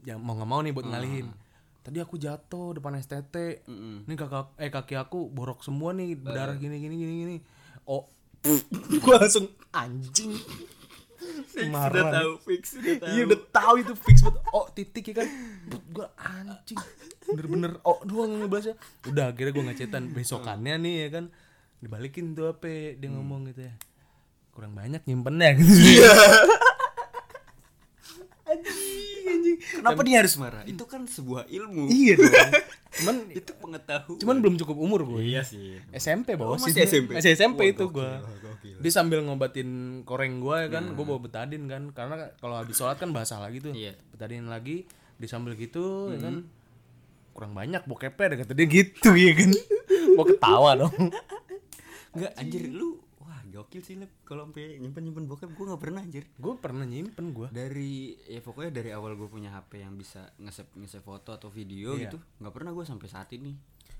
Ya 0.00 0.14
mau 0.16 0.32
nggak 0.32 0.48
mau 0.48 0.60
nih 0.60 0.72
buat 0.72 0.86
ngalihin 0.88 1.28
tadi 1.80 1.98
aku 1.98 2.20
jatuh 2.20 2.76
depan 2.76 3.00
STT 3.00 3.64
ini 4.06 4.14
kakak 4.16 4.52
eh 4.60 4.68
kaki 4.68 4.94
aku 5.00 5.32
borok 5.32 5.64
semua 5.64 5.96
nih 5.96 6.12
berdarah 6.16 6.56
gini 6.60 6.76
gini 6.76 6.94
gini 6.96 7.12
gini 7.24 7.36
oh 7.88 8.04
gue 9.04 9.14
langsung 9.16 9.48
anjing 9.72 10.36
Udah 11.60 12.10
tahu 12.10 12.32
fix 12.48 12.62
udah 12.80 12.94
tahu. 12.96 13.12
Iya 13.12 13.22
udah 13.28 13.40
tahu 13.52 13.74
itu 13.84 13.92
fix 13.92 14.16
banget. 14.24 14.42
Oh 14.56 14.66
titik 14.72 15.04
ya 15.12 15.14
kan. 15.22 15.28
Gue 15.92 16.06
anjing. 16.16 16.78
Bener-bener 17.28 17.72
oh 17.84 18.00
doang 18.08 18.40
ngebahasnya. 18.40 18.74
Udah 19.04 19.34
akhirnya 19.34 19.52
gue 19.52 19.64
ngecetan 19.68 20.04
besokannya 20.16 20.74
nih 20.80 20.94
ya 21.06 21.08
kan. 21.20 21.24
Dibalikin 21.80 22.32
tuh 22.32 22.56
apa 22.56 22.96
dia 22.96 23.08
ngomong 23.12 23.52
gitu 23.52 23.68
ya. 23.68 23.74
Kurang 24.56 24.72
banyak 24.72 25.04
nyimpennya 25.04 25.60
gitu. 25.60 25.70
Iya. 26.00 26.12
Kenapa 29.70 30.00
dia 30.02 30.16
harus 30.18 30.34
marah? 30.34 30.62
Itu 30.64 30.84
kan 30.84 31.06
sebuah 31.06 31.46
ilmu. 31.46 31.86
Iya 31.86 32.18
dong. 32.18 32.30
Cuman 33.00 33.16
Itu 33.30 33.54
pengetahuan. 33.54 34.18
cuman 34.18 34.36
belum 34.42 34.54
cukup 34.58 34.76
umur 34.76 35.00
gue. 35.06 35.22
Iya 35.22 35.46
sih. 35.46 35.78
SMP 35.90 36.34
bawa 36.34 36.54
Oh, 36.54 36.58
sih. 36.58 36.74
masih 36.74 36.82
SMP? 36.84 37.10
Masih 37.14 37.30
SMP 37.32 37.60
Wah, 37.62 37.70
itu 37.70 37.84
gue. 37.86 38.10
Dia 38.82 38.90
sambil 38.90 39.22
ngobatin 39.22 39.70
koreng 40.02 40.42
gue 40.42 40.58
kan, 40.68 40.84
gue 40.90 41.04
bawa 41.04 41.20
betadin 41.20 41.64
kan, 41.64 41.90
karena 41.90 42.34
kalau 42.36 42.58
habis 42.58 42.74
sholat 42.74 42.96
kan 42.96 43.10
basah 43.10 43.38
lagi 43.38 43.62
tuh. 43.62 43.70
Iya. 43.70 43.94
Betadin 44.10 44.46
lagi, 44.46 44.90
disambil 45.16 45.54
gitu, 45.54 46.10
ya 46.10 46.18
kan. 46.20 46.42
Kurang 47.30 47.54
banyak 47.54 47.86
bokepnya, 47.86 48.26
ada 48.26 48.36
kata 48.38 48.52
dia 48.52 48.66
gitu 48.66 49.10
ya 49.12 49.32
kan. 49.32 49.50
Mau 50.18 50.26
ketawa 50.26 50.70
dong. 50.76 50.96
Enggak 52.10 52.32
anjir 52.34 52.66
lu 52.66 52.98
gokil 53.60 53.80
sih 53.80 53.94
Lep 53.94 54.10
kalau 54.22 54.44
sampai 54.44 54.76
nyimpen-nyimpen 54.76 55.24
bokep 55.24 55.50
gue 55.50 55.64
nggak 55.66 55.78
pernah 55.78 56.00
anjir. 56.00 56.24
gue 56.26 56.52
pernah 56.56 56.82
nyimpen 56.82 57.26
gue. 57.30 57.48
Dari 57.50 57.92
ya 58.26 58.40
pokoknya 58.40 58.72
dari 58.72 58.90
awal 58.90 59.14
gue 59.14 59.26
punya 59.26 59.50
HP 59.50 59.80
yang 59.80 59.94
bisa 59.94 60.32
nge-save 60.36 60.72
nge-save 60.74 61.02
foto 61.02 61.30
atau 61.30 61.48
video 61.48 61.92
Iya. 61.92 62.08
gitu, 62.08 62.18
nggak 62.38 62.52
pernah 62.52 62.70
gue 62.70 62.82
sampai 62.82 63.06
saat 63.06 63.28
ini. 63.30 63.52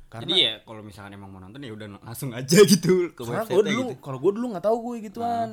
Karena- 0.06 0.26
Jadi 0.26 0.34
ya 0.36 0.52
kalau 0.60 0.80
misalkan 0.80 1.12
emang 1.12 1.28
mau 1.28 1.38
nonton 1.38 1.60
ya 1.60 1.70
udah 1.70 1.86
langsung 2.00 2.32
aja 2.32 2.58
gitu 2.66 3.10
ke 3.10 3.20
Karena 3.20 3.40
website 3.40 3.52
gue 3.52 3.62
dulu, 3.64 3.82
gitu. 3.84 3.94
kalau 4.00 4.18
gue 4.18 4.32
dulu 4.34 4.46
nggak 4.50 4.64
tahu 4.64 4.76
gue 4.80 4.94
gituan. 5.04 5.50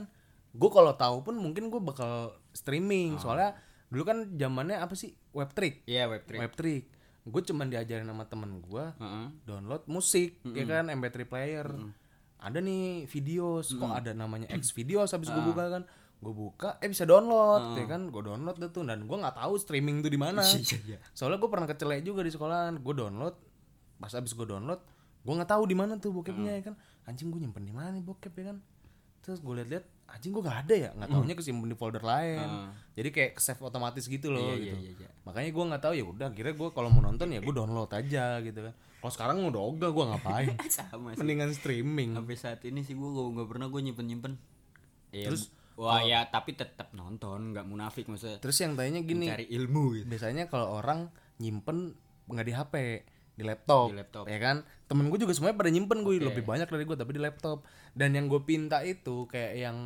Gue 0.50 0.70
kalau 0.72 0.94
tahu 0.94 1.18
pun 1.22 1.36
mungkin 1.36 1.68
gue 1.68 1.78
bakal 1.80 2.14
streaming, 2.52 3.20
soalnya 3.20 3.54
dulu 3.88 4.04
kan 4.04 4.18
zamannya 4.34 4.78
apa 4.78 4.94
sih 4.94 5.14
web 5.32 5.52
trick. 5.52 5.86
Iya 5.86 6.08
web 6.08 6.24
trick. 6.24 6.40
Web 6.40 6.54
trick. 6.54 6.84
Gue 7.24 7.44
cuman 7.44 7.68
diajarin 7.68 8.04
sama 8.04 8.24
temen 8.24 8.58
gue 8.58 8.86
Heeh. 8.94 9.28
download 9.44 9.84
musik 9.86 10.40
ya 10.48 10.64
kan 10.64 10.88
MP3 10.90 11.24
player 11.24 11.68
ada 12.38 12.62
nih 12.62 13.10
videos 13.10 13.74
kok 13.74 13.90
ada 13.90 14.14
namanya 14.14 14.46
X 14.54 14.72
videos 14.78 15.10
habis 15.14 15.30
gue 15.34 15.44
buka 15.44 15.74
kan. 15.74 15.84
Gue 16.18 16.34
buka 16.34 16.82
eh 16.82 16.90
bisa 16.90 17.06
download 17.06 17.78
ya 17.78 17.86
kan? 17.90 18.10
Gue 18.14 18.22
download 18.26 18.58
tuh 18.70 18.84
dan 18.86 19.06
gue 19.06 19.18
nggak 19.18 19.38
tahu 19.38 19.54
streaming 19.58 20.06
tuh 20.06 20.12
di 20.14 20.20
mana. 20.22 20.46
Iya, 20.46 20.78
iya. 20.86 20.98
soalnya 21.18 21.42
gue 21.42 21.50
pernah 21.50 21.66
kecelek 21.70 22.06
juga 22.06 22.22
di 22.22 22.32
sekolahan 22.34 22.78
gue 22.82 22.94
download 22.94 23.36
pas 23.98 24.14
habis 24.14 24.38
gue 24.38 24.46
download 24.46 24.82
gue 25.26 25.34
nggak 25.34 25.50
tahu 25.50 25.64
di 25.66 25.76
mana 25.76 25.98
tuh 25.98 26.14
bokepnya 26.14 26.62
ya 26.62 26.62
kan? 26.72 26.76
Anjing 27.10 27.34
gue 27.34 27.42
nyimpen 27.42 27.66
di 27.66 27.74
mana 27.74 27.90
nih 27.92 28.06
bokep 28.06 28.34
ya 28.38 28.54
kan? 28.54 28.58
Terus 29.26 29.42
gue 29.42 29.54
liat-liat 29.58 29.97
anjing 30.08 30.32
gue 30.32 30.40
gak 30.40 30.60
ada 30.64 30.76
ya 30.78 30.90
nggak 30.92 31.10
taunya 31.10 31.34
kesimpan 31.34 31.68
di 31.68 31.76
folder 31.76 32.00
lain 32.00 32.48
jadi 32.94 33.10
kayak 33.10 33.32
ke 33.34 33.42
save 33.42 33.60
otomatis 33.60 34.04
gitu 34.04 34.28
loh 34.28 34.52
Iya, 34.52 34.72
gitu 34.72 34.78
iya, 34.78 34.92
iya. 34.98 35.10
makanya 35.22 35.50
gue 35.50 35.64
nggak 35.68 35.82
tahu 35.82 35.94
ya 35.94 36.06
udah 36.06 36.28
kira 36.32 36.52
gue 36.52 36.70
kalau 36.70 36.88
mau 36.88 37.02
nonton 37.02 37.28
ya 37.28 37.40
gue 37.40 37.52
download 37.52 37.90
aja 37.90 38.40
gitu 38.40 38.60
kan 38.62 38.74
kalau 38.98 39.12
sekarang 39.12 39.38
udah 39.46 39.62
ogah 39.62 39.90
gue 39.90 40.06
ngapain 40.08 40.56
Sama 40.74 41.12
sih. 41.12 41.20
mendingan 41.20 41.52
streaming 41.52 42.12
Sampai 42.14 42.36
saat 42.36 42.64
ini 42.64 42.82
sih 42.82 42.94
gue 42.94 43.06
nggak 43.06 43.48
pernah 43.48 43.68
gue 43.68 43.82
nyimpen-nyimpen. 43.82 44.34
Ya, 45.10 45.28
Terus, 45.28 45.48
wah 45.74 46.02
ya 46.02 46.26
tapi 46.26 46.52
tetap 46.52 46.92
nonton, 46.92 47.52
nggak 47.52 47.64
munafik 47.64 48.08
maksudnya. 48.08 48.40
terus 48.40 48.58
yang 48.58 48.74
tanya 48.74 49.00
gini 49.00 49.28
Cari 49.28 49.48
ilmu 49.50 49.84
gitu. 49.94 50.06
biasanya 50.08 50.48
kalau 50.48 50.74
orang 50.74 51.08
nyimpen 51.38 51.94
nggak 52.26 52.44
di 52.44 52.54
HP 52.54 52.74
di 53.38 53.44
laptop, 53.44 53.94
Di 53.94 53.98
laptop. 53.98 54.26
ya 54.26 54.38
kan? 54.38 54.58
Temen 54.84 55.08
gue 55.08 55.20
juga 55.20 55.32
semuanya 55.32 55.56
pada 55.56 55.70
nyimpen 55.70 56.02
gue 56.02 56.18
lebih 56.20 56.42
banyak 56.42 56.66
dari 56.66 56.84
gue 56.84 56.98
tapi 56.98 57.12
di 57.14 57.22
laptop. 57.22 57.62
Dan 57.94 58.12
yang 58.12 58.26
gue 58.26 58.42
pinta 58.42 58.82
itu 58.82 59.24
kayak 59.26 59.54
yang 59.56 59.78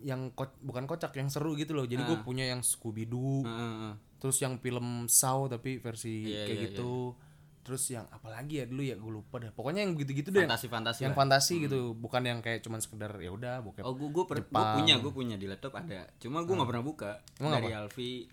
yang 0.00 0.28
ko- 0.30 0.56
bukan 0.58 0.84
kocak 0.84 1.12
yang 1.14 1.28
seru 1.28 1.52
gitu 1.54 1.72
loh. 1.72 1.84
Jadi 1.84 2.00
gue 2.02 2.14
Ah. 2.14 2.22
punya 2.22 2.44
yang 2.44 2.60
Scooby 2.60 3.04
Doo 3.04 3.40
Heeh, 3.42 3.52
heeh. 3.52 3.94
terus 4.16 4.36
yang 4.38 4.56
film 4.56 5.04
Saw 5.06 5.44
tapi 5.46 5.76
versi 5.76 6.24
Iya, 6.26 6.44
kayak 6.46 6.52
iya, 6.54 6.64
gitu. 6.68 6.92
terus 7.60 7.84
yang 7.86 8.08
apa 8.08 8.28
lagi 8.30 8.56
ya 8.56 8.64
dulu 8.64 8.80
ya 8.80 8.96
gue 8.96 9.12
lupa 9.14 9.36
dah 9.36 9.52
pokoknya 9.52 9.84
yang 9.84 9.92
gitu-gitu 9.94 10.28
deh. 10.30 10.42
Yang- 10.42 10.48
Fantasi-fantasi 10.50 11.00
yang 11.02 11.12
lah. 11.12 11.20
fantasi 11.20 11.54
gitu. 11.60 11.92
Bukan 11.94 12.22
yang 12.22 12.40
kayak 12.40 12.60
cuman 12.60 12.80
sekedar 12.80 13.12
ya 13.14 13.28
udah 13.28 13.60
bokep 13.60 13.84
Oh 13.84 13.92
gue 13.92 14.08
gue 14.10 14.24
punya 14.24 14.94
gue 14.96 15.12
punya 15.12 15.36
di 15.36 15.44
laptop 15.44 15.76
ada. 15.76 16.08
Cuma 16.16 16.40
gue 16.40 16.50
nggak 16.50 16.66
pernah 16.66 16.82
buka. 16.82 17.20
Emang 17.36 17.52
dari 17.54 17.70
Alfi 17.70 18.24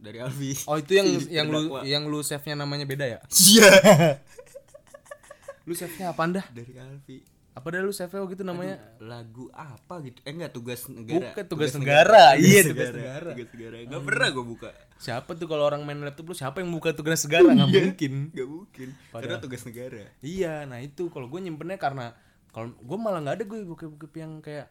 dari 0.00 0.18
Alfi. 0.18 0.56
oh 0.64 0.74
itu 0.74 0.92
yang 0.92 1.08
yang 1.36 1.46
lu 1.46 1.60
yang 1.82 2.02
lu 2.04 2.20
save 2.20 2.42
nya 2.42 2.56
namanya 2.56 2.84
beda 2.84 3.04
ya 3.06 3.18
Iya. 3.28 3.70
lu 5.66 5.74
save 5.74 5.94
nya 5.94 6.10
apa 6.10 6.22
dah 6.26 6.46
dari 6.50 6.72
Alfi. 6.74 7.20
apa 7.50 7.66
dah 7.68 7.80
lu 7.80 7.90
save 7.90 8.08
nya 8.10 8.24
gitu 8.26 8.42
namanya 8.42 8.76
Lagu 8.98 9.50
apa 9.50 10.00
gitu? 10.00 10.18
Eh 10.22 10.30
enggak 10.30 10.50
tugas 10.50 10.86
negara. 10.86 11.30
Bukan, 11.30 11.44
tugas 11.46 11.72
negara. 11.74 12.24
Iya, 12.34 12.60
tugas 12.64 12.88
Tugas 12.88 12.90
negara. 12.94 13.30
Tugas 13.32 13.48
negara. 13.52 13.76
Enggak 13.82 14.02
pernah 14.02 14.28
gue 14.30 14.44
buka. 14.46 14.70
siapa 14.96 15.30
tuh 15.32 15.46
kalau 15.46 15.64
orang 15.64 15.82
main 15.82 15.96
laptop 15.98 16.28
lu 16.28 16.34
siapa 16.34 16.60
yang 16.60 16.70
buka 16.70 16.92
tugas 16.92 17.20
negara 17.20 17.50
nggak 17.50 17.70
mungkin 17.76 18.12
Enggak 18.30 18.48
mungkin. 18.48 18.88
Karena 19.10 19.36
tugas 19.36 19.62
negara. 19.62 20.02
iya 20.20 20.64
nah 20.64 20.78
itu 20.78 21.08
kalau 21.08 21.26
gue 21.26 21.38
nyimpennya 21.38 21.76
karena 21.76 22.16
kalau 22.48 22.72
gue 22.72 22.98
malah 22.98 23.20
nggak 23.20 23.36
ada 23.36 23.44
gue 23.44 23.58
bokep-bokep 23.64 24.12
yang 24.16 24.32
kayak 24.40 24.66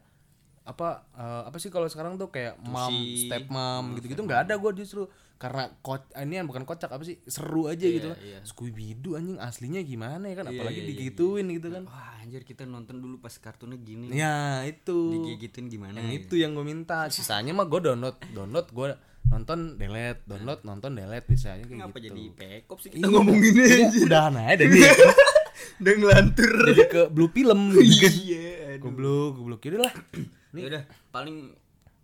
apa 0.64 1.08
eh, 1.16 1.42
apa 1.48 1.56
sih 1.56 1.72
kalau 1.72 1.88
sekarang 1.88 2.20
tuh 2.20 2.28
kayak 2.28 2.60
mom, 2.62 2.92
Tusi. 2.92 3.26
step 3.26 3.48
mom 3.48 3.96
gitu-gitu 3.96 4.20
nggak 4.22 4.48
ada 4.48 4.54
gue 4.60 4.72
justru 4.76 5.08
karena 5.40 5.72
ko 5.80 5.96
ini 6.20 6.36
yang 6.36 6.44
bukan 6.44 6.68
kocak 6.68 6.92
apa 6.92 7.00
sih 7.00 7.16
seru 7.24 7.64
aja 7.64 7.80
gitu 7.80 8.12
iya. 8.20 8.44
Scooby 8.44 8.92
Doo 8.92 9.16
anjing 9.16 9.40
aslinya 9.40 9.80
gimana 9.80 10.28
ya 10.28 10.36
kan 10.36 10.52
Iya, 10.52 10.60
apalagi 10.60 10.84
iya, 10.84 10.84
iya, 10.84 10.90
digituin 10.92 11.48
gitu 11.48 11.72
kan. 11.72 11.88
Wah 11.88 12.20
anjir 12.20 12.44
kita 12.44 12.68
nonton 12.68 13.00
dulu 13.00 13.24
pas 13.24 13.32
kartunnya 13.40 13.80
gini. 13.80 14.12
Ya 14.12 14.60
itu. 14.68 15.16
Digigitin 15.16 15.72
gimana 15.72 15.96
yang 15.96 16.12
ya? 16.12 16.20
itu 16.20 16.36
yang 16.36 16.52
gue 16.52 16.60
minta. 16.68 17.08
Sisanya 17.16 17.56
mah 17.56 17.64
gue 17.64 17.80
download 17.80 18.20
download 18.36 18.68
gue 18.68 18.86
nonton 19.32 19.80
delete 19.80 20.20
download 20.28 20.60
nonton 20.66 20.90
delete 20.92 21.24
biasanya 21.24 21.64
kayak 21.64 21.88
Kenapa 21.88 21.96
gitu. 22.02 22.06
jadi 22.12 22.22
pekop 22.36 22.78
sih 22.82 22.88
Iya, 22.90 22.96
kita 23.00 23.06
ngomongin 23.08 23.52
udah, 23.56 24.04
udahan 24.10 24.34
aja 24.44 24.54
dan 24.60 24.68
nih 24.74 24.82
udah 25.78 25.94
ngelantur. 25.96 26.52
Jadi 26.68 26.82
ke 26.86 27.02
blue 27.08 27.28
film 27.28 27.72
gitu 27.72 27.82
kan. 27.98 28.12
iya 28.20 28.48
goblok 28.76 29.36
goblok. 29.36 29.60
Yaudah 29.64 29.82
lah. 29.86 29.94
Ya 30.50 30.66
udah 30.66 30.82
paling 31.08 31.54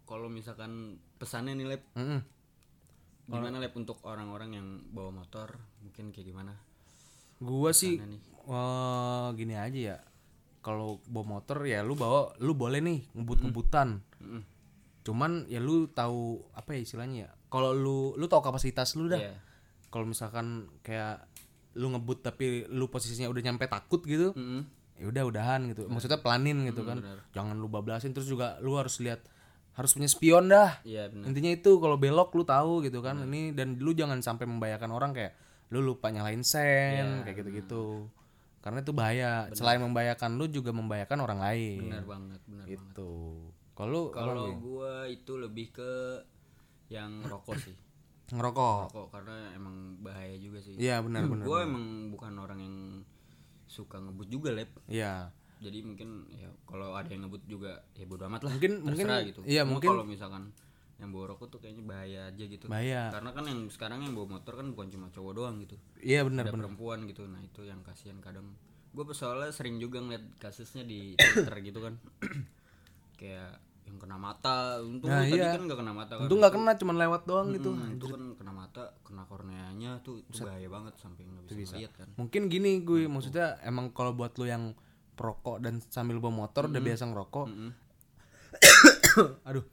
kalau 0.05 0.31
misalkan 0.31 0.73
pesannya 1.17 1.59
nih 1.59 1.67
lab 1.67 1.83
Mm-mm. 1.95 2.21
gimana 3.27 3.59
lab 3.59 3.75
untuk 3.75 3.99
orang-orang 4.03 4.55
yang 4.55 4.67
bawa 4.87 5.11
motor? 5.13 5.59
Mungkin 5.83 6.15
kayak 6.15 6.31
gimana? 6.31 6.55
Gua 7.37 7.75
sih 7.75 7.99
nih. 7.99 8.21
eh, 8.47 9.27
gini 9.35 9.55
aja 9.55 9.81
ya. 9.93 9.99
Kalau 10.63 11.03
bawa 11.05 11.39
motor 11.39 11.63
ya 11.63 11.83
lu 11.83 11.95
bawa 11.95 12.39
lu 12.39 12.55
boleh 12.55 12.79
nih 12.79 13.03
ngebut-ngebutan. 13.13 13.99
Mm-mm. 14.23 14.43
cuman 15.03 15.47
ya 15.47 15.59
lu 15.59 15.87
tahu 15.87 16.43
apa 16.51 16.75
ya 16.75 16.81
istilahnya 16.83 17.17
ya? 17.23 17.31
Kalau 17.47 17.71
lu 17.71 17.99
lu 18.15 18.27
tahu 18.27 18.43
kapasitas 18.43 18.95
lu 18.95 19.07
dah. 19.07 19.19
Iya. 19.19 19.35
kalau 19.87 20.07
misalkan 20.07 20.47
kayak 20.83 21.25
lu 21.77 21.93
ngebut 21.93 22.25
tapi 22.25 22.65
lu 22.73 22.89
posisinya 22.89 23.29
udah 23.29 23.43
nyampe 23.45 23.69
takut 23.69 24.01
gitu 24.09 24.33
Mm-mm. 24.33 24.65
ya 24.97 25.07
udah 25.13 25.23
udahan 25.29 25.61
gitu. 25.71 25.85
Maksudnya 25.93 26.25
pelanin 26.25 26.65
gitu 26.65 26.83
kan. 26.89 27.05
benar. 27.05 27.21
jangan 27.37 27.55
lu 27.61 27.69
bablasin 27.69 28.17
terus 28.17 28.27
juga 28.27 28.57
lu 28.65 28.81
harus 28.81 28.97
lihat 29.05 29.21
harus 29.77 29.93
punya 29.93 30.09
spion 30.09 30.49
dah. 30.49 30.81
Iya 30.89 31.13
benar. 31.13 31.29
Intinya 31.29 31.53
itu 31.53 31.77
kalau 31.77 32.01
belok 32.01 32.33
lu 32.33 32.49
tahu 32.49 32.81
gitu 32.81 33.05
kan. 33.05 33.21
Ini 33.29 33.53
dan 33.53 33.77
lu 33.77 33.93
jangan 33.93 34.25
sampai 34.25 34.49
membahayakan 34.49 34.89
orang 34.89 35.13
kayak 35.13 35.37
lu 35.69 35.85
lupa 35.85 36.09
nyalain 36.09 36.41
sen 36.41 37.29
kayak 37.29 37.45
gitu-gitu. 37.45 38.09
Karena 38.65 38.81
itu 38.81 38.97
bahaya. 38.97 39.53
Selain 39.53 39.79
membahayakan 39.79 40.41
lu 40.41 40.49
juga 40.49 40.73
membahayakan 40.73 41.19
orang 41.21 41.39
lain. 41.45 41.81
Benar 41.93 42.05
banget 42.09 42.41
benar 42.49 42.65
banget. 42.65 42.81
Itu 42.81 43.13
kalau 43.77 44.09
kalau 44.09 44.57
gua 44.57 45.05
itu 45.13 45.37
lebih 45.37 45.77
ke 45.77 45.93
yang 46.89 47.21
rokok 47.21 47.61
sih 47.61 47.77
ngerokok. 48.29 48.79
Rokok 48.91 49.07
karena 49.11 49.35
emang 49.55 50.01
bahaya 50.01 50.35
juga 50.37 50.59
sih. 50.59 50.75
Iya 50.75 50.99
benar 51.01 51.27
benar 51.27 51.47
gua 51.47 51.63
emang 51.63 52.11
bukan 52.11 52.33
orang 52.37 52.59
yang 52.59 52.77
suka 53.67 53.99
ngebut 53.99 54.27
juga 54.27 54.51
lab 54.51 54.71
iya. 54.87 55.31
Jadi 55.57 55.81
mungkin 55.83 56.29
ya 56.31 56.47
kalau 56.65 56.93
ada 56.93 57.09
yang 57.09 57.27
ngebut 57.27 57.43
juga 57.47 57.81
ya 57.93 58.05
bodo 58.05 58.27
amat 58.29 58.45
lah 58.45 58.53
Mungkin- 58.55 58.83
mungkin- 58.85 59.09
gitu. 59.25 59.41
iya, 59.43 59.63
Cuma 59.65 59.79
mungkin- 59.79 59.91
kalau 59.91 60.05
misalkan 60.05 60.45
yang 60.97 61.13
bawa 61.13 61.33
rokok 61.33 61.49
tuh 61.49 61.61
kayaknya 61.61 61.85
bahaya 61.85 62.21
aja 62.29 62.45
gitu. 62.45 62.65
Bahaya. 62.69 63.13
Karena 63.13 63.31
kan 63.33 63.45
yang 63.45 63.61
sekarang 63.69 64.01
yang 64.01 64.17
bawa 64.17 64.41
motor 64.41 64.57
kan 64.57 64.67
bukan 64.73 64.89
cuma 64.89 65.07
cowok 65.13 65.33
doang 65.37 65.57
gitu. 65.61 65.77
Iya 66.01 66.25
benar 66.25 66.49
benar. 66.49 66.67
perempuan 66.69 67.05
gitu. 67.05 67.25
Nah 67.29 67.41
itu 67.41 67.63
yang 67.63 67.85
kasihan 67.85 68.17
kadang. 68.21 68.57
Gue 68.97 69.05
soalnya 69.13 69.53
sering 69.53 69.77
juga 69.77 70.01
ngeliat 70.01 70.25
kasusnya 70.41 70.83
di 70.83 71.13
twitter 71.17 71.53
gitu 71.63 71.85
kan. 71.85 72.01
Kayak 73.21 73.61
yang 73.87 73.97
kena 74.03 74.17
mata. 74.19 74.83
Untung 74.83 75.09
Nah, 75.09 75.23
lu 75.23 75.31
tadi 75.31 75.39
iya. 75.39 75.55
kan 75.55 75.63
gak 75.71 75.79
kena 75.79 75.93
mata 75.95 76.13
kan? 76.19 76.25
Untung 76.27 76.39
nggak 76.43 76.55
kena 76.59 76.71
cuman 76.75 76.97
lewat 76.99 77.23
doang 77.25 77.49
gitu. 77.55 77.71
Hmm, 77.71 77.95
itu 77.95 78.07
kan 78.11 78.23
kena 78.35 78.53
mata 78.53 78.83
kena 79.07 79.23
korneanya 79.31 79.91
tuh, 80.03 80.27
tuh 80.27 80.43
bahaya 80.45 80.69
banget 80.69 80.95
sampai 80.99 81.23
nggak 81.23 81.55
bisa, 81.55 81.75
lihat 81.79 81.93
kan? 81.95 82.09
Mungkin 82.19 82.51
gini 82.51 82.83
gue 82.83 83.07
maksudnya 83.07 83.63
emang 83.63 83.95
kalau 83.95 84.13
buat 84.13 84.35
lu 84.37 84.51
yang 84.51 84.75
perokok 85.17 85.65
dan 85.65 85.81
sambil 85.89 86.21
bawa 86.21 86.45
motor 86.45 86.69
udah 86.69 86.83
biasa 86.83 87.03
ngerokok. 87.09 87.47
Mm-mm. 87.49 87.71
aduh. 89.49 89.65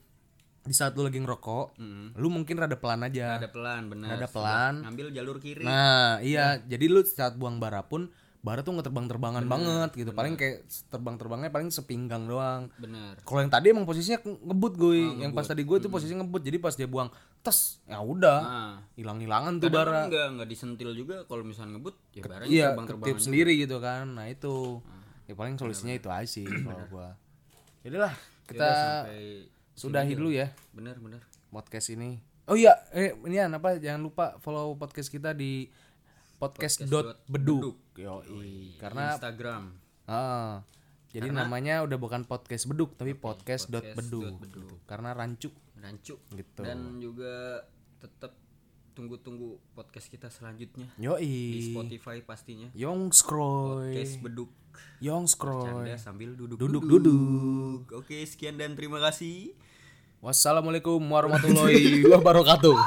Di 0.64 0.72
saat 0.72 0.96
lu 0.96 1.04
lagi 1.04 1.20
ngerokok 1.20 1.76
Mm-mm. 1.76 2.16
lu 2.16 2.32
mungkin 2.32 2.56
rada 2.56 2.80
pelan 2.80 3.04
aja. 3.04 3.36
Ada 3.36 3.52
pelan 3.52 3.92
bener. 3.92 4.16
Rada 4.16 4.30
pelan. 4.32 4.88
ngambil 4.88 5.12
jalur 5.12 5.38
kiri. 5.44 5.68
Nah 5.68 6.24
iya. 6.24 6.62
Jadi 6.64 6.86
lu 6.88 7.04
saat 7.04 7.36
buang 7.36 7.60
bara 7.60 7.84
pun 7.84 8.08
bara 8.44 8.60
tuh 8.60 8.76
nggak 8.76 8.92
terbang-terbangan 8.92 9.48
banget 9.48 9.90
gitu. 9.96 10.12
paling 10.12 10.36
kayak 10.36 10.68
terbang-terbangnya 10.92 11.48
paling 11.48 11.72
sepinggang 11.72 12.28
doang. 12.28 12.68
Bener. 12.76 13.16
Kalau 13.24 13.40
yang 13.40 13.48
tadi 13.48 13.72
emang 13.72 13.88
posisinya 13.88 14.20
ngebut 14.20 14.74
gue 14.76 15.24
yang 15.24 15.32
pas 15.32 15.48
tadi 15.48 15.64
gue 15.64 15.78
tuh 15.80 15.88
posisinya 15.88 16.28
ngebut. 16.28 16.44
Jadi 16.44 16.58
pas 16.60 16.76
dia 16.76 16.84
buang 16.84 17.08
tes 17.40 17.80
ya 17.88 18.04
udah. 18.04 18.40
Nah 18.44 18.76
hilang-hilangan 19.00 19.64
tuh 19.64 19.72
bara. 19.72 20.04
kan 20.04 20.12
nggak 20.12 20.28
nggak 20.36 20.50
disentil 20.52 20.92
juga 20.92 21.24
kalau 21.24 21.48
misalnya 21.48 21.80
ngebut 21.80 21.96
ya 22.12 22.24
barangnya 22.28 22.52
iya 22.52 22.68
terbang 22.76 22.88
terbang 22.92 23.08
ketip 23.08 23.20
sendiri 23.24 23.54
gitu 23.56 23.80
kan. 23.80 24.12
Nah 24.12 24.28
itu. 24.28 24.84
Ya 25.24 25.34
paling 25.40 25.56
solusinya 25.56 25.96
itu 25.96 26.12
aja 26.12 26.28
sih 26.28 26.44
kalau 26.44 26.84
gua. 26.92 27.16
Yaudah 27.88 28.12
lah 28.12 28.14
kita 28.44 28.68
sampai 29.08 29.48
sudahi 29.72 30.20
dulu 30.20 30.36
ya. 30.36 30.52
Bener 30.76 31.00
bener. 31.00 31.24
Podcast 31.48 31.96
ini. 31.96 32.20
Oh 32.52 32.60
iya 32.60 32.76
eh 32.92 33.16
ini 33.24 33.40
apa? 33.40 33.80
Jangan 33.80 34.04
lupa 34.04 34.36
follow 34.44 34.76
podcast 34.76 35.08
kita 35.08 35.32
di 35.32 35.72
podcast 36.38 36.84
dot 36.90 37.22
beduk. 37.30 37.78
Yoi. 37.98 38.78
karena 38.82 39.16
Instagram. 39.16 39.64
Ah, 40.10 40.66
jadi 41.14 41.30
namanya 41.30 41.86
udah 41.86 41.98
bukan 42.02 42.26
podcast 42.26 42.66
beduk 42.66 42.98
tapi 42.98 43.14
podcast 43.14 43.70
dot 43.70 43.86
podcast 43.86 43.98
beduk. 44.02 44.24
dot 44.24 44.36
beduk. 44.42 44.64
gitu. 44.66 44.76
karena 44.90 45.10
rancu. 45.14 45.50
Rancu. 45.78 46.16
Gitu. 46.34 46.62
Dan 46.66 46.98
juga 46.98 47.64
tetap 48.02 48.34
tunggu-tunggu 48.94 49.58
podcast 49.74 50.10
kita 50.10 50.30
selanjutnya. 50.30 50.90
Di 50.98 51.06
Yoi 51.06 51.34
Spotify 51.74 52.18
pastinya. 52.26 52.70
Yong 52.74 53.14
scroll. 53.14 53.90
Podcast 53.90 54.18
beduk. 54.22 54.50
Yong 55.02 55.26
scroll. 55.30 55.86
Sambil 56.02 56.34
duduk 56.34 56.58
duduk 56.58 56.84
duduk 56.86 57.86
oke 57.94 58.18
sekian 58.26 58.58
dan 58.58 58.74
terima 58.74 58.98
kasih. 58.98 59.54
Wassalamualaikum 60.24 61.04
warahmatullahi 61.04 62.00
wabarakatuh 62.16 62.80